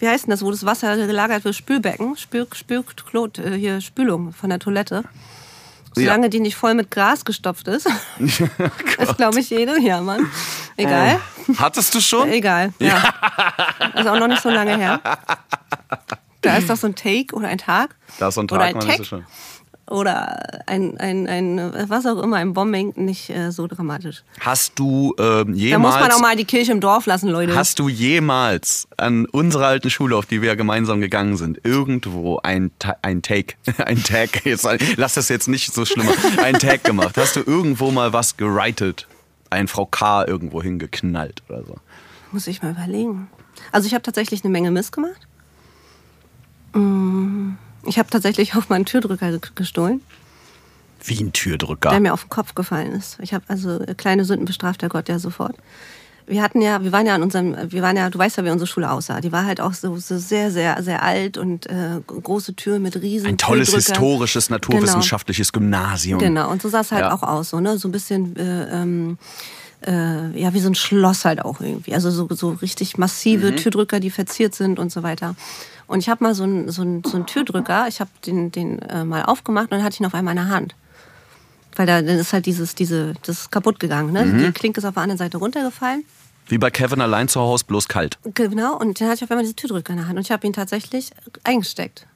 wie 0.00 0.08
heißt 0.08 0.26
denn 0.26 0.30
das, 0.32 0.42
wo 0.42 0.50
das 0.50 0.64
Wasser 0.64 0.96
gelagert 0.96 1.44
wird, 1.44 1.54
Spülbecken, 1.54 2.16
Spül, 2.16 2.46
Spül, 2.52 2.84
Klot, 3.08 3.38
äh, 3.38 3.56
hier 3.56 3.80
Spülung 3.80 4.32
von 4.32 4.50
der 4.50 4.58
Toilette. 4.58 5.04
Solange 5.92 6.30
die 6.30 6.38
nicht 6.40 6.54
voll 6.54 6.74
mit 6.74 6.90
Gras 6.90 7.24
gestopft 7.24 7.66
ist, 7.68 7.88
ist 8.98 9.16
glaube 9.16 9.40
ich 9.40 9.50
jede. 9.50 9.80
Ja, 9.80 10.00
Mann. 10.00 10.30
Egal. 10.76 11.20
Hattest 11.58 11.94
du 11.94 12.00
schon? 12.00 12.28
Egal. 12.30 12.72
Ja. 12.78 13.12
Ist 13.96 14.06
auch 14.06 14.18
noch 14.18 14.28
nicht 14.28 14.42
so 14.42 14.50
lange 14.50 14.76
her. 14.76 15.00
Da 16.42 16.56
ist 16.56 16.70
doch 16.70 16.76
so 16.76 16.86
ein 16.86 16.94
Take 16.94 17.34
oder 17.34 17.48
ein 17.48 17.58
Tag. 17.58 17.96
Da 18.18 18.28
ist 18.28 18.34
so 18.34 18.40
ein 18.40 18.44
oder 18.44 18.58
Tag, 18.58 18.68
ein 18.68 18.76
man 18.76 18.86
Tag 18.86 19.04
schon. 19.04 19.24
oder 19.90 20.62
ein, 20.68 20.96
ein, 20.98 21.26
ein, 21.26 21.72
was 21.88 22.06
auch 22.06 22.22
immer, 22.22 22.36
ein 22.36 22.52
Bombing 22.54 22.92
nicht 22.96 23.28
äh, 23.30 23.50
so 23.50 23.66
dramatisch. 23.66 24.22
Hast 24.38 24.78
du 24.78 25.14
ähm, 25.18 25.24
Da 25.24 25.78
muss 25.78 25.94
man 25.94 26.02
jemals, 26.02 26.14
auch 26.14 26.20
mal 26.20 26.36
die 26.36 26.44
Kirche 26.44 26.72
im 26.72 26.80
Dorf 26.80 27.06
lassen, 27.06 27.28
Leute. 27.28 27.54
hast 27.54 27.78
du 27.78 27.88
jemals 27.88 28.86
an 28.96 29.26
unserer 29.26 29.66
alten 29.66 29.90
Schule, 29.90 30.16
auf 30.16 30.26
die 30.26 30.40
wir 30.42 30.48
ja 30.50 30.54
gemeinsam 30.54 31.00
gegangen 31.00 31.36
sind, 31.36 31.60
irgendwo 31.64 32.38
ein, 32.42 32.70
ein 33.02 33.22
Take, 33.22 33.54
ein 33.84 34.02
Tag, 34.02 34.44
jetzt, 34.46 34.66
lass 34.96 35.14
das 35.14 35.28
jetzt 35.28 35.48
nicht 35.48 35.74
so 35.74 35.84
schlimmer, 35.84 36.12
ein 36.42 36.54
Tag 36.54 36.84
gemacht? 36.84 37.16
Hast 37.16 37.36
du 37.36 37.40
irgendwo 37.40 37.90
mal 37.90 38.12
was 38.12 38.36
gerightet? 38.36 39.08
Ein 39.50 39.66
Frau 39.66 39.84
K. 39.86 40.24
irgendwo 40.24 40.62
hingeknallt 40.62 41.42
oder 41.48 41.64
so? 41.64 41.74
Muss 42.30 42.46
ich 42.46 42.62
mal 42.62 42.70
überlegen. 42.70 43.28
Also 43.72 43.88
ich 43.88 43.94
habe 43.94 44.02
tatsächlich 44.02 44.44
eine 44.44 44.52
Menge 44.52 44.70
Mist 44.70 44.92
gemacht. 44.92 45.26
Mm, 46.74 47.54
Ich 47.86 47.98
habe 47.98 48.10
tatsächlich 48.10 48.54
auch 48.56 48.68
mal 48.68 48.76
einen 48.76 48.84
Türdrücker 48.84 49.30
ge- 49.38 49.50
gestohlen. 49.54 50.00
Wie 51.02 51.18
ein 51.22 51.32
Türdrücker. 51.32 51.88
der 51.90 52.00
mir 52.00 52.12
auf 52.12 52.24
den 52.24 52.28
Kopf 52.30 52.54
gefallen 52.54 52.92
ist. 52.92 53.16
Ich 53.22 53.32
habe 53.32 53.44
also 53.48 53.80
äh, 53.80 53.94
kleine 53.94 54.24
Sünden 54.26 54.44
bestraft 54.44 54.82
der 54.82 54.90
Gott 54.90 55.08
ja 55.08 55.18
sofort. 55.18 55.56
Wir 56.26 56.42
hatten 56.42 56.60
ja, 56.60 56.84
wir 56.84 56.92
waren 56.92 57.06
ja 57.06 57.14
an 57.14 57.22
unserem, 57.22 57.56
wir 57.72 57.82
waren 57.82 57.96
ja, 57.96 58.08
du 58.10 58.18
weißt 58.18 58.36
ja, 58.36 58.44
wie 58.44 58.50
unsere 58.50 58.66
Schule 58.68 58.88
aussah. 58.90 59.20
Die 59.20 59.32
war 59.32 59.46
halt 59.46 59.60
auch 59.60 59.72
so, 59.72 59.96
so 59.96 60.18
sehr, 60.18 60.50
sehr, 60.52 60.80
sehr 60.82 61.02
alt 61.02 61.38
und 61.38 61.66
äh, 61.66 62.00
große 62.06 62.54
Türen 62.54 62.82
mit 62.82 62.94
riesen 62.96 63.26
ein 63.26 63.38
tolles 63.38 63.74
historisches, 63.74 64.48
naturwissenschaftliches 64.50 65.52
Gymnasium. 65.52 66.20
Genau, 66.20 66.50
und 66.50 66.60
so 66.62 66.68
sah 66.68 66.80
es 66.80 66.92
halt 66.92 67.00
Ja. 67.02 67.12
auch 67.14 67.22
aus, 67.24 67.48
so, 67.50 67.58
ne? 67.60 67.78
so 67.78 67.88
ein 67.88 67.92
bisschen 67.92 68.36
äh, 68.36 68.82
ähm, 68.82 69.18
äh, 69.86 70.38
ja, 70.38 70.52
wie 70.52 70.60
so 70.60 70.68
ein 70.68 70.74
Schloss 70.74 71.24
halt 71.24 71.44
auch 71.44 71.60
irgendwie. 71.60 71.94
Also 71.94 72.10
so, 72.10 72.28
so 72.30 72.50
richtig 72.50 72.98
massive 72.98 73.54
Türdrücker, 73.56 74.00
die 74.00 74.10
verziert 74.10 74.54
sind 74.54 74.78
und 74.78 74.92
so 74.92 75.02
weiter. 75.02 75.34
Und 75.86 76.00
ich 76.00 76.08
habe 76.08 76.22
mal 76.22 76.34
so 76.34 76.44
einen 76.44 76.68
so 76.70 76.82
so 77.04 77.16
einen 77.16 77.26
Türdrücker, 77.26 77.88
ich 77.88 78.00
habe 78.00 78.10
den, 78.24 78.52
den 78.52 78.80
äh, 78.80 79.04
mal 79.04 79.24
aufgemacht 79.24 79.66
und 79.66 79.72
dann 79.72 79.82
hatte 79.82 79.94
ich 79.94 80.00
ihn 80.00 80.06
auf 80.06 80.14
einmal 80.14 80.32
in 80.32 80.44
der 80.44 80.48
Hand. 80.48 80.74
Weil 81.76 81.86
da 81.86 82.02
dann 82.02 82.18
ist 82.18 82.32
halt 82.32 82.46
dieses, 82.46 82.74
diese, 82.74 83.14
das 83.22 83.42
ist 83.42 83.52
kaputt 83.52 83.80
gegangen. 83.80 84.12
Ne? 84.12 84.26
Die 84.26 84.52
Klinke 84.52 84.80
ist 84.80 84.84
auf 84.84 84.94
der 84.94 85.02
anderen 85.02 85.18
Seite 85.18 85.38
runtergefallen. 85.38 86.04
Wie 86.46 86.58
bei 86.58 86.70
Kevin 86.70 87.00
allein 87.00 87.28
zu 87.28 87.40
Hause, 87.40 87.64
bloß 87.64 87.86
kalt. 87.86 88.18
Genau, 88.34 88.76
und 88.76 89.00
dann 89.00 89.08
hatte 89.08 89.18
ich 89.18 89.24
auf 89.24 89.30
einmal 89.30 89.44
diese 89.44 89.54
Türdrücker 89.54 89.92
in 89.92 89.98
der 89.98 90.08
Hand 90.08 90.18
und 90.18 90.24
ich 90.24 90.32
habe 90.32 90.44
ihn 90.46 90.52
tatsächlich 90.52 91.12
eingesteckt, 91.44 92.06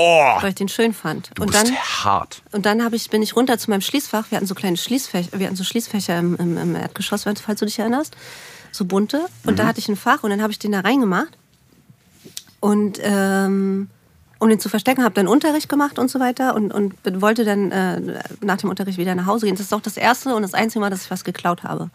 Oh, 0.00 0.42
weil 0.42 0.50
ich 0.50 0.54
den 0.54 0.68
schön 0.68 0.94
fand. 0.94 1.30
du 1.34 1.42
und 1.42 1.50
bist 1.50 1.66
dann 1.66 1.74
hart. 1.74 2.42
Und 2.52 2.66
dann 2.66 2.80
ich, 2.94 3.10
bin 3.10 3.20
ich 3.20 3.34
runter 3.34 3.58
zu 3.58 3.70
meinem 3.70 3.80
Schließfach. 3.80 4.30
Wir 4.30 4.36
hatten 4.36 4.46
so 4.46 4.54
kleine 4.54 4.76
Schließfächer, 4.76 5.38
wir 5.38 5.46
hatten 5.46 5.56
so 5.56 5.64
Schließfächer 5.64 6.18
im, 6.18 6.36
im, 6.36 6.56
im 6.56 6.76
Erdgeschoss, 6.76 7.24
falls 7.24 7.60
du 7.60 7.66
dich 7.66 7.78
erinnerst. 7.78 8.16
So 8.70 8.84
bunte. 8.84 9.26
Und 9.44 9.58
da 9.58 9.66
hatte 9.66 9.80
ich 9.80 9.88
ein 9.88 9.96
Fach 9.96 10.22
und 10.22 10.30
dann 10.30 10.40
habe 10.40 10.52
ich 10.52 10.58
den 10.58 10.72
da 10.72 10.80
reingemacht. 10.80 11.36
Und 12.60 13.00
ähm, 13.02 13.88
um 14.38 14.48
den 14.48 14.60
zu 14.60 14.68
verstecken, 14.68 15.02
habe 15.02 15.14
dann 15.14 15.26
Unterricht 15.26 15.68
gemacht 15.68 15.98
und 15.98 16.10
so 16.10 16.20
weiter 16.20 16.54
und, 16.54 16.72
und 16.72 16.94
wollte 17.20 17.44
dann 17.44 17.72
äh, 17.72 18.20
nach 18.40 18.58
dem 18.58 18.70
Unterricht 18.70 18.98
wieder 18.98 19.16
nach 19.16 19.26
Hause 19.26 19.46
gehen. 19.46 19.56
Das 19.56 19.66
ist 19.66 19.74
auch 19.74 19.80
das 19.80 19.96
erste 19.96 20.34
und 20.34 20.42
das 20.42 20.54
einzige 20.54 20.80
Mal, 20.80 20.90
dass 20.90 21.02
ich 21.02 21.10
was 21.10 21.24
geklaut 21.24 21.64
habe. 21.64 21.90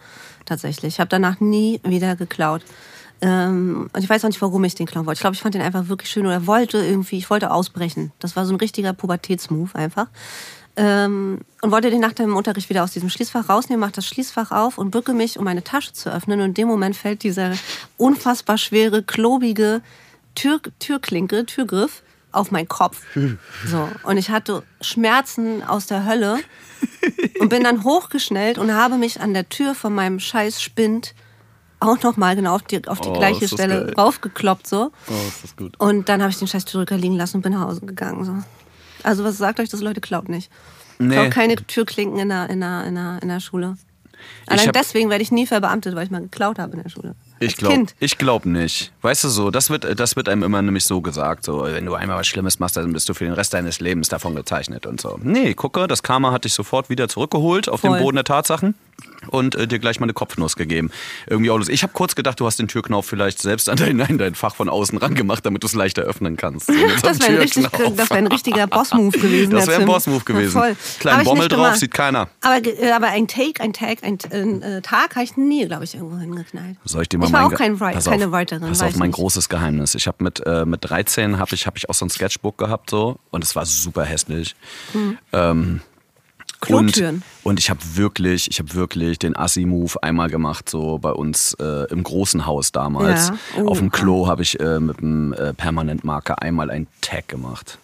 Tatsächlich. 0.46 0.96
Ich 0.96 1.00
habe 1.00 1.10
danach 1.10 1.40
nie 1.40 1.80
wieder 1.84 2.18
geklaut. 2.18 2.64
Ähm, 3.24 3.90
und 3.94 4.04
ich 4.04 4.10
weiß 4.10 4.26
auch 4.26 4.30
nicht, 4.30 4.42
warum 4.42 4.66
ich 4.66 4.76
den 4.76 4.86
klauen 4.86 5.06
wollte. 5.06 5.20
Ich 5.20 5.22
glaube, 5.22 5.36
ich 5.36 5.42
fand 5.42 5.56
den 5.56 5.62
einfach 5.62 5.88
wirklich 5.88 6.10
schön 6.10 6.26
oder 6.26 6.46
wollte 6.46 6.80
irgendwie, 6.80 7.18
ich 7.18 7.30
wollte 7.30 7.52
ausbrechen. 7.52 8.12
Das 8.20 8.36
war 8.36 8.46
so 8.46 8.54
ein 8.54 8.58
richtiger 8.58 8.92
Pubertätsmove 8.92 9.74
einfach. 9.76 10.08
Ähm, 10.76 11.40
und 11.62 11.72
wollte 11.72 11.90
den 11.90 12.02
nach 12.02 12.12
dem 12.12 12.36
Unterricht 12.36 12.70
wieder 12.70 12.84
aus 12.84 12.92
diesem 12.92 13.10
Schließfach 13.10 13.48
rausnehmen, 13.48 13.80
mache 13.80 13.94
das 13.94 14.08
Schließfach 14.08 14.52
auf 14.52 14.78
und 14.78 14.92
bücke 14.92 15.14
mich, 15.14 15.40
um 15.40 15.46
meine 15.46 15.64
Tasche 15.64 15.94
zu 15.94 16.12
öffnen. 16.12 16.42
Und 16.42 16.48
in 16.48 16.54
dem 16.56 16.68
Moment 16.68 16.98
fällt 16.98 17.24
dieser 17.24 17.54
unfassbar 17.96 18.58
schwere, 18.58 19.04
klobige 19.04 19.82
Tür, 20.36 20.60
Türklinke, 20.80 21.46
Türgriff 21.46 22.04
auf 22.34 22.52
meinen 22.52 22.68
Kopf. 22.68 23.04
So. 23.66 23.88
Und 24.04 24.18
ich 24.18 24.32
hatte 24.32 24.64
Schmerzen 24.82 25.64
aus 25.64 25.86
der 25.86 26.06
Hölle 26.06 26.40
und 27.40 27.48
bin 27.48 27.64
dann 27.64 27.86
hochgeschnellt 27.86 28.58
und 28.58 28.74
habe 28.74 28.98
mich 28.98 29.22
an 29.22 29.34
der 29.34 29.48
Tür 29.48 29.76
von 29.76 29.96
meinem 29.96 30.20
scheiß 30.20 30.62
Spind 30.62 31.14
auch 31.84 32.02
nochmal 32.04 32.36
genau 32.36 32.56
auf 32.56 32.64
die, 32.64 32.88
auf 32.88 33.02
die 33.02 33.10
Oh, 33.10 33.14
gleiche 33.14 33.48
Stelle 33.48 33.86
geil. 33.86 33.94
raufgekloppt. 33.98 34.68
So. 34.68 34.92
Oh, 35.08 35.14
ist 35.28 35.44
das 35.44 35.56
gut. 35.56 35.80
Und 35.80 36.10
dann 36.10 36.22
habe 36.22 36.32
ich 36.32 36.38
den 36.40 36.48
scheiß 36.48 36.66
Türdrücker 36.66 36.98
liegen 36.98 37.16
lassen 37.16 37.38
und 37.38 37.42
bin 37.44 37.54
nach 37.54 37.62
Hause 37.68 37.82
gegangen. 37.82 38.24
So. 38.26 38.34
Also 39.04 39.24
was 39.24 39.38
sagt 39.38 39.60
euch 39.60 39.70
das, 39.70 39.82
Leute? 39.82 40.02
Klaut 40.02 40.30
nicht. 40.30 40.50
Nee. 41.00 41.16
Klaut 41.16 41.32
keine 41.32 41.56
Türklinken 41.56 42.20
in 42.20 42.30
der, 42.30 42.50
in 42.50 42.62
der, 42.62 42.86
in 42.86 42.96
der, 42.96 43.20
in 43.22 43.28
der 43.28 43.40
Schule. 43.40 43.76
Allein 44.48 44.68
hab- 44.68 44.74
deswegen 44.74 45.10
werde 45.10 45.22
ich 45.22 45.32
nie 45.34 45.46
verbeamtet, 45.46 45.96
weil 45.96 46.06
ich 46.06 46.12
mal 46.12 46.22
geklaut 46.22 46.58
habe 46.60 46.78
in 46.78 46.84
der 46.84 46.90
Schule. 46.90 47.16
Ich 47.42 47.58
glaube 47.58 47.88
glaub 48.18 48.46
nicht. 48.46 48.94
Weißt 49.02 49.26
du 49.26 49.28
so, 49.28 49.52
das 49.52 49.70
wird, 49.70 50.00
das 50.00 50.16
wird 50.16 50.30
einem 50.30 50.44
immer 50.44 50.62
nämlich 50.62 50.86
so 50.86 51.02
gesagt. 51.02 51.44
So, 51.44 51.64
wenn 51.64 51.86
du 51.86 51.94
einmal 51.94 52.18
was 52.20 52.28
Schlimmes 52.28 52.58
machst, 52.60 52.78
dann 52.78 52.94
bist 52.94 53.10
du 53.10 53.14
für 53.14 53.26
den 53.26 53.34
Rest 53.34 53.54
deines 53.54 53.82
Lebens 53.82 54.08
davon 54.08 54.34
gezeichnet 54.36 54.86
und 54.86 55.02
so. 55.02 55.20
Nee, 55.22 55.54
gucke, 55.56 55.88
das 55.88 56.04
Karma 56.04 56.32
hat 56.32 56.46
dich 56.46 56.54
sofort 56.54 56.90
wieder 56.90 57.10
zurückgeholt 57.10 57.68
auf 57.68 57.82
Voll. 57.82 57.98
den 57.98 58.04
Boden 58.04 58.16
der 58.16 58.24
Tatsachen 58.24 58.76
und 59.28 59.56
äh, 59.56 59.68
dir 59.68 59.80
gleich 59.80 60.00
mal 60.00 60.06
eine 60.06 60.14
Kopfnuss 60.14 60.56
gegeben. 60.56 60.92
Irgendwie 61.28 61.50
auch 61.50 61.58
los. 61.58 61.70
Ich 61.70 61.84
habe 61.84 61.94
kurz 61.94 62.16
gedacht, 62.16 62.40
du 62.40 62.46
hast 62.46 62.60
den 62.60 62.68
Türknauf 62.68 63.06
vielleicht 63.06 63.42
selbst 63.42 63.70
an 63.70 63.78
dein, 63.78 64.00
an 64.02 64.18
dein 64.18 64.36
Fach 64.36 64.56
von 64.56 64.70
außen 64.70 64.98
rangemacht, 64.98 65.46
damit 65.46 65.64
du 65.64 65.68
es 65.68 65.74
leichter 65.74 66.04
öffnen 66.04 66.38
kannst. 66.38 66.68
So 66.68 66.74
Das 67.02 67.20
wäre 67.20 67.32
ein, 67.32 67.38
richtig, 67.38 67.68
Türknauf. 67.68 67.96
das 67.96 68.10
wär 68.10 68.18
ein 68.18 68.28
richtiger 68.28 68.68
Boss-Move 68.68 69.18
gewesen. 69.18 69.52
Das 69.52 69.68
wäre 69.68 69.82
ein. 69.82 69.88
Boss-Move 69.88 70.24
gewesen. 70.24 70.58
Ja. 70.58 70.76
Kleinen 71.00 71.24
Bommel 71.24 71.48
drauf, 71.48 71.58
gemacht. 71.58 71.80
sieht 71.80 71.94
keiner. 71.94 72.30
Aber, 72.42 72.66
äh, 72.66 72.92
aber 72.92 73.08
ein 73.08 73.28
Take, 73.28 73.62
ein 73.62 73.74
Tag, 73.74 74.04
ein, 74.04 74.20
äh, 74.62 74.82
Tag 74.82 75.16
habe 75.16 75.24
ich 75.24 75.38
nie, 75.38 75.66
glaube 75.68 75.84
ich, 75.84 75.96
irgendwo 75.96 76.18
hingeknallt. 76.18 76.78
Soll 76.86 77.04
ich 77.04 77.10
dir 77.10 77.18
mal 77.18 77.28
ich 77.28 77.34
war 77.34 77.44
mein 77.44 77.54
auch 77.54 77.58
kein 77.58 77.80
Writer, 77.80 77.96
pass 77.96 78.06
keine 78.06 78.28
auf, 78.28 78.32
Writerin. 78.32 78.68
Pass 78.68 78.82
auf, 78.82 78.96
mein 78.96 79.10
nicht. 79.10 79.16
großes 79.16 79.50
Geheimnis. 79.50 79.96
Ich 79.96 80.08
habe 80.08 80.24
mit, 80.24 80.46
äh, 80.46 80.66
mit 80.66 80.84
13 80.84 81.38
habe 81.38 81.56
ich, 81.56 81.68
hab 81.68 81.78
ich 81.78 81.90
auch 81.90 81.94
so 81.94 82.06
ein 82.06 82.10
Sketchbook 82.10 82.58
gehabt 82.58 82.90
so 82.90 83.18
und 83.32 83.44
es 83.44 83.56
war 83.56 83.66
super 83.66 84.04
hässlich. 84.04 84.56
Ähm, 85.32 85.82
Klotüren. 86.62 87.24
Und, 87.44 87.60
ich 87.60 87.70
habe 87.70 87.80
wirklich, 87.96 88.50
ich 88.50 88.60
habe 88.60 88.74
wirklich 88.74 89.20
den 89.20 89.36
Assi-Move 89.36 90.02
einmal 90.02 90.30
gemacht, 90.30 90.70
so 90.70 90.98
bei 90.98 91.12
uns 91.12 91.54
äh, 91.60 91.92
im 91.92 92.04
großen 92.04 92.46
Haus 92.46 92.72
damals. 92.72 93.30
Ja. 93.30 93.36
Oh, 93.62 93.68
Auf 93.68 93.80
dem. 93.80 93.92
Klo 93.92 94.28
habe 94.28 94.42
ich 94.42 94.60
äh, 94.60 94.80
mit 94.80 95.00
dem 95.02 95.34
äh, 95.34 95.54
Permanentmarker 95.54 96.42
einmal 96.42 96.70
ein 96.72 96.88
Tag 97.02 97.28
gemacht. 97.28 97.78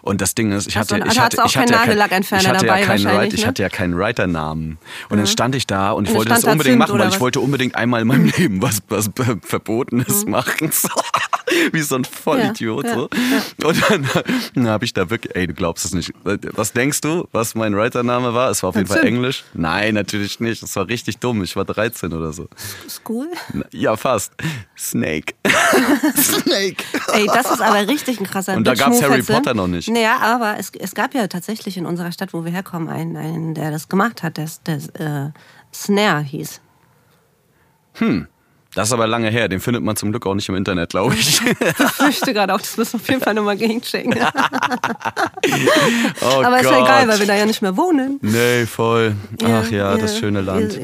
Und 0.00 0.20
das 0.22 0.34
Ding 0.34 0.52
ist, 0.52 0.66
ich 0.68 0.76
hatte, 0.78 0.94
also 0.94 1.06
ich 1.10 1.20
hatte, 1.20 1.36
ich 1.44 1.56
hatte 1.58 1.72
kein- 1.72 1.80
Nagellackentferner 1.80 2.42
ich 2.42 2.48
hatte 2.48 2.64
dabei 2.66 2.80
ja 2.80 2.86
keinen, 2.86 3.04
Writer- 3.04 3.34
ich 3.34 3.42
ne? 3.42 3.46
hatte 3.46 3.62
ja 3.62 3.68
keinen 3.68 3.98
Writer-Namen. 3.98 4.78
Und 5.10 5.18
dann 5.18 5.26
stand 5.26 5.54
ich 5.54 5.66
da 5.66 5.90
und 5.92 6.04
ich 6.04 6.10
Und 6.10 6.16
wollte 6.16 6.30
das 6.30 6.42
da 6.42 6.52
unbedingt 6.52 6.78
machen, 6.78 6.98
weil 6.98 7.08
ich 7.08 7.14
was? 7.14 7.20
wollte 7.20 7.40
unbedingt 7.40 7.74
einmal 7.74 8.00
in 8.00 8.06
meinem 8.08 8.24
Leben 8.38 8.62
was, 8.62 8.80
was 8.88 9.10
Verbotenes 9.42 10.24
machen. 10.26 10.70
So. 10.72 10.88
Wie 11.72 11.80
so 11.82 11.96
ein 11.96 12.04
Vollidiot. 12.04 12.86
Ja, 12.86 12.94
so. 12.94 13.08
Und 13.68 13.90
dann, 13.90 14.08
dann 14.54 14.68
habe 14.68 14.84
ich 14.86 14.94
da 14.94 15.10
wirklich, 15.10 15.36
ey, 15.36 15.46
du 15.46 15.52
glaubst 15.52 15.84
es 15.84 15.92
nicht. 15.92 16.12
Was 16.22 16.72
denkst 16.72 17.02
du, 17.02 17.28
was 17.32 17.54
mein 17.54 17.76
Writer-Name 17.76 18.32
war? 18.32 18.50
Es 18.50 18.62
war 18.62 18.70
auf 18.70 18.76
jeden 18.84 18.86
Fall 18.86 18.98
Zimt. 18.98 19.08
Englisch. 19.08 19.44
Nein, 19.54 19.94
natürlich 19.94 20.40
nicht. 20.40 20.62
Es 20.62 20.74
war 20.76 20.88
richtig 20.88 21.18
dumm. 21.18 21.42
Ich 21.42 21.56
war 21.56 21.64
13 21.64 22.12
oder 22.12 22.32
so. 22.32 22.48
School? 22.88 23.28
Ja, 23.72 23.96
fast. 23.96 24.32
Snake. 24.78 25.34
Snake. 26.16 26.84
Ey, 27.12 27.26
das 27.26 27.50
ist 27.50 27.60
aber 27.60 27.86
richtig 27.88 28.20
ein 28.20 28.26
krasser 28.26 28.56
Und 28.56 28.66
da 28.66 28.74
gab's 28.74 28.98
Bitch-Move 28.98 29.12
Harry? 29.12 29.22
Potter 29.22 29.54
noch 29.54 29.66
nicht. 29.66 29.88
Naja, 29.88 30.18
aber 30.20 30.56
es, 30.58 30.72
es 30.78 30.94
gab 30.94 31.14
ja 31.14 31.26
tatsächlich 31.28 31.76
in 31.76 31.86
unserer 31.86 32.12
Stadt, 32.12 32.32
wo 32.32 32.44
wir 32.44 32.52
herkommen, 32.52 32.88
einen, 32.88 33.16
einen 33.16 33.54
der 33.54 33.70
das 33.70 33.88
gemacht 33.88 34.22
hat, 34.22 34.36
der, 34.36 34.48
der 34.66 34.76
äh, 35.26 35.30
Snare 35.74 36.22
hieß. 36.22 36.60
Das 38.74 38.88
ist 38.88 38.92
aber 38.92 39.06
lange 39.06 39.30
her. 39.30 39.48
Den 39.48 39.60
findet 39.60 39.82
man 39.82 39.96
zum 39.96 40.10
Glück 40.10 40.26
auch 40.26 40.34
nicht 40.34 40.48
im 40.48 40.54
Internet, 40.56 40.90
glaube 40.90 41.14
ich. 41.14 41.40
Ich 41.84 41.92
fürchte 41.92 42.32
gerade 42.34 42.52
auch, 42.54 42.60
das 42.60 42.76
müssen 42.76 42.94
wir 42.94 43.00
auf 43.00 43.08
jeden 43.08 43.20
Fall 43.22 43.34
nochmal 43.34 43.56
gegenchecken. 43.56 44.14
Oh 46.22 46.42
aber 46.42 46.58
ist 46.60 46.64
ja 46.64 46.70
Gott. 46.78 46.82
egal, 46.88 47.08
weil 47.08 47.18
wir 47.20 47.26
da 47.26 47.34
ja 47.36 47.46
nicht 47.46 47.62
mehr 47.62 47.76
wohnen. 47.76 48.18
Nee, 48.22 48.66
voll. 48.66 49.14
Ach 49.44 49.70
ja, 49.70 49.96
das 49.96 50.18
schöne 50.18 50.40
Land. 50.40 50.78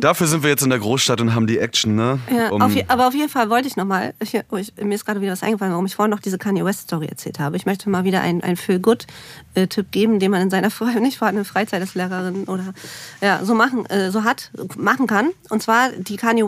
Dafür 0.00 0.26
sind 0.26 0.42
wir 0.42 0.50
jetzt 0.50 0.62
in 0.62 0.70
der 0.70 0.78
Großstadt 0.78 1.20
und 1.20 1.34
haben 1.34 1.46
die 1.46 1.58
Action, 1.58 1.94
ne? 1.94 2.18
Ja, 2.34 2.48
Um- 2.50 2.62
auf, 2.62 2.72
je- 2.74 2.84
aber 2.88 3.08
auf 3.08 3.14
jeden 3.14 3.28
Fall 3.28 3.50
wollte 3.50 3.68
ich 3.68 3.76
nochmal, 3.76 4.14
oh, 4.50 4.56
ich, 4.56 4.72
mir 4.80 4.94
ist 4.94 5.04
gerade 5.04 5.20
wieder 5.20 5.32
was 5.32 5.42
eingefallen, 5.42 5.72
warum 5.72 5.86
ich 5.86 5.94
vorhin 5.94 6.10
noch 6.10 6.20
diese 6.20 6.38
Kanye 6.38 6.64
West 6.64 6.80
Story 6.82 7.06
erzählt 7.06 7.38
habe. 7.38 7.56
Ich 7.56 7.66
möchte 7.66 7.88
mal 7.90 8.04
wieder 8.04 8.20
einen, 8.20 8.42
einen 8.42 8.56
Feel-Good-Tipp 8.56 9.90
geben, 9.90 10.18
den 10.18 10.30
man 10.30 10.42
in 10.42 10.50
seiner 10.50 10.68
nicht 11.00 11.18
vorhandenen 11.18 11.44
Freizeit 11.44 11.80
als 11.80 11.94
Lehrerin 11.94 12.44
oder 12.44 12.74
ja, 13.20 13.40
so 13.44 13.54
machen, 13.54 13.86
äh, 13.86 14.10
so 14.10 14.24
hat, 14.24 14.50
machen 14.76 15.06
kann. 15.06 15.30
Und 15.50 15.62
zwar 15.62 15.90
die 15.90 16.16
Kanye 16.16 16.46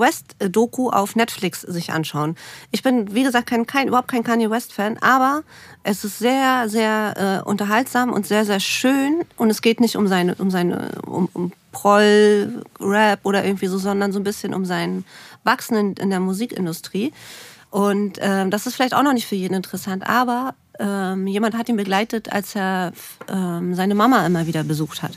West-Doku 0.67 0.91
auf 0.91 1.17
Netflix 1.17 1.63
sich 1.63 1.93
anschauen. 1.93 2.37
Ich 2.71 2.83
bin, 2.83 3.15
wie 3.15 3.23
gesagt, 3.23 3.49
kein, 3.49 3.67
kein, 3.67 3.89
überhaupt 3.89 4.09
kein 4.09 4.25
Kanye 4.25 4.51
West-Fan, 4.51 4.99
aber 5.01 5.43
es 5.83 6.05
ist 6.05 6.19
sehr, 6.19 6.69
sehr 6.69 7.43
äh, 7.45 7.49
unterhaltsam 7.49 8.13
und 8.13 8.27
sehr, 8.27 8.45
sehr 8.45 8.61
schön. 8.61 9.25
Und 9.37 9.51
es 9.51 9.63
geht 9.63 9.81
nicht 9.81 9.97
um 9.97 10.09
seine, 10.09 10.35
um 10.37 10.51
seine, 10.51 10.91
um, 11.07 11.29
um 11.33 11.53
Proll, 11.73 12.65
Rap 12.81 13.21
oder 13.25 13.45
irgendwie 13.45 13.67
so, 13.67 13.79
sondern 13.79 14.13
so 14.13 14.19
ein 14.19 14.25
bisschen 14.25 14.55
um 14.55 14.65
sein 14.65 15.05
Wachsen 15.45 15.77
in, 15.77 15.93
in 15.95 16.11
der 16.11 16.21
Musikindustrie. 16.21 17.13
Und 17.71 18.19
ähm, 18.21 18.51
das 18.51 18.67
ist 18.67 18.75
vielleicht 18.75 18.95
auch 18.95 19.03
noch 19.03 19.13
nicht 19.13 19.27
für 19.27 19.35
jeden 19.35 19.55
interessant, 19.55 20.09
aber 20.09 20.55
ähm, 20.79 21.27
jemand 21.27 21.57
hat 21.57 21.69
ihn 21.69 21.77
begleitet, 21.77 22.33
als 22.33 22.55
er 22.55 22.93
ähm, 23.29 23.75
seine 23.75 23.95
Mama 23.95 24.25
immer 24.25 24.47
wieder 24.47 24.63
besucht 24.65 25.03
hat. 25.03 25.13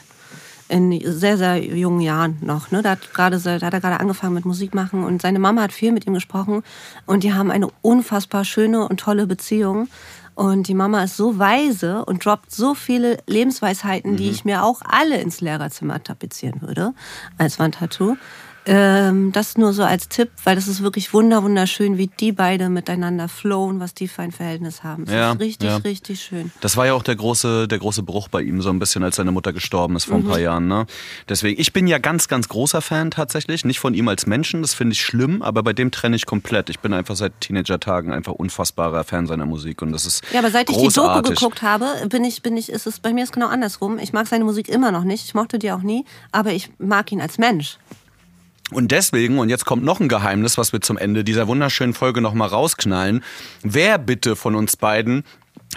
In 0.70 1.02
sehr, 1.04 1.38
sehr 1.38 1.58
jungen 1.58 2.02
Jahren 2.02 2.38
noch. 2.42 2.72
Ne? 2.72 2.82
Da, 2.82 2.92
hat 2.92 3.14
gerade, 3.14 3.40
da 3.40 3.54
hat 3.54 3.74
er 3.74 3.82
gerade 3.82 4.00
angefangen 4.00 4.36
mit 4.36 4.46
Musik 4.46 4.76
machen 4.76 5.04
und 5.04 5.22
seine 5.22 5.40
Mama 5.40 5.64
hat 5.64 5.74
viel 5.74 5.92
mit 5.92 6.06
ihm 6.06 6.14
gesprochen 6.14 6.64
und 7.06 7.24
die 7.24 7.34
haben 7.34 7.50
eine 7.50 7.68
unfassbar 7.82 8.46
schöne 8.46 8.88
und 8.88 9.00
tolle 9.00 9.26
Beziehung. 9.26 9.88
Und 10.36 10.70
die 10.70 10.74
Mama 10.74 11.04
ist 11.04 11.18
so 11.18 11.38
weise 11.38 12.06
und 12.06 12.24
droppt 12.24 12.52
so 12.52 12.74
viele 12.74 13.18
Lebensweisheiten, 13.28 14.16
die 14.16 14.30
ich 14.30 14.46
mir 14.46 14.64
auch 14.64 14.82
alle 14.86 15.20
ins 15.20 15.42
Lehrerzimmer 15.42 16.02
tapezieren 16.02 16.62
würde, 16.62 16.94
als 17.38 17.60
Wandtattoo. 17.60 18.16
Ähm, 18.66 19.32
das 19.32 19.58
nur 19.58 19.74
so 19.74 19.84
als 19.84 20.10
Tipp, 20.10 20.30
weil 20.44 20.56
das 20.56 20.68
ist 20.68 20.84
wirklich 20.84 21.14
wunder 21.14 21.44
wunderschön, 21.44 21.98
wie 21.98 22.08
die 22.08 22.32
beide 22.32 22.70
miteinander 22.70 23.28
flowen, 23.28 23.80
was 23.80 23.94
die 23.94 24.08
für 24.08 24.22
ein 24.22 24.32
Verhältnis 24.32 24.84
haben. 24.84 25.06
Das 25.06 25.14
Ja, 25.16 25.32
ist 25.32 25.40
richtig, 25.40 25.70
ja. 25.70 25.78
richtig 25.78 26.22
schön. 26.22 26.52
Das 26.62 26.78
war 26.78 26.86
ja 26.86 26.94
auch 26.94 27.04
der 27.04 27.16
große, 27.16 27.68
der 27.68 27.80
große 27.80 28.04
Bruch 28.04 28.28
bei 28.28 28.42
ihm, 28.42 28.62
so 28.62 28.70
ein 28.70 28.78
bisschen, 28.80 29.04
als 29.04 29.16
seine 29.16 29.32
Mutter 29.32 29.54
gestorben 29.54 29.96
ist 29.96 30.06
vor 30.06 30.18
ein 30.18 30.26
paar 30.26 30.40
Jahren. 30.40 30.68
Ne? 30.68 30.86
Deswegen, 31.28 31.60
ich 31.60 31.74
bin 31.74 31.88
ja 31.88 31.98
ganz, 31.98 32.28
ganz 32.28 32.48
großer 32.50 32.82
Fan 32.82 33.12
tatsächlich. 33.12 33.66
Nicht 33.66 33.80
von 33.80 33.94
ihm 33.94 34.08
als 34.08 34.28
Menschen, 34.28 34.62
das 34.62 34.74
finde 34.74 34.94
ich 34.94 35.02
schlimm, 35.02 35.42
aber 35.42 35.64
bei 35.64 35.74
dem 35.74 35.90
trenne 35.92 36.16
ich 36.16 36.26
komplett. 36.26 36.70
Ich 36.70 36.80
bin 36.80 36.94
einfach 36.94 37.16
seit 37.16 37.40
Teenager-Tagen 37.42 38.12
einfach 38.12 38.34
unfassbarer 38.34 39.04
Fan 39.04 39.26
seiner 39.26 39.46
Musik 39.46 39.82
und 39.82 39.92
das 39.92 40.06
ist 40.06 40.24
Ja, 40.32 40.40
aber 40.40 40.52
seit 40.52 40.70
ich 40.70 40.76
die 40.76 40.82
großartig. 40.84 41.24
Doku 41.24 41.34
geguckt 41.36 41.62
habe, 41.62 41.86
bin 42.08 42.24
ich, 42.24 42.42
bin 42.42 42.58
ich, 42.58 42.70
ist 42.70 42.86
es 42.88 43.00
bei 43.00 43.14
mir 43.14 43.24
ist 43.24 43.34
genau 43.34 43.48
andersrum. 43.48 43.98
Ich 44.00 44.14
mag 44.14 44.28
seine 44.28 44.44
Musik 44.44 44.68
immer 44.70 44.92
noch 44.92 45.04
nicht. 45.04 45.26
Ich 45.26 45.34
mochte 45.34 45.58
die 45.60 45.72
auch 45.72 45.82
nie, 45.82 46.06
aber 46.32 46.52
ich 46.52 46.70
mag 46.78 47.12
ihn 47.12 47.22
als 47.22 47.38
Mensch. 47.38 47.78
Und 48.72 48.92
deswegen, 48.92 49.40
und 49.40 49.50
jetzt 49.50 49.66
kommt 49.66 49.84
noch 49.84 50.00
ein 50.00 50.10
Geheimnis, 50.10 50.58
was 50.58 50.74
wir 50.74 50.82
zum 50.82 50.98
Ende 50.98 51.24
dieser 51.24 51.48
wunderschönen 51.48 51.94
Folge 51.94 52.22
nochmal 52.22 52.50
rausknallen. 52.50 53.24
Wer 53.64 53.98
bitte 53.98 54.36
von 54.36 54.56
uns 54.56 54.78
beiden 54.78 55.24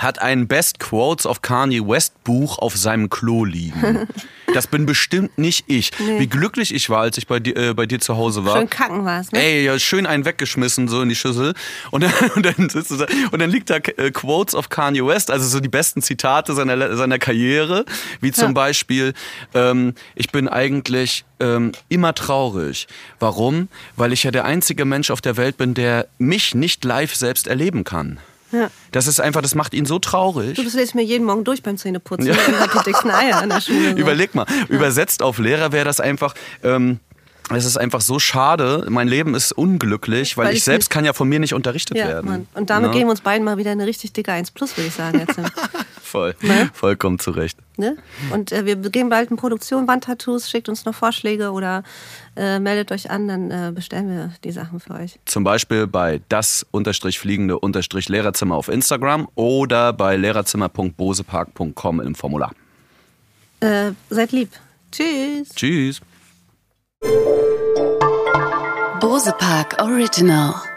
hat 0.03 0.21
ein 0.21 0.49
Best 0.49 0.79
Quotes 0.79 1.27
of 1.27 1.43
Kanye 1.43 1.87
West 1.87 2.25
Buch 2.25 2.59
auf 2.59 2.77
seinem 2.77 3.11
Klo 3.11 3.45
liegen? 3.45 4.09
Das 4.55 4.67
bin 4.67 4.85
bestimmt 4.85 5.39
nicht 5.39 5.65
ich. 5.69 5.93
Wie 5.99 6.27
glücklich 6.27 6.75
ich 6.75 6.91
war, 6.91 7.01
als 7.01 7.17
ich 7.17 7.27
bei 7.27 7.41
dir, 7.41 7.57
äh, 7.57 7.73
bei 7.73 7.87
dir 7.87 8.01
zu 8.01 8.19
Hause 8.19 8.45
war. 8.45 8.59
Schön 8.59 8.69
kacken 8.69 9.03
war 9.05 9.21
es, 9.21 9.33
ne? 9.33 9.41
Ey, 9.41 9.65
ja, 9.65 9.79
schön 9.79 10.05
einen 10.05 10.27
weggeschmissen, 10.27 10.89
so 10.89 11.01
in 11.01 11.09
die 11.09 11.15
Schüssel. 11.15 11.55
Und 11.91 12.03
dann, 12.03 12.13
und 12.35 12.45
dann, 12.45 12.69
sitzt 12.69 12.91
du 12.91 12.97
da, 12.97 13.07
und 13.31 13.41
dann 13.41 13.49
liegt 13.51 13.71
da 13.71 13.77
äh, 13.77 14.11
Quotes 14.11 14.55
of 14.55 14.69
Kanye 14.69 15.07
West, 15.07 15.31
also 15.31 15.47
so 15.49 15.61
die 15.61 15.71
besten 15.71 16.03
Zitate 16.03 16.53
seiner, 16.53 16.97
seiner 16.97 17.19
Karriere, 17.19 17.87
wie 18.21 18.33
zum 18.33 18.49
Ja. 18.49 18.53
Beispiel, 18.53 19.15
ähm, 19.55 19.95
ich 20.15 20.31
bin 20.31 20.49
eigentlich 20.49 21.25
ähm, 21.41 21.73
immer 21.89 22.15
traurig. 22.15 22.89
Warum? 23.21 23.69
Weil 23.97 24.13
ich 24.13 24.25
ja 24.25 24.31
der 24.31 24.45
einzige 24.45 24.85
Mensch 24.85 25.11
auf 25.11 25.23
der 25.23 25.39
Welt 25.39 25.57
bin, 25.57 25.73
der 25.73 26.09
mich 26.19 26.55
nicht 26.55 26.85
live 26.85 27.15
selbst 27.15 27.47
erleben 27.47 27.85
kann. 27.85 28.19
Ja. 28.53 28.71
Das 28.93 29.07
ist 29.07 29.21
einfach, 29.21 29.43
das 29.43 29.55
macht 29.55 29.75
ihn 29.75 29.87
so 29.87 29.99
traurig. 29.99 30.57
Du, 30.57 30.63
das 30.63 30.75
lese 30.75 30.91
ich 30.91 30.95
mir 30.95 31.03
jeden 31.03 31.25
Morgen 31.25 31.45
durch 31.45 31.63
beim 31.63 31.77
Zähneputzen. 31.77 32.27
Ja. 32.27 32.35
Ich 32.35 32.61
hab 32.61 32.73
die 32.73 32.91
dicksten 32.91 33.11
Eier 33.11 33.43
in 33.43 33.49
der 33.49 33.61
Schule. 33.61 33.91
Überleg 33.97 34.35
mal, 34.35 34.47
übersetzt 34.69 35.23
auf 35.23 35.39
Lehrer 35.39 35.73
wäre 35.73 35.85
das 35.85 36.01
einfach. 36.01 36.35
Ähm, 36.63 37.01
es 37.51 37.65
ist 37.65 37.77
einfach 37.77 38.01
so 38.01 38.19
schade. 38.19 38.87
Mein 38.89 39.09
Leben 39.09 39.35
ist 39.35 39.53
unglücklich, 39.53 40.37
weil, 40.37 40.47
Weil 40.47 40.53
ich 40.53 40.59
ich 40.59 40.65
selbst 40.65 40.89
kann 40.91 41.05
ja 41.05 41.13
von 41.13 41.29
mir 41.29 41.39
nicht 41.41 41.55
unterrichtet 41.55 41.97
Ja, 41.99 42.09
werden. 42.09 42.31
Mann. 42.31 42.47
Und 42.55 42.71
damit 42.71 42.91
Ne? 42.91 42.97
geben 42.97 43.09
wir 43.09 43.11
uns 43.13 43.21
beiden 43.21 43.45
mal 43.45 43.57
wieder 43.59 43.71
eine 43.73 43.87
richtig 43.87 44.13
dicke 44.13 44.33
1 44.33 44.53
plus, 44.53 44.77
würde 44.77 44.89
ich 44.89 44.95
sagen 44.95 45.19
jetzt. 45.19 45.37
Voll, 46.03 46.35
Ne? 46.43 46.71
vollkommen 46.75 47.19
zurecht. 47.19 47.57
ne? 47.79 47.97
Und 48.33 48.53
äh, 48.53 48.67
wir 48.67 48.77
gehen 48.77 49.09
bald 49.09 49.31
in 49.31 49.39
Produktion, 49.39 49.89
Wandtattoos, 49.89 50.51
schickt 50.51 50.69
uns 50.69 50.85
noch 50.85 50.95
Vorschläge 50.95 51.53
oder 51.53 51.85
äh, 52.37 52.59
meldet 52.59 52.93
euch 52.93 53.11
an, 53.11 53.29
dann 53.29 53.51
äh, 53.51 53.73
bestellen 53.75 54.09
wir 54.11 54.31
die 54.45 54.53
Sachen 54.53 54.79
für 54.79 54.93
euch. 54.93 55.19
Zum 55.25 55.43
Beispiel 55.43 55.87
bei 55.87 56.21
das 56.29 56.67
unterstrich 56.71 57.19
fliegende 57.19 57.59
unterstrich 57.59 58.11
Lehrerzimmer 58.11 58.57
auf 58.57 58.69
Instagram 58.69 59.27
oder 59.37 59.95
bei 59.95 60.17
lehrerzimmer.bosepark.com 60.17 62.01
im 62.01 62.15
Formular. 62.15 62.53
Äh, 63.61 63.93
seid 64.11 64.33
lieb. 64.33 64.51
Tschüss. 64.91 65.49
Tschüss. 65.55 66.01
Bose 69.01 69.33
Park 69.39 69.75
Original. 69.79 70.72